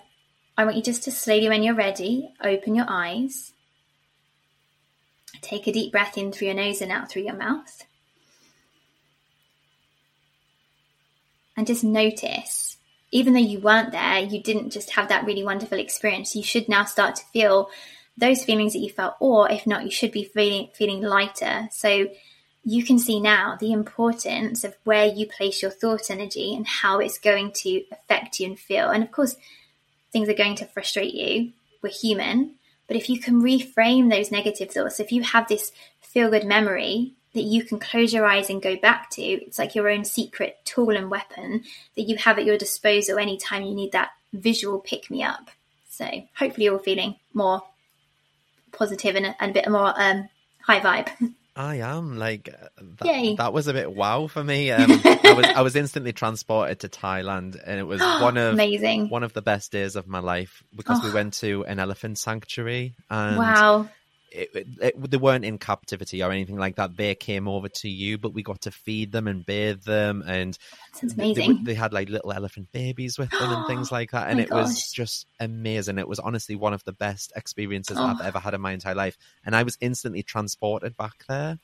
I 0.58 0.66
want 0.66 0.78
you 0.78 0.84
just 0.84 1.04
to 1.04 1.12
slowly, 1.12 1.50
when 1.50 1.64
you're 1.64 1.74
ready, 1.74 2.30
open 2.44 2.76
your 2.76 2.86
eyes. 2.88 3.54
Take 5.42 5.68
a 5.68 5.72
deep 5.72 5.92
breath 5.92 6.18
in 6.18 6.32
through 6.32 6.48
your 6.48 6.56
nose 6.56 6.82
and 6.82 6.92
out 6.92 7.10
through 7.10 7.24
your 7.24 7.36
mouth. 7.36 7.86
And 11.58 11.68
just 11.68 11.84
notice 11.84 12.76
even 13.12 13.34
though 13.34 13.40
you 13.40 13.60
weren't 13.60 13.92
there, 13.92 14.20
you 14.20 14.42
didn't 14.42 14.72
just 14.72 14.92
have 14.92 15.08
that 15.10 15.26
really 15.26 15.44
wonderful 15.44 15.80
experience. 15.80 16.36
You 16.36 16.44
should 16.44 16.68
now 16.68 16.84
start 16.84 17.16
to 17.16 17.26
feel 17.26 17.70
those 18.18 18.44
feelings 18.44 18.74
that 18.74 18.80
you 18.80 18.90
felt, 18.90 19.16
or 19.20 19.50
if 19.50 19.66
not, 19.66 19.84
you 19.84 19.92
should 19.92 20.12
be 20.12 20.24
feeling 20.24 20.70
feeling 20.74 21.02
lighter. 21.02 21.70
So 21.72 22.08
you 22.64 22.84
can 22.84 22.98
see 22.98 23.20
now 23.20 23.58
the 23.60 23.72
importance 23.72 24.64
of 24.64 24.76
where 24.84 25.06
you 25.06 25.28
place 25.28 25.62
your 25.62 25.72
thought 25.72 26.10
energy 26.10 26.56
and 26.56 26.66
how 26.68 27.00
it's 27.00 27.20
going 27.20 27.52
to 27.64 27.84
affect 27.92 28.40
you 28.40 28.48
and 28.48 28.60
feel. 28.60 28.90
And 28.90 29.04
of 29.04 29.12
course, 29.12 29.36
things 30.12 30.28
are 30.28 30.34
going 30.34 30.56
to 30.56 30.66
frustrate 30.66 31.14
you. 31.14 31.52
We're 31.82 31.90
human. 31.90 32.56
But 32.88 32.98
if 32.98 33.10
you 33.10 33.20
can 33.20 33.42
reframe 33.42 34.10
those 34.10 34.32
negative 34.32 34.72
thoughts, 34.72 35.00
if 35.00 35.12
you 35.12 35.24
have 35.24 35.48
this 35.48 35.72
feel 36.02 36.30
good 36.30 36.46
memory 36.46 37.14
that 37.36 37.44
you 37.44 37.64
can 37.64 37.80
close 37.80 38.14
your 38.14 38.26
eyes 38.26 38.50
and 38.50 38.62
go 38.62 38.76
back 38.78 39.10
to. 39.12 39.22
It's 39.22 39.60
like 39.60 39.76
your 39.76 39.90
own 39.90 40.06
secret 40.06 40.58
tool 40.64 40.92
and 40.92 41.12
weapon 41.12 41.64
that 41.96 42.04
you 42.04 42.16
have 42.18 42.40
at 42.40 42.46
your 42.46 42.58
disposal 42.58 43.20
anytime 43.20 43.64
you 43.64 43.76
need 43.76 43.92
that 43.92 44.12
visual 44.34 44.80
pick 44.80 45.12
me 45.12 45.22
up. 45.22 45.52
So 45.90 46.08
hopefully 46.38 46.66
you're 46.66 46.80
feeling 46.80 47.16
more 47.34 47.62
positive 48.72 49.16
and 49.16 49.28
a, 49.28 49.44
and 49.44 49.52
a 49.52 49.54
bit 49.54 49.70
more 49.70 49.94
um, 49.96 50.30
high 50.64 50.80
vibe. 50.80 51.34
I 51.58 51.76
am 51.76 52.18
like 52.18 52.54
that, 53.00 53.36
that, 53.38 53.54
was 53.54 53.68
a 53.68 53.74
bit 53.74 53.90
wow 53.90 54.28
for 54.28 54.44
me. 54.44 54.72
Um, 54.76 54.92
I 55.06 55.34
was 55.34 55.46
I 55.46 55.62
was 55.62 55.76
instantly 55.78 56.12
transported 56.12 56.82
to 56.82 56.90
Thailand, 56.90 57.58
and 57.66 57.80
it 57.80 57.84
was 57.84 58.02
one 58.22 58.36
of 58.36 58.54
amazing 58.54 59.08
one 59.08 59.24
of 59.24 59.32
the 59.32 59.42
best 59.42 59.72
days 59.72 59.96
of 59.96 60.06
my 60.06 60.20
life 60.20 60.64
because 60.76 61.00
oh. 61.02 61.08
we 61.08 61.14
went 61.14 61.36
to 61.36 61.64
an 61.64 61.80
elephant 61.80 62.18
sanctuary. 62.18 62.96
And 63.10 63.38
wow! 63.38 63.88
It, 64.36 64.68
it, 64.82 65.12
they 65.12 65.18
weren't 65.18 65.46
in 65.46 65.58
captivity 65.58 66.22
or 66.24 66.32
anything 66.32 66.58
like 66.58 66.76
that. 66.76 66.96
They 66.98 67.16
came 67.16 67.48
over 67.48 67.70
to 67.70 67.90
you, 67.90 68.18
but 68.18 68.34
we 68.34 68.44
got 68.44 68.62
to 68.62 68.72
feed 68.72 69.12
them 69.12 69.28
and 69.28 69.46
bathe 69.46 69.84
them, 69.84 70.24
and 70.28 70.58
Sounds 70.94 71.14
amazing. 71.14 71.64
They, 71.64 71.74
they 71.74 71.76
had 71.76 71.94
like 71.94 72.10
little 72.10 72.32
elephant 72.32 72.72
babies 72.72 73.18
with 73.18 73.30
them 73.32 73.52
and 73.52 73.66
things 73.68 73.92
like 73.92 74.12
that, 74.12 74.28
oh 74.28 74.30
and 74.30 74.38
my 74.40 74.44
it 74.44 74.52
was 74.52 74.92
just 74.92 75.26
amazing. 75.40 75.98
It 75.98 76.08
was 76.08 76.20
honestly 76.20 76.56
one 76.56 76.74
of 76.74 76.84
the 76.84 76.94
best 76.94 77.32
experiences 77.36 77.98
Oh. 78.00 78.04
I've 78.04 78.22
ever 78.22 78.40
had 78.40 78.54
in 78.54 78.62
my 78.62 78.72
entire 78.74 78.96
life, 78.96 79.18
and 79.46 79.56
I 79.56 79.64
was 79.64 79.78
instantly 79.82 80.24
transported 80.24 80.96
back 80.98 81.26
there. 81.28 81.58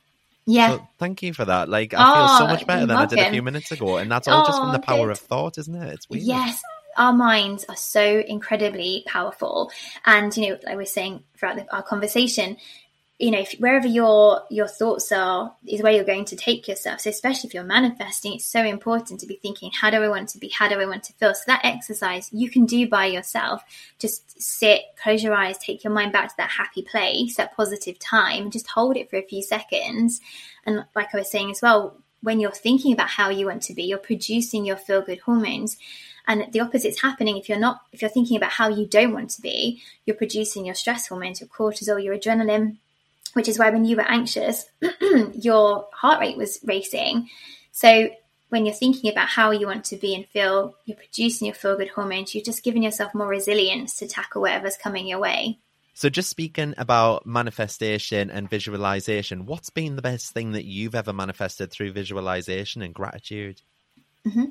Yeah. 0.44 0.70
So 0.72 0.88
thank 0.98 1.22
you 1.22 1.32
for 1.32 1.44
that. 1.44 1.68
Like 1.68 1.94
I 1.94 2.14
feel 2.14 2.28
so 2.38 2.44
Oh, 2.44 2.46
much 2.48 2.66
better 2.66 2.86
than 2.86 2.96
I 2.96 3.06
did 3.06 3.18
a 3.20 3.30
few 3.30 3.42
minutes 3.42 3.70
ago, 3.70 3.98
and 3.98 4.10
that's 4.10 4.26
all 4.26 4.44
just 4.44 4.58
from 4.58 4.70
Oh, 4.70 4.72
the 4.72 4.80
power 4.80 5.06
good. 5.06 5.12
of 5.12 5.18
thought, 5.18 5.56
isn't 5.58 5.74
it? 5.74 5.92
It's 5.94 6.10
weird. 6.10 6.24
Yes, 6.24 6.60
our 6.96 7.12
minds 7.12 7.64
are 7.68 7.76
so 7.76 8.20
incredibly 8.20 9.04
powerful, 9.06 9.70
and 10.04 10.36
you 10.36 10.50
know, 10.50 10.58
like 10.62 10.72
we 10.72 10.76
we're 10.76 10.86
saying 10.86 11.22
throughout 11.36 11.56
the, 11.56 11.74
our 11.74 11.82
conversation, 11.82 12.56
you 13.22 13.30
know, 13.30 13.38
if, 13.38 13.52
wherever 13.60 13.86
your 13.86 14.42
your 14.50 14.66
thoughts 14.66 15.12
are 15.12 15.54
is 15.64 15.80
where 15.80 15.92
you're 15.92 16.02
going 16.02 16.24
to 16.24 16.36
take 16.36 16.66
yourself. 16.66 17.00
So, 17.00 17.10
especially 17.10 17.48
if 17.48 17.54
you're 17.54 17.62
manifesting, 17.62 18.34
it's 18.34 18.44
so 18.44 18.64
important 18.64 19.20
to 19.20 19.26
be 19.26 19.36
thinking, 19.36 19.70
how 19.80 19.90
do 19.90 20.02
I 20.02 20.08
want 20.08 20.28
to 20.30 20.38
be? 20.38 20.48
How 20.48 20.68
do 20.68 20.80
I 20.80 20.86
want 20.86 21.04
to 21.04 21.12
feel? 21.12 21.32
So 21.32 21.44
that 21.46 21.64
exercise 21.64 22.28
you 22.32 22.50
can 22.50 22.66
do 22.66 22.88
by 22.88 23.06
yourself. 23.06 23.62
Just 24.00 24.42
sit, 24.42 24.82
close 25.00 25.22
your 25.22 25.34
eyes, 25.34 25.56
take 25.58 25.84
your 25.84 25.92
mind 25.92 26.12
back 26.12 26.30
to 26.30 26.34
that 26.38 26.50
happy 26.50 26.82
place, 26.82 27.36
that 27.36 27.56
positive 27.56 27.98
time, 28.00 28.42
and 28.42 28.52
just 28.52 28.66
hold 28.66 28.96
it 28.96 29.08
for 29.08 29.16
a 29.16 29.22
few 29.22 29.42
seconds. 29.42 30.20
And 30.66 30.84
like 30.96 31.14
I 31.14 31.18
was 31.18 31.30
saying 31.30 31.52
as 31.52 31.62
well, 31.62 31.96
when 32.22 32.40
you're 32.40 32.50
thinking 32.50 32.92
about 32.92 33.08
how 33.08 33.30
you 33.30 33.46
want 33.46 33.62
to 33.62 33.74
be, 33.74 33.84
you're 33.84 33.98
producing 33.98 34.64
your 34.64 34.76
feel 34.76 35.02
good 35.02 35.20
hormones. 35.20 35.76
And 36.26 36.52
the 36.52 36.60
opposite's 36.60 37.02
happening 37.02 37.36
if 37.36 37.48
you're 37.48 37.58
not, 37.58 37.82
if 37.92 38.00
you're 38.00 38.10
thinking 38.10 38.36
about 38.36 38.50
how 38.50 38.68
you 38.68 38.86
don't 38.86 39.12
want 39.12 39.30
to 39.30 39.42
be, 39.42 39.82
you're 40.06 40.16
producing 40.16 40.64
your 40.64 40.74
stress 40.74 41.08
hormones, 41.08 41.40
your 41.40 41.48
cortisol, 41.48 42.02
your 42.02 42.16
adrenaline, 42.16 42.76
which 43.32 43.48
is 43.48 43.58
why 43.58 43.70
when 43.70 43.84
you 43.84 43.96
were 43.96 44.10
anxious, 44.10 44.66
your 45.34 45.88
heart 45.92 46.20
rate 46.20 46.36
was 46.36 46.60
racing. 46.64 47.28
So 47.72 48.10
when 48.50 48.66
you're 48.66 48.74
thinking 48.74 49.10
about 49.10 49.28
how 49.28 49.50
you 49.50 49.66
want 49.66 49.86
to 49.86 49.96
be 49.96 50.14
and 50.14 50.26
feel, 50.26 50.76
you're 50.84 50.96
producing 50.96 51.46
your 51.46 51.54
feel 51.54 51.76
good 51.76 51.88
hormones, 51.88 52.34
you're 52.34 52.44
just 52.44 52.62
giving 52.62 52.82
yourself 52.82 53.14
more 53.14 53.26
resilience 53.26 53.96
to 53.96 54.06
tackle 54.06 54.42
whatever's 54.42 54.76
coming 54.76 55.06
your 55.06 55.18
way. 55.18 55.58
So, 55.94 56.08
just 56.08 56.30
speaking 56.30 56.74
about 56.78 57.26
manifestation 57.26 58.30
and 58.30 58.48
visualization, 58.48 59.46
what's 59.46 59.70
been 59.70 59.96
the 59.96 60.02
best 60.02 60.32
thing 60.32 60.52
that 60.52 60.64
you've 60.64 60.94
ever 60.94 61.12
manifested 61.12 61.70
through 61.70 61.92
visualization 61.92 62.82
and 62.82 62.94
gratitude? 62.94 63.60
Hmm. 64.30 64.44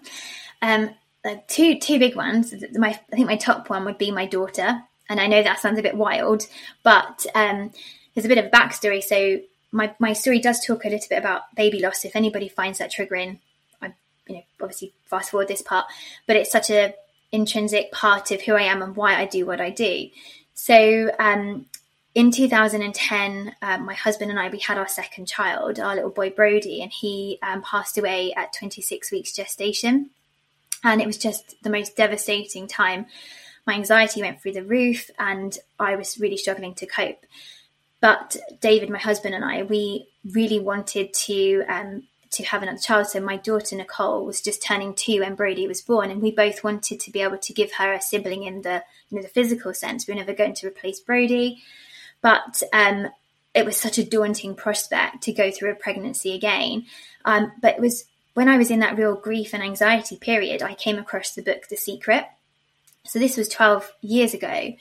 Um, 0.61 0.89
uh, 1.23 1.35
two 1.47 1.77
two 1.77 1.99
big 1.99 2.15
ones. 2.15 2.53
My 2.73 2.99
I 3.11 3.15
think 3.15 3.27
my 3.27 3.35
top 3.35 3.69
one 3.69 3.85
would 3.85 3.97
be 3.97 4.11
my 4.11 4.25
daughter, 4.25 4.81
and 5.09 5.19
I 5.19 5.27
know 5.27 5.43
that 5.43 5.59
sounds 5.59 5.79
a 5.79 5.83
bit 5.83 5.95
wild, 5.95 6.47
but 6.83 7.25
um, 7.35 7.71
there's 8.13 8.25
a 8.25 8.29
bit 8.29 8.37
of 8.37 8.45
a 8.45 8.49
backstory. 8.49 9.03
So 9.03 9.41
my 9.71 9.93
my 9.99 10.13
story 10.13 10.39
does 10.39 10.65
talk 10.65 10.85
a 10.85 10.89
little 10.89 11.07
bit 11.09 11.19
about 11.19 11.53
baby 11.55 11.79
loss. 11.79 12.05
If 12.05 12.15
anybody 12.15 12.49
finds 12.49 12.79
that 12.79 12.91
triggering, 12.91 13.39
I 13.81 13.93
you 14.27 14.35
know 14.35 14.43
obviously 14.61 14.93
fast 15.05 15.31
forward 15.31 15.47
this 15.47 15.61
part, 15.61 15.85
but 16.25 16.35
it's 16.35 16.51
such 16.51 16.69
a 16.71 16.95
intrinsic 17.31 17.91
part 17.91 18.31
of 18.31 18.41
who 18.41 18.55
I 18.55 18.63
am 18.63 18.81
and 18.81 18.95
why 18.95 19.15
I 19.15 19.25
do 19.25 19.45
what 19.45 19.61
I 19.61 19.69
do. 19.69 20.09
So 20.53 21.11
um, 21.17 21.67
in 22.13 22.31
2010, 22.31 23.55
um, 23.61 23.85
my 23.85 23.93
husband 23.93 24.31
and 24.31 24.39
I 24.39 24.49
we 24.49 24.59
had 24.59 24.79
our 24.79 24.87
second 24.87 25.27
child, 25.27 25.79
our 25.79 25.93
little 25.93 26.09
boy 26.09 26.31
Brody, 26.31 26.81
and 26.81 26.91
he 26.91 27.37
um, 27.43 27.61
passed 27.61 27.97
away 27.99 28.33
at 28.33 28.53
26 28.53 29.11
weeks 29.11 29.31
gestation 29.31 30.09
and 30.83 31.01
it 31.01 31.07
was 31.07 31.17
just 31.17 31.61
the 31.63 31.69
most 31.69 31.95
devastating 31.95 32.67
time. 32.67 33.05
My 33.65 33.73
anxiety 33.73 34.21
went 34.21 34.41
through 34.41 34.53
the 34.53 34.63
roof, 34.63 35.09
and 35.19 35.57
I 35.79 35.95
was 35.95 36.19
really 36.19 36.37
struggling 36.37 36.73
to 36.75 36.85
cope. 36.85 37.25
But 37.99 38.35
David, 38.59 38.89
my 38.89 38.97
husband, 38.97 39.35
and 39.35 39.45
I, 39.45 39.63
we 39.63 40.07
really 40.25 40.59
wanted 40.59 41.13
to 41.13 41.63
um, 41.67 42.03
to 42.31 42.43
have 42.45 42.63
another 42.63 42.79
child. 42.79 43.07
So 43.07 43.19
my 43.19 43.37
daughter 43.37 43.75
Nicole 43.75 44.25
was 44.25 44.41
just 44.41 44.63
turning 44.63 44.95
two 44.95 45.19
when 45.19 45.35
Brody 45.35 45.67
was 45.67 45.81
born, 45.81 46.09
and 46.09 46.21
we 46.21 46.31
both 46.31 46.63
wanted 46.63 46.99
to 47.01 47.11
be 47.11 47.21
able 47.21 47.37
to 47.37 47.53
give 47.53 47.73
her 47.73 47.93
a 47.93 48.01
sibling 48.01 48.43
in 48.43 48.63
the 48.63 48.83
you 49.09 49.17
know 49.17 49.21
the 49.21 49.29
physical 49.29 49.73
sense. 49.73 50.07
We 50.07 50.13
were 50.13 50.19
never 50.19 50.33
going 50.33 50.55
to 50.55 50.67
replace 50.67 50.99
Brody, 50.99 51.61
but 52.21 52.63
um, 52.73 53.09
it 53.53 53.65
was 53.65 53.77
such 53.77 53.97
a 53.97 54.03
daunting 54.03 54.55
prospect 54.55 55.23
to 55.23 55.33
go 55.33 55.51
through 55.51 55.71
a 55.71 55.75
pregnancy 55.75 56.33
again. 56.33 56.85
Um, 57.25 57.51
but 57.61 57.75
it 57.75 57.81
was 57.81 58.05
when 58.33 58.47
I 58.47 58.57
was 58.57 58.71
in 58.71 58.79
that 58.79 58.97
real 58.97 59.15
grief 59.15 59.53
and 59.53 59.63
anxiety 59.63 60.17
period, 60.17 60.61
I 60.61 60.73
came 60.73 60.97
across 60.97 61.31
the 61.31 61.41
book 61.41 61.67
The 61.67 61.77
Secret. 61.77 62.25
So 63.03 63.19
this 63.19 63.35
was 63.35 63.49
12 63.49 63.91
years 64.01 64.33
ago. 64.33 64.73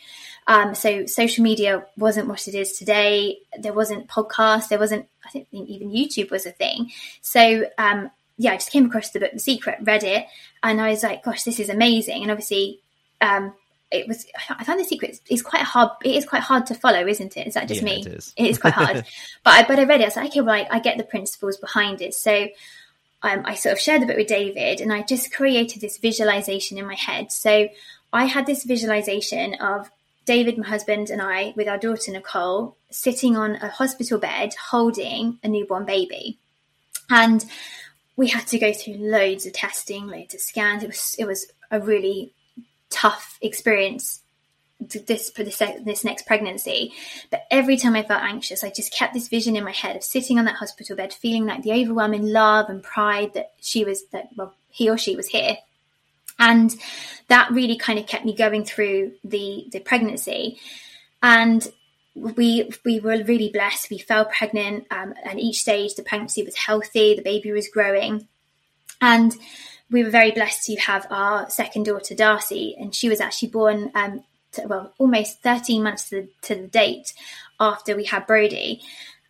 Um, 0.46 0.74
so 0.74 1.06
social 1.06 1.42
media 1.42 1.86
wasn't 1.96 2.28
what 2.28 2.48
it 2.48 2.54
is 2.54 2.72
today. 2.72 3.38
There 3.58 3.72
wasn't 3.72 4.08
podcasts. 4.08 4.68
There 4.68 4.78
wasn't, 4.78 5.06
I 5.24 5.30
think 5.30 5.48
even 5.52 5.90
YouTube 5.90 6.30
was 6.30 6.46
a 6.46 6.50
thing. 6.50 6.90
So, 7.22 7.64
um, 7.78 8.10
yeah, 8.36 8.52
I 8.52 8.56
just 8.56 8.72
came 8.72 8.86
across 8.86 9.10
the 9.10 9.20
book 9.20 9.32
The 9.32 9.38
Secret, 9.38 9.78
read 9.82 10.02
it, 10.02 10.26
and 10.62 10.80
I 10.80 10.90
was 10.90 11.02
like, 11.02 11.22
gosh, 11.22 11.42
this 11.42 11.60
is 11.60 11.68
amazing. 11.68 12.22
And 12.22 12.30
obviously, 12.30 12.80
um, 13.20 13.52
it 13.90 14.08
was, 14.08 14.26
I 14.48 14.64
found 14.64 14.80
The 14.80 14.84
Secret 14.84 15.20
is 15.28 15.42
quite 15.42 15.62
hard. 15.62 15.90
It 16.04 16.14
is 16.14 16.24
quite 16.24 16.42
hard 16.42 16.66
to 16.66 16.74
follow, 16.74 17.06
isn't 17.06 17.36
it? 17.36 17.46
Is 17.46 17.54
that 17.54 17.68
just 17.68 17.82
Yeah, 17.82 17.86
me? 17.86 18.00
it 18.00 18.06
is. 18.06 18.32
It 18.36 18.46
is 18.46 18.58
quite 18.58 18.72
hard. 18.72 19.04
but 19.44 19.50
I, 19.50 19.66
but 19.66 19.78
I 19.78 19.84
read 19.84 20.00
it. 20.00 20.04
I 20.04 20.06
was 20.06 20.16
like, 20.16 20.30
okay, 20.30 20.40
right, 20.40 20.66
I 20.70 20.78
get 20.78 20.96
the 20.96 21.04
principles 21.04 21.58
behind 21.58 22.00
it. 22.00 22.14
So, 22.14 22.48
um, 23.22 23.42
I 23.44 23.54
sort 23.54 23.74
of 23.74 23.80
shared 23.80 24.02
the 24.02 24.06
book 24.06 24.16
with 24.16 24.26
David 24.26 24.80
and 24.80 24.92
I 24.92 25.02
just 25.02 25.32
created 25.32 25.80
this 25.80 25.98
visualization 25.98 26.78
in 26.78 26.86
my 26.86 26.94
head. 26.94 27.32
So 27.32 27.68
I 28.12 28.24
had 28.24 28.46
this 28.46 28.64
visualization 28.64 29.54
of 29.54 29.90
David, 30.24 30.58
my 30.58 30.66
husband, 30.66 31.10
and 31.10 31.20
I, 31.20 31.52
with 31.56 31.68
our 31.68 31.78
daughter 31.78 32.12
Nicole, 32.12 32.76
sitting 32.90 33.36
on 33.36 33.56
a 33.56 33.68
hospital 33.68 34.18
bed 34.18 34.54
holding 34.70 35.38
a 35.42 35.48
newborn 35.48 35.84
baby. 35.84 36.38
And 37.08 37.44
we 38.16 38.28
had 38.28 38.46
to 38.48 38.58
go 38.58 38.72
through 38.72 38.94
loads 38.94 39.46
of 39.46 39.52
testing, 39.52 40.06
loads 40.06 40.34
of 40.34 40.40
scans. 40.40 40.82
It 40.82 40.88
was 40.88 41.16
it 41.18 41.24
was 41.26 41.46
a 41.70 41.80
really 41.80 42.32
tough 42.90 43.38
experience 43.40 44.20
this 44.80 45.30
this 45.30 45.58
this 45.84 46.04
next 46.04 46.26
pregnancy. 46.26 46.92
But 47.30 47.46
every 47.50 47.76
time 47.76 47.94
I 47.94 48.02
felt 48.02 48.22
anxious, 48.22 48.64
I 48.64 48.70
just 48.70 48.92
kept 48.92 49.14
this 49.14 49.28
vision 49.28 49.56
in 49.56 49.64
my 49.64 49.72
head 49.72 49.96
of 49.96 50.02
sitting 50.02 50.38
on 50.38 50.46
that 50.46 50.56
hospital 50.56 50.96
bed, 50.96 51.12
feeling 51.12 51.46
like 51.46 51.62
the 51.62 51.72
overwhelming 51.72 52.26
love 52.26 52.68
and 52.68 52.82
pride 52.82 53.34
that 53.34 53.52
she 53.60 53.84
was 53.84 54.06
that 54.12 54.30
well 54.36 54.54
he 54.70 54.88
or 54.88 54.98
she 54.98 55.16
was 55.16 55.28
here, 55.28 55.56
and 56.38 56.74
that 57.28 57.50
really 57.50 57.76
kind 57.76 57.98
of 57.98 58.06
kept 58.06 58.24
me 58.24 58.34
going 58.34 58.64
through 58.64 59.12
the 59.24 59.66
the 59.72 59.80
pregnancy, 59.80 60.58
and. 61.22 61.66
We 62.12 62.68
we 62.84 62.98
were 62.98 63.22
really 63.22 63.50
blessed. 63.50 63.88
We 63.88 63.98
fell 63.98 64.24
pregnant, 64.24 64.88
um, 64.90 65.14
and 65.24 65.38
each 65.38 65.60
stage 65.60 65.94
the 65.94 66.02
pregnancy 66.02 66.42
was 66.42 66.56
healthy. 66.56 67.14
The 67.14 67.22
baby 67.22 67.52
was 67.52 67.68
growing, 67.68 68.26
and 69.00 69.34
we 69.90 70.04
were 70.04 70.10
very 70.10 70.30
blessed 70.30 70.64
to 70.66 70.76
have 70.76 71.06
our 71.10 71.50
second 71.50 71.84
daughter, 71.84 72.14
Darcy, 72.14 72.76
and 72.78 72.94
she 72.94 73.08
was 73.08 73.20
actually 73.20 73.48
born, 73.48 73.90
um, 73.94 74.24
to, 74.52 74.66
well, 74.66 74.92
almost 74.98 75.42
13 75.42 75.82
months 75.82 76.08
to 76.10 76.22
the, 76.22 76.28
to 76.42 76.54
the 76.62 76.68
date 76.68 77.14
after 77.58 77.96
we 77.96 78.04
had 78.04 78.26
Brody. 78.26 78.82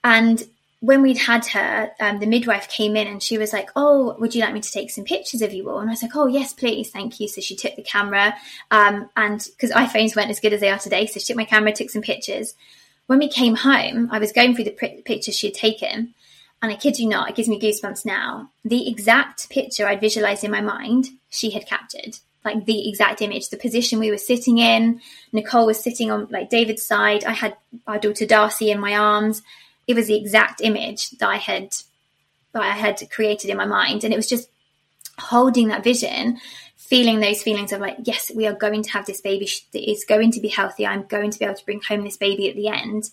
And 0.03 0.43
when 0.81 1.03
we'd 1.03 1.19
had 1.19 1.47
her, 1.49 1.91
um, 2.01 2.21
the 2.21 2.27
midwife 2.27 2.69
came 2.69 2.97
in 2.97 3.07
and 3.07 3.23
she 3.23 3.37
was 3.37 3.53
like, 3.53 3.69
Oh, 3.77 4.17
would 4.19 4.35
you 4.35 4.41
like 4.41 4.55
me 4.55 4.61
to 4.61 4.73
take 4.73 4.91
some 4.91 5.05
pictures 5.05 5.43
of 5.43 5.53
you 5.53 5.69
all? 5.69 5.79
And 5.79 5.91
I 5.91 5.93
was 5.93 6.03
like, 6.03 6.17
Oh, 6.17 6.27
yes, 6.27 6.55
please. 6.55 6.91
Thank 6.91 7.21
you. 7.21 7.29
So 7.29 7.41
she 7.41 7.55
took 7.55 7.77
the 7.77 7.83
camera. 7.83 8.35
Um, 8.71 9.11
and 9.17 9.47
because 9.51 9.71
iPhones 9.71 10.17
weren't 10.17 10.31
as 10.31 10.41
good 10.41 10.55
as 10.55 10.61
they 10.61 10.71
are 10.71 10.79
today, 10.79 11.07
so 11.07 11.21
she 11.21 11.27
took 11.27 11.37
my 11.37 11.45
camera, 11.45 11.73
took 11.73 11.91
some 11.91 12.03
pictures. 12.03 12.55
When 13.07 13.19
we 13.19 13.29
came 13.29 13.57
home, 13.57 14.09
I 14.11 14.19
was 14.19 14.33
going 14.33 14.55
through 14.55 14.65
the 14.65 14.71
pr- 14.71 15.03
pictures 15.05 15.37
she 15.37 15.49
had 15.49 15.55
taken. 15.55 16.15
And 16.63 16.71
I 16.71 16.77
kid 16.77 16.99
you 16.99 17.09
not, 17.09 17.31
it 17.31 17.37
gives 17.37 17.49
me 17.49 17.61
goosebumps 17.61 18.05
now. 18.05 18.51
The 18.65 18.89
exact 18.89 19.49
picture 19.49 19.87
I'd 19.87 20.01
visualized 20.01 20.45
in 20.45 20.51
my 20.51 20.61
mind, 20.61 21.09
she 21.31 21.51
had 21.51 21.67
captured. 21.67 22.19
Like 22.45 22.65
the 22.65 22.89
exact 22.89 23.21
image, 23.21 23.51
the 23.51 23.59
position 23.59 23.99
we 23.99 24.11
were 24.11 24.19
sitting 24.19 24.59
in. 24.59 25.01
Nicole 25.33 25.67
was 25.67 25.83
sitting 25.83 26.11
on 26.11 26.29
like 26.31 26.49
David's 26.49 26.85
side. 26.85 27.25
I 27.25 27.33
had 27.33 27.57
our 27.87 27.99
daughter 27.99 28.27
Darcy 28.27 28.71
in 28.71 28.81
my 28.81 28.97
arms. 28.97 29.43
It 29.87 29.95
was 29.95 30.07
the 30.07 30.17
exact 30.17 30.61
image 30.63 31.11
that 31.11 31.29
I 31.29 31.37
had 31.37 31.75
that 32.53 32.63
I 32.63 32.71
had 32.71 33.01
created 33.11 33.51
in 33.51 33.57
my 33.57 33.67
mind. 33.67 34.05
And 34.05 34.13
it 34.13 34.17
was 34.17 34.29
just 34.29 34.49
holding 35.19 35.69
that 35.69 35.85
vision, 35.85 36.39
feeling 36.77 37.21
those 37.21 37.43
feelings 37.43 37.73
of 37.73 37.81
like, 37.81 37.99
yes, 38.05 38.33
we 38.35 38.47
are 38.47 38.55
going 38.55 38.83
to 38.83 38.91
have 38.91 39.07
this 39.07 39.21
baby 39.21 39.49
it's 39.73 40.05
going 40.05 40.33
to 40.33 40.41
be 40.41 40.49
healthy. 40.49 40.87
I'm 40.87 41.05
going 41.05 41.31
to 41.31 41.39
be 41.39 41.45
able 41.45 41.57
to 41.57 41.65
bring 41.65 41.83
home 41.87 42.05
this 42.05 42.17
baby 42.17 42.49
at 42.49 42.57
the 42.57 42.69
end. 42.69 43.11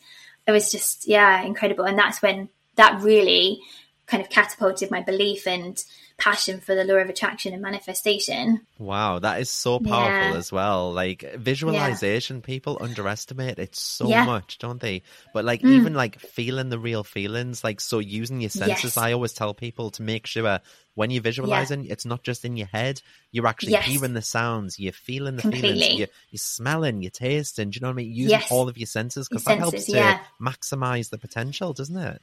It 0.48 0.52
was 0.52 0.72
just, 0.72 1.08
yeah, 1.08 1.42
incredible. 1.42 1.86
And 1.86 2.00
that's 2.00 2.22
when 2.22 2.50
that 2.76 3.02
really 3.02 3.60
kind 4.06 4.24
of 4.24 4.30
catapulted 4.30 4.90
my 4.90 5.02
belief 5.02 5.46
and 5.46 5.84
passion 6.18 6.60
for 6.60 6.74
the 6.74 6.84
law 6.84 6.96
of 6.96 7.10
attraction 7.10 7.54
and 7.54 7.62
manifestation. 7.62 8.62
Wow, 8.80 9.20
that 9.20 9.40
is 9.40 9.50
so 9.50 9.80
powerful 9.80 10.32
Yeah. 10.32 10.38
as 10.38 10.52
well. 10.52 10.92
Like 10.92 11.36
visualization, 11.36 12.42
people 12.42 12.78
underestimate 12.82 13.60
it 13.60 13.76
so 13.76 14.08
Yeah. 14.10 14.24
Mm. 14.24 14.28
much, 14.28 14.58
don't 14.58 14.82
they? 14.82 15.04
But 15.34 15.46
like 15.46 15.64
even 15.64 15.94
like 15.94 16.20
feeling 16.20 16.70
the 16.70 16.80
real 16.80 17.04
feelings, 17.04 17.64
like 17.64 17.80
so 17.80 18.00
using 18.00 18.42
your 18.42 18.50
senses, 18.50 18.96
Yes. 18.96 18.98
I 18.98 19.14
always 19.14 19.34
tell 19.34 19.54
people 19.54 19.92
to 19.92 20.02
make 20.02 20.26
sure 20.26 20.60
when 20.96 21.12
you're 21.12 21.22
visualizing, 21.22 21.86
it's 21.86 22.06
not 22.06 22.24
just 22.24 22.44
in 22.46 22.58
your 22.58 22.68
head. 22.68 23.02
You're 23.32 23.46
actually 23.46 23.74
Yes. 23.74 23.86
hearing 23.86 24.14
the 24.14 24.24
sounds, 24.24 24.80
you're 24.80 24.94
feeling 24.94 25.36
the 25.36 25.44
feelings, 25.52 25.94
you're, 26.00 26.08
you're 26.32 26.40
smelling, 26.40 27.04
you're 27.04 27.12
tasting. 27.12 27.70
Do 27.70 27.76
you 27.78 27.82
know 27.82 27.90
what 27.90 27.94
I 27.94 28.04
mean? 28.04 28.12
Using 28.14 28.40
Yes. 28.40 28.52
all 28.52 28.68
of 28.68 28.78
your 28.78 28.88
senses 28.88 29.30
because 29.30 29.44
that 29.44 29.60
helps 29.60 29.86
to 29.86 29.92
yeah. 29.92 30.20
maximize 30.42 31.12
the 31.12 31.20
potential, 31.20 31.74
doesn't 31.74 31.98
it? 31.98 32.22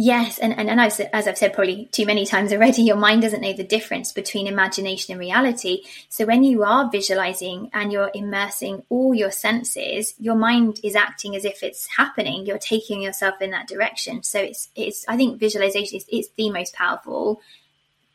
Yes, 0.00 0.38
and, 0.38 0.56
and, 0.56 0.70
and 0.70 0.80
I've, 0.80 1.00
as 1.12 1.26
I've 1.26 1.36
said 1.36 1.54
probably 1.54 1.86
too 1.86 2.06
many 2.06 2.24
times 2.24 2.52
already, 2.52 2.82
your 2.82 2.94
mind 2.94 3.22
doesn't 3.22 3.40
know 3.40 3.52
the 3.52 3.64
difference 3.64 4.12
between 4.12 4.46
imagination 4.46 5.10
and 5.10 5.18
reality. 5.18 5.82
So 6.08 6.24
when 6.24 6.44
you 6.44 6.62
are 6.62 6.88
visualizing 6.88 7.68
and 7.74 7.90
you're 7.90 8.12
immersing 8.14 8.84
all 8.90 9.12
your 9.12 9.32
senses, 9.32 10.14
your 10.20 10.36
mind 10.36 10.78
is 10.84 10.94
acting 10.94 11.34
as 11.34 11.44
if 11.44 11.64
it's 11.64 11.88
happening. 11.96 12.46
You're 12.46 12.58
taking 12.58 13.02
yourself 13.02 13.42
in 13.42 13.50
that 13.50 13.66
direction. 13.66 14.22
So 14.22 14.38
it's 14.38 14.68
it's 14.76 15.04
I 15.08 15.16
think 15.16 15.40
visualization 15.40 15.96
is 15.96 16.04
it's 16.08 16.28
the 16.36 16.50
most 16.50 16.74
powerful 16.74 17.42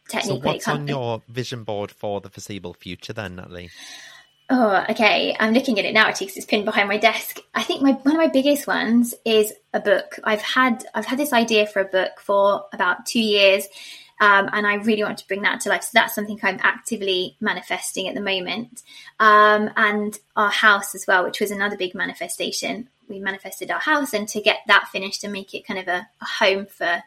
technique. 0.08 0.38
it 0.38 0.46
what's 0.46 0.68
on 0.70 0.88
your 0.88 1.22
vision 1.28 1.66
board 1.66 1.92
for 1.92 2.22
the 2.22 2.30
foreseeable 2.30 2.76
future 2.76 3.12
then, 3.12 3.36
Natalie? 3.36 3.72
Oh, 4.56 4.86
okay. 4.88 5.36
I'm 5.40 5.52
looking 5.52 5.80
at 5.80 5.86
it 5.86 5.96
now 5.96 6.06
actually 6.06 6.28
because 6.28 6.38
it's 6.38 6.46
pinned 6.46 6.66
behind 6.66 6.88
my 6.88 7.00
desk. 7.00 7.40
I 7.56 7.64
think 7.64 7.82
my 7.82 7.94
one 7.94 8.14
of 8.14 8.22
my 8.22 8.28
biggest 8.28 8.68
ones 8.68 9.16
is 9.26 9.52
a 9.74 9.80
book. 9.80 10.20
I've 10.24 10.44
had 10.44 10.86
I've 10.94 11.08
had 11.08 11.18
this 11.18 11.34
idea 11.34 11.66
for 11.66 11.80
a 11.80 11.86
book 11.86 12.20
for 12.20 12.68
about 12.72 13.08
two 13.08 13.20
years, 13.20 13.66
um, 14.22 14.52
and 14.54 14.68
I 14.68 14.76
really 14.76 15.02
want 15.02 15.18
to 15.18 15.28
bring 15.28 15.42
that 15.42 15.62
to 15.62 15.70
life. 15.70 15.82
So 15.82 15.90
that's 15.96 16.14
something 16.14 16.40
I'm 16.44 16.60
actively 16.62 17.36
manifesting 17.42 18.08
at 18.08 18.14
the 18.14 18.22
moment. 18.22 18.84
Um, 19.20 19.72
and 19.76 20.20
our 20.36 20.52
house 20.52 20.94
as 20.94 21.06
well, 21.08 21.24
which 21.24 21.40
was 21.40 21.50
another 21.50 21.76
big 21.76 21.96
manifestation. 21.96 22.90
We 23.10 23.18
manifested 23.18 23.72
our 23.72 23.80
house, 23.80 24.14
and 24.14 24.28
to 24.28 24.40
get 24.40 24.60
that 24.68 24.88
finished 24.92 25.24
and 25.24 25.34
make 25.34 25.56
it 25.56 25.66
kind 25.66 25.80
of 25.80 25.88
a, 25.88 26.08
a 26.22 26.26
home 26.26 26.68
for 26.68 27.02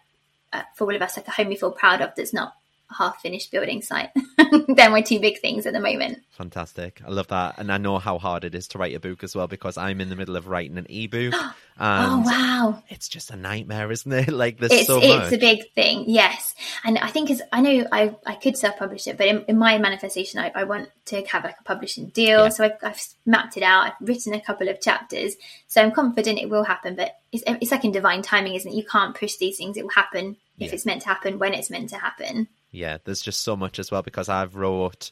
uh, 0.53 0.63
for 0.75 0.89
all 0.89 0.97
of 0.97 1.01
us, 1.01 1.17
like 1.17 1.29
a 1.29 1.31
home 1.31 1.47
we 1.47 1.55
feel 1.55 1.71
proud 1.71 2.01
of. 2.01 2.11
That's 2.17 2.35
not 2.35 2.55
half 2.91 3.21
finished 3.21 3.51
building 3.51 3.83
site. 3.83 4.11
They're 4.69 4.91
my 4.91 5.01
two 5.01 5.19
big 5.21 5.41
things 5.41 5.67
at 5.67 5.73
the 5.73 5.81
moment. 5.81 6.19
Fantastic. 6.31 7.01
I 7.05 7.11
love 7.11 7.29
that. 7.29 7.59
And 7.59 7.73
I 7.73 7.79
know 7.79 7.99
how 7.99 8.19
hard 8.19 8.45
it 8.45 8.55
is 8.55 8.69
to 8.69 8.79
write 8.79 8.95
a 8.95 9.01
book 9.01 9.25
as 9.25 9.35
well 9.35 9.49
because 9.49 9.77
I'm 9.77 10.01
in 10.01 10.09
the 10.09 10.17
middle 10.17 10.37
of 10.37 10.47
writing 10.47 10.79
an 10.79 10.87
ebook. 10.89 11.35
Oh, 11.79 11.85
and 11.85 12.11
Oh 12.11 12.31
wow! 12.31 12.83
it's 12.89 13.07
just 13.07 13.31
a 13.31 13.37
nightmare, 13.37 13.93
isn't 13.93 14.11
it? 14.11 14.29
Like 14.33 14.59
there's 14.59 14.73
it's 14.73 14.87
so 14.87 14.99
it's 15.03 15.31
a 15.33 15.37
big 15.37 15.71
thing 15.75 16.05
yes 16.09 16.55
and 16.85 16.97
i 16.99 17.09
think 17.09 17.31
as 17.31 17.43
i 17.53 17.61
know 17.61 17.87
i 17.93 18.15
i 18.25 18.35
could 18.35 18.57
self-publish 18.57 19.07
it 19.07 19.19
but 19.19 19.27
in, 19.27 19.45
in 19.47 19.59
my 19.59 19.77
manifestation 19.77 20.41
I, 20.41 20.51
I 20.55 20.65
want 20.65 20.89
to 21.07 21.23
have 21.27 21.45
like 21.45 21.57
a 21.61 21.65
publishing 21.65 22.07
deal 22.09 22.45
Yeah. 22.45 22.49
so 22.49 22.65
I've, 22.65 22.73
I've 22.83 23.03
mapped 23.27 23.59
it 23.59 23.63
out 23.63 23.85
i've 23.89 24.09
written 24.09 24.33
a 24.33 24.41
couple 24.41 24.71
of 24.71 24.81
chapters 24.81 25.37
so 25.67 25.83
i'm 25.83 25.93
confident 25.93 26.39
it 26.39 26.49
will 26.49 26.65
happen 26.65 26.97
but 26.97 27.17
it's, 27.31 27.45
it's 27.47 27.71
like 27.71 27.85
in 27.85 27.93
divine 27.93 28.23
timing 28.23 28.55
isn't 28.55 28.73
it 28.73 28.75
you 28.77 28.85
can't 28.85 29.15
push 29.15 29.37
these 29.37 29.59
things 29.59 29.77
it 29.77 29.83
will 29.83 29.91
happen 29.91 30.37
if 30.59 30.69
Yeah. 30.69 30.75
it's 30.77 30.87
meant 30.87 31.03
to 31.03 31.09
happen 31.09 31.39
when 31.39 31.53
it's 31.53 31.69
meant 31.69 31.91
to 31.91 31.99
happen 31.99 32.49
yeah, 32.77 32.99
there's 33.05 33.23
just 33.23 33.41
so 33.41 33.57
much 33.57 33.79
as 33.79 33.91
well 33.91 34.03
because 34.03 34.29
I've 34.29 34.55
wrote 34.57 35.11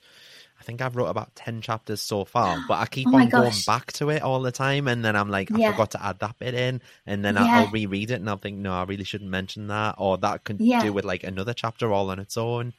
I 0.60 0.62
think 0.62 0.80
I've 0.80 0.96
wrote 0.96 1.06
about 1.08 1.34
10 1.34 1.60
chapters 1.60 2.00
so 2.00 2.24
far, 2.24 2.56
but 2.68 2.78
I 2.78 2.86
keep 2.86 3.08
Oh 3.12 3.16
on 3.18 3.28
going 3.28 3.52
back 3.66 3.92
to 3.94 4.08
it 4.10 4.22
all 4.22 4.40
the 4.40 4.52
time. 4.52 4.88
And 4.88 5.04
then 5.04 5.16
I'm 5.16 5.28
like, 5.28 5.50
I 5.52 5.58
Yeah. 5.58 5.72
forgot 5.72 5.90
to 5.92 6.04
add 6.04 6.20
that 6.20 6.38
bit 6.38 6.54
in. 6.54 6.80
And 7.06 7.24
then 7.24 7.34
Yeah. 7.34 7.44
I'll, 7.44 7.62
I'll 7.62 7.68
reread 7.68 8.10
it 8.10 8.14
and 8.20 8.30
I'll 8.30 8.38
think, 8.38 8.58
no, 8.58 8.72
I 8.72 8.84
really 8.84 9.04
shouldn't 9.04 9.30
mention 9.30 9.66
that. 9.68 9.96
Or 9.98 10.16
that 10.18 10.44
could 10.44 10.60
Yeah. 10.60 10.80
do 10.80 10.92
with 10.92 11.04
like 11.04 11.24
another 11.24 11.54
chapter 11.54 11.92
all 11.92 12.08
on 12.10 12.18
its 12.20 12.36
own. 12.36 12.72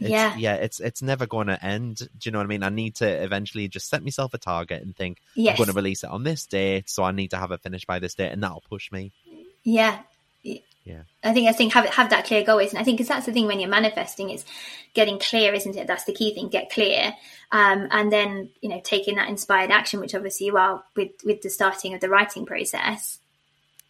It's, 0.00 0.10
Yeah. 0.10 0.34
yeah, 0.36 0.54
it's 0.54 0.80
it's 0.80 1.02
never 1.02 1.26
going 1.26 1.46
to 1.48 1.62
end. 1.64 1.98
Do 1.98 2.06
you 2.24 2.32
know 2.32 2.38
what 2.38 2.44
I 2.44 2.48
mean? 2.48 2.62
I 2.62 2.68
need 2.70 2.96
to 2.96 3.06
eventually 3.08 3.68
just 3.68 3.88
set 3.88 4.02
myself 4.02 4.34
a 4.34 4.38
target 4.38 4.82
and 4.82 4.96
think 4.96 5.18
Yes. 5.34 5.52
I'm 5.52 5.56
going 5.58 5.68
to 5.68 5.74
release 5.74 6.04
it 6.04 6.10
on 6.10 6.24
this 6.24 6.46
date, 6.46 6.88
so 6.90 7.04
I 7.04 7.12
need 7.12 7.30
to 7.30 7.36
have 7.36 7.52
it 7.52 7.62
finished 7.62 7.86
by 7.86 7.98
this 8.00 8.14
date, 8.14 8.32
and 8.32 8.42
that'll 8.42 8.64
push 8.68 8.90
me. 8.92 9.12
yeah 9.62 9.98
Yeah, 10.84 11.02
I 11.22 11.34
think 11.34 11.48
I 11.48 11.52
think 11.52 11.74
have 11.74 11.86
have 11.86 12.10
that 12.10 12.24
clear 12.24 12.42
goal, 12.42 12.58
isn't? 12.58 12.78
I 12.78 12.82
think 12.84 12.96
because 12.96 13.08
that's 13.08 13.26
the 13.26 13.32
thing 13.32 13.46
when 13.46 13.60
you're 13.60 13.68
manifesting, 13.68 14.30
it's 14.30 14.46
getting 14.94 15.18
clear, 15.18 15.52
isn't 15.52 15.76
it? 15.76 15.86
That's 15.86 16.04
the 16.04 16.14
key 16.14 16.34
thing. 16.34 16.48
Get 16.48 16.70
clear, 16.70 17.12
um, 17.52 17.88
and 17.90 18.10
then 18.10 18.50
you 18.62 18.70
know 18.70 18.80
taking 18.82 19.16
that 19.16 19.28
inspired 19.28 19.70
action, 19.70 20.00
which 20.00 20.14
obviously 20.14 20.46
you 20.46 20.56
are 20.56 20.82
with 20.96 21.10
with 21.24 21.42
the 21.42 21.50
starting 21.50 21.92
of 21.92 22.00
the 22.00 22.08
writing 22.08 22.46
process. 22.46 23.18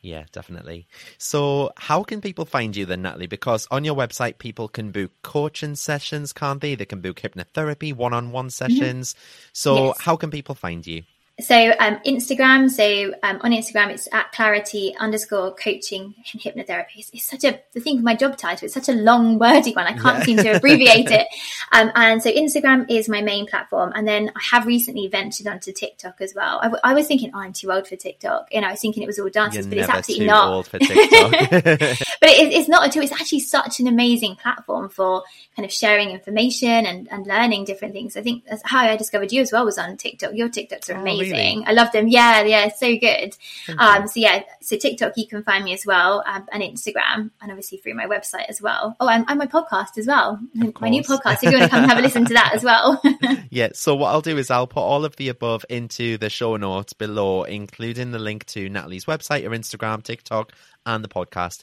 yeah, 0.03 0.25
definitely. 0.33 0.89
So, 1.19 1.71
how 1.77 2.03
can 2.03 2.21
people 2.21 2.45
find 2.45 2.75
you 2.75 2.87
then, 2.87 3.03
Natalie? 3.03 3.29
Because 3.29 3.69
on 3.71 3.85
your 3.85 3.95
website, 3.95 4.39
people 4.39 4.67
can 4.67 4.91
book 4.91 5.13
coaching 5.23 5.77
sessions, 5.77 6.33
can't 6.33 6.61
they? 6.61 6.75
They 6.75 6.87
can 6.87 7.01
book 7.01 7.21
hypnotherapy, 7.21 7.95
one-on-one 7.95 8.51
sessions. 8.51 9.15
So. 9.53 9.87
Yes. 9.87 10.01
how 10.01 10.17
can 10.17 10.31
people 10.31 10.55
find 10.55 10.87
you? 10.87 11.03
So 11.41 11.73
um, 11.79 11.97
Instagram, 12.07 12.71
so 12.71 13.15
um, 13.23 13.41
on 13.43 13.53
Instagram, 13.53 13.91
it's 13.91 14.09
at 14.13 14.33
clarity 14.33 14.95
underscore 14.99 15.55
coaching 15.55 16.15
and 16.33 16.41
hypnotherapy. 16.41 16.97
It's, 16.99 17.11
it's 17.13 17.25
such 17.25 17.45
a 17.45 17.61
the 17.73 17.81
thing 17.81 17.97
with 17.97 18.05
my 18.05 18.15
job 18.15 18.37
title. 18.37 18.67
It's 18.67 18.75
such 18.75 18.89
a 18.89 18.93
long, 18.93 19.39
wordy 19.39 19.73
one. 19.73 19.87
I 19.87 19.97
can't 19.97 20.25
seem 20.25 20.39
to 20.39 20.57
abbreviate 20.57 21.11
it. 21.11 21.27
Um, 21.73 21.91
and 21.95 22.23
so 22.23 22.31
Instagram 22.31 22.87
is 22.89 23.09
my 23.09 23.23
main 23.23 23.47
platform, 23.47 23.93
and 23.95 24.07
then 24.07 24.31
I 24.37 24.41
have 24.53 24.67
recently 24.67 25.09
ventured 25.09 25.47
onto 25.47 25.73
TikTok 25.73 26.21
as 26.21 26.35
well. 26.35 26.59
I, 26.61 26.65
w- 26.65 26.81
I 26.85 26.95
was 26.95 27.07
thinking, 27.07 27.33
oh, 27.35 27.41
I'm 27.41 27.53
too 27.53 27.73
old 27.73 27.87
for 27.87 27.97
TikTok. 27.97 28.49
You 28.53 28.61
know, 28.61 28.69
I 28.69 28.73
was 28.73 28.81
thinking 28.81 29.03
it 29.03 29.07
was 29.07 29.19
all 29.19 29.27
You're 29.27 29.33
dances, 29.33 29.67
but 29.67 29.79
it's 29.79 29.89
absolutely 29.89 30.27
not. 30.27 30.53
old 30.53 30.69
for 30.69 30.79
TikTok. 30.79 31.31
but 31.51 32.29
it, 32.29 32.53
it's 32.53 32.69
not 32.69 32.87
at 32.87 32.97
all. 32.97 33.03
It's 33.03 33.13
actually 33.13 33.41
such 33.41 33.81
an 33.81 33.89
amazing 33.89 34.37
platform 34.37 34.89
for 34.89 35.25
kind 35.57 35.67
of 35.67 35.73
sharing 35.73 36.11
information 36.11 36.87
and, 36.87 37.11
and 37.11 37.27
learning 37.27 37.65
different 37.65 37.95
things. 37.95 38.17
I 38.17 38.23
think 38.23 38.45
that's 38.45 38.63
how 38.65 38.81
I 38.81 38.97
discovered 38.97 39.33
you 39.33 39.43
as 39.43 39.53
well 39.53 39.65
was 39.65 39.79
on 39.79 39.97
TikTok. 39.97 40.35
Your 40.35 40.49
TikToks 40.49 40.89
are 40.91 41.01
Oh, 41.01 41.05
really? 41.31 41.65
I 41.67 41.73
love 41.73 41.93
them. 41.93 42.09
Yeah, 42.09 42.43
yeah, 42.43 42.69
so 42.69 42.97
good. 42.97 43.37
Um, 43.79 44.07
so 44.07 44.21
yeah, 44.21 44.43
so 44.61 44.77
TikTok 44.77 45.13
you 45.17 45.27
can 45.27 45.43
find 45.43 45.65
me 45.65 45.73
as 45.73 45.87
well, 45.87 46.23
um, 46.27 46.47
and 46.53 46.63
Instagram, 46.63 47.31
and 47.41 47.51
obviously 47.51 47.79
through 47.79 47.95
my 47.95 48.07
website 48.07 48.47
as 48.49 48.61
well. 48.61 48.97
Oh, 49.01 49.09
and, 49.09 49.25
and 49.29 49.39
my 49.39 49.47
podcast 49.47 49.99
as 49.99 50.07
well. 50.07 50.41
My 50.81 50.89
new 50.89 51.03
podcast. 51.03 51.43
If 51.43 51.53
you 51.53 51.59
want 51.59 51.65
to 51.65 51.69
come 51.69 51.83
and 51.83 51.91
have 51.91 51.99
a 51.99 52.03
listen 52.03 52.25
to 52.27 52.35
that 52.35 52.53
as 52.55 52.65
well. 52.65 53.01
Yeah, 53.53 53.71
so 53.75 53.97
what 53.97 54.11
I'll 54.11 54.21
do 54.21 54.39
is 54.39 54.49
I'll 54.49 54.69
put 54.69 54.81
all 54.81 55.05
of 55.05 55.17
the 55.17 55.29
above 55.29 55.65
into 55.69 56.19
the 56.19 56.31
show 56.31 56.57
notes 56.57 56.93
below, 56.93 57.43
including 57.43 58.13
the 58.13 58.19
link 58.21 58.47
to 58.47 58.69
Natalie's 58.69 59.07
website, 59.07 59.43
her 59.43 59.51
Instagram, 59.51 60.05
TikTok, 60.05 60.53
and 60.87 61.05
the 61.05 61.09
podcast. 61.09 61.63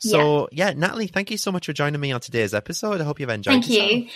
So, 0.00 0.48
yeah, 0.52 0.72
Natalie, 0.76 1.08
thank 1.08 1.30
you 1.30 1.36
so 1.38 1.50
much 1.50 1.66
for 1.66 1.72
joining 1.72 2.00
me 2.00 2.12
on 2.12 2.20
today's 2.20 2.54
episode. 2.54 3.00
I 3.00 3.04
hope 3.04 3.18
you've 3.18 3.28
enjoyed 3.28 3.56
it. 3.56 3.62
Thank 3.64 3.68
yourself. 3.70 3.90
you. 3.90 4.08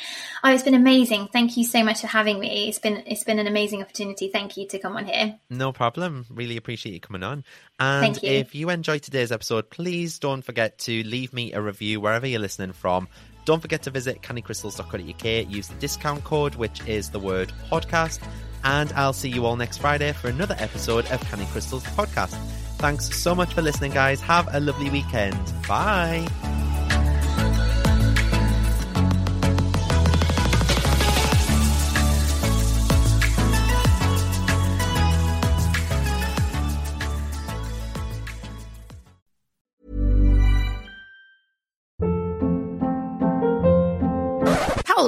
Oh, 0.45 0.51
it's 0.53 0.63
been 0.63 0.75
amazing. 0.75 1.29
Thank 1.33 1.57
you 1.57 1.65
so 1.65 1.83
much 1.83 2.01
for 2.01 2.07
having 2.07 2.39
me. 2.39 2.69
It's 2.69 2.79
been 2.79 3.03
it's 3.07 3.25
been 3.25 3.41
an 3.41 3.49
amazing 3.49 3.83
opportunity. 3.83 4.29
Thank 4.29 4.57
you 4.57 4.69
to 4.69 4.79
come 4.79 4.97
on 4.97 5.07
here. 5.07 5.39
No 5.51 5.73
problem. 5.73 6.27
Really 6.31 6.57
appreciate 6.57 6.93
you 6.93 7.01
coming 7.01 7.25
on. 7.25 7.45
And 7.81 8.21
you. 8.23 8.29
if 8.29 8.55
you 8.55 8.71
enjoyed 8.71 9.03
today's 9.03 9.33
episode, 9.33 9.71
please 9.71 10.21
don't 10.21 10.43
forget 10.43 10.79
to 10.81 11.03
leave 11.03 11.33
me 11.33 11.53
a 11.53 11.61
review 11.61 12.01
wherever 12.01 12.27
you're 12.27 12.41
listening 12.41 12.73
from. 12.73 13.09
Don't 13.45 13.61
forget 13.61 13.83
to 13.83 13.91
visit 13.91 14.23
cannycrystals.co.uk, 14.23 15.51
use 15.51 15.67
the 15.67 15.75
discount 15.75 16.23
code, 16.23 16.55
which 16.55 16.87
is 16.87 17.11
the 17.11 17.19
word 17.19 17.53
podcast. 17.71 18.21
And 18.63 18.93
I'll 18.93 19.13
see 19.13 19.31
you 19.31 19.45
all 19.47 19.57
next 19.57 19.79
Friday 19.79 20.13
for 20.13 20.29
another 20.29 20.55
episode 20.59 21.07
of 21.07 21.21
Canny 21.23 21.47
Crystals 21.47 21.83
podcast. 21.83 22.39
Thanks 22.83 23.17
so 23.17 23.33
much 23.33 23.55
for 23.55 23.63
listening, 23.63 23.93
guys. 23.93 24.21
Have 24.23 24.53
a 24.53 24.59
lovely 24.59 24.91
weekend. 24.91 25.39
Bye. 25.69 26.27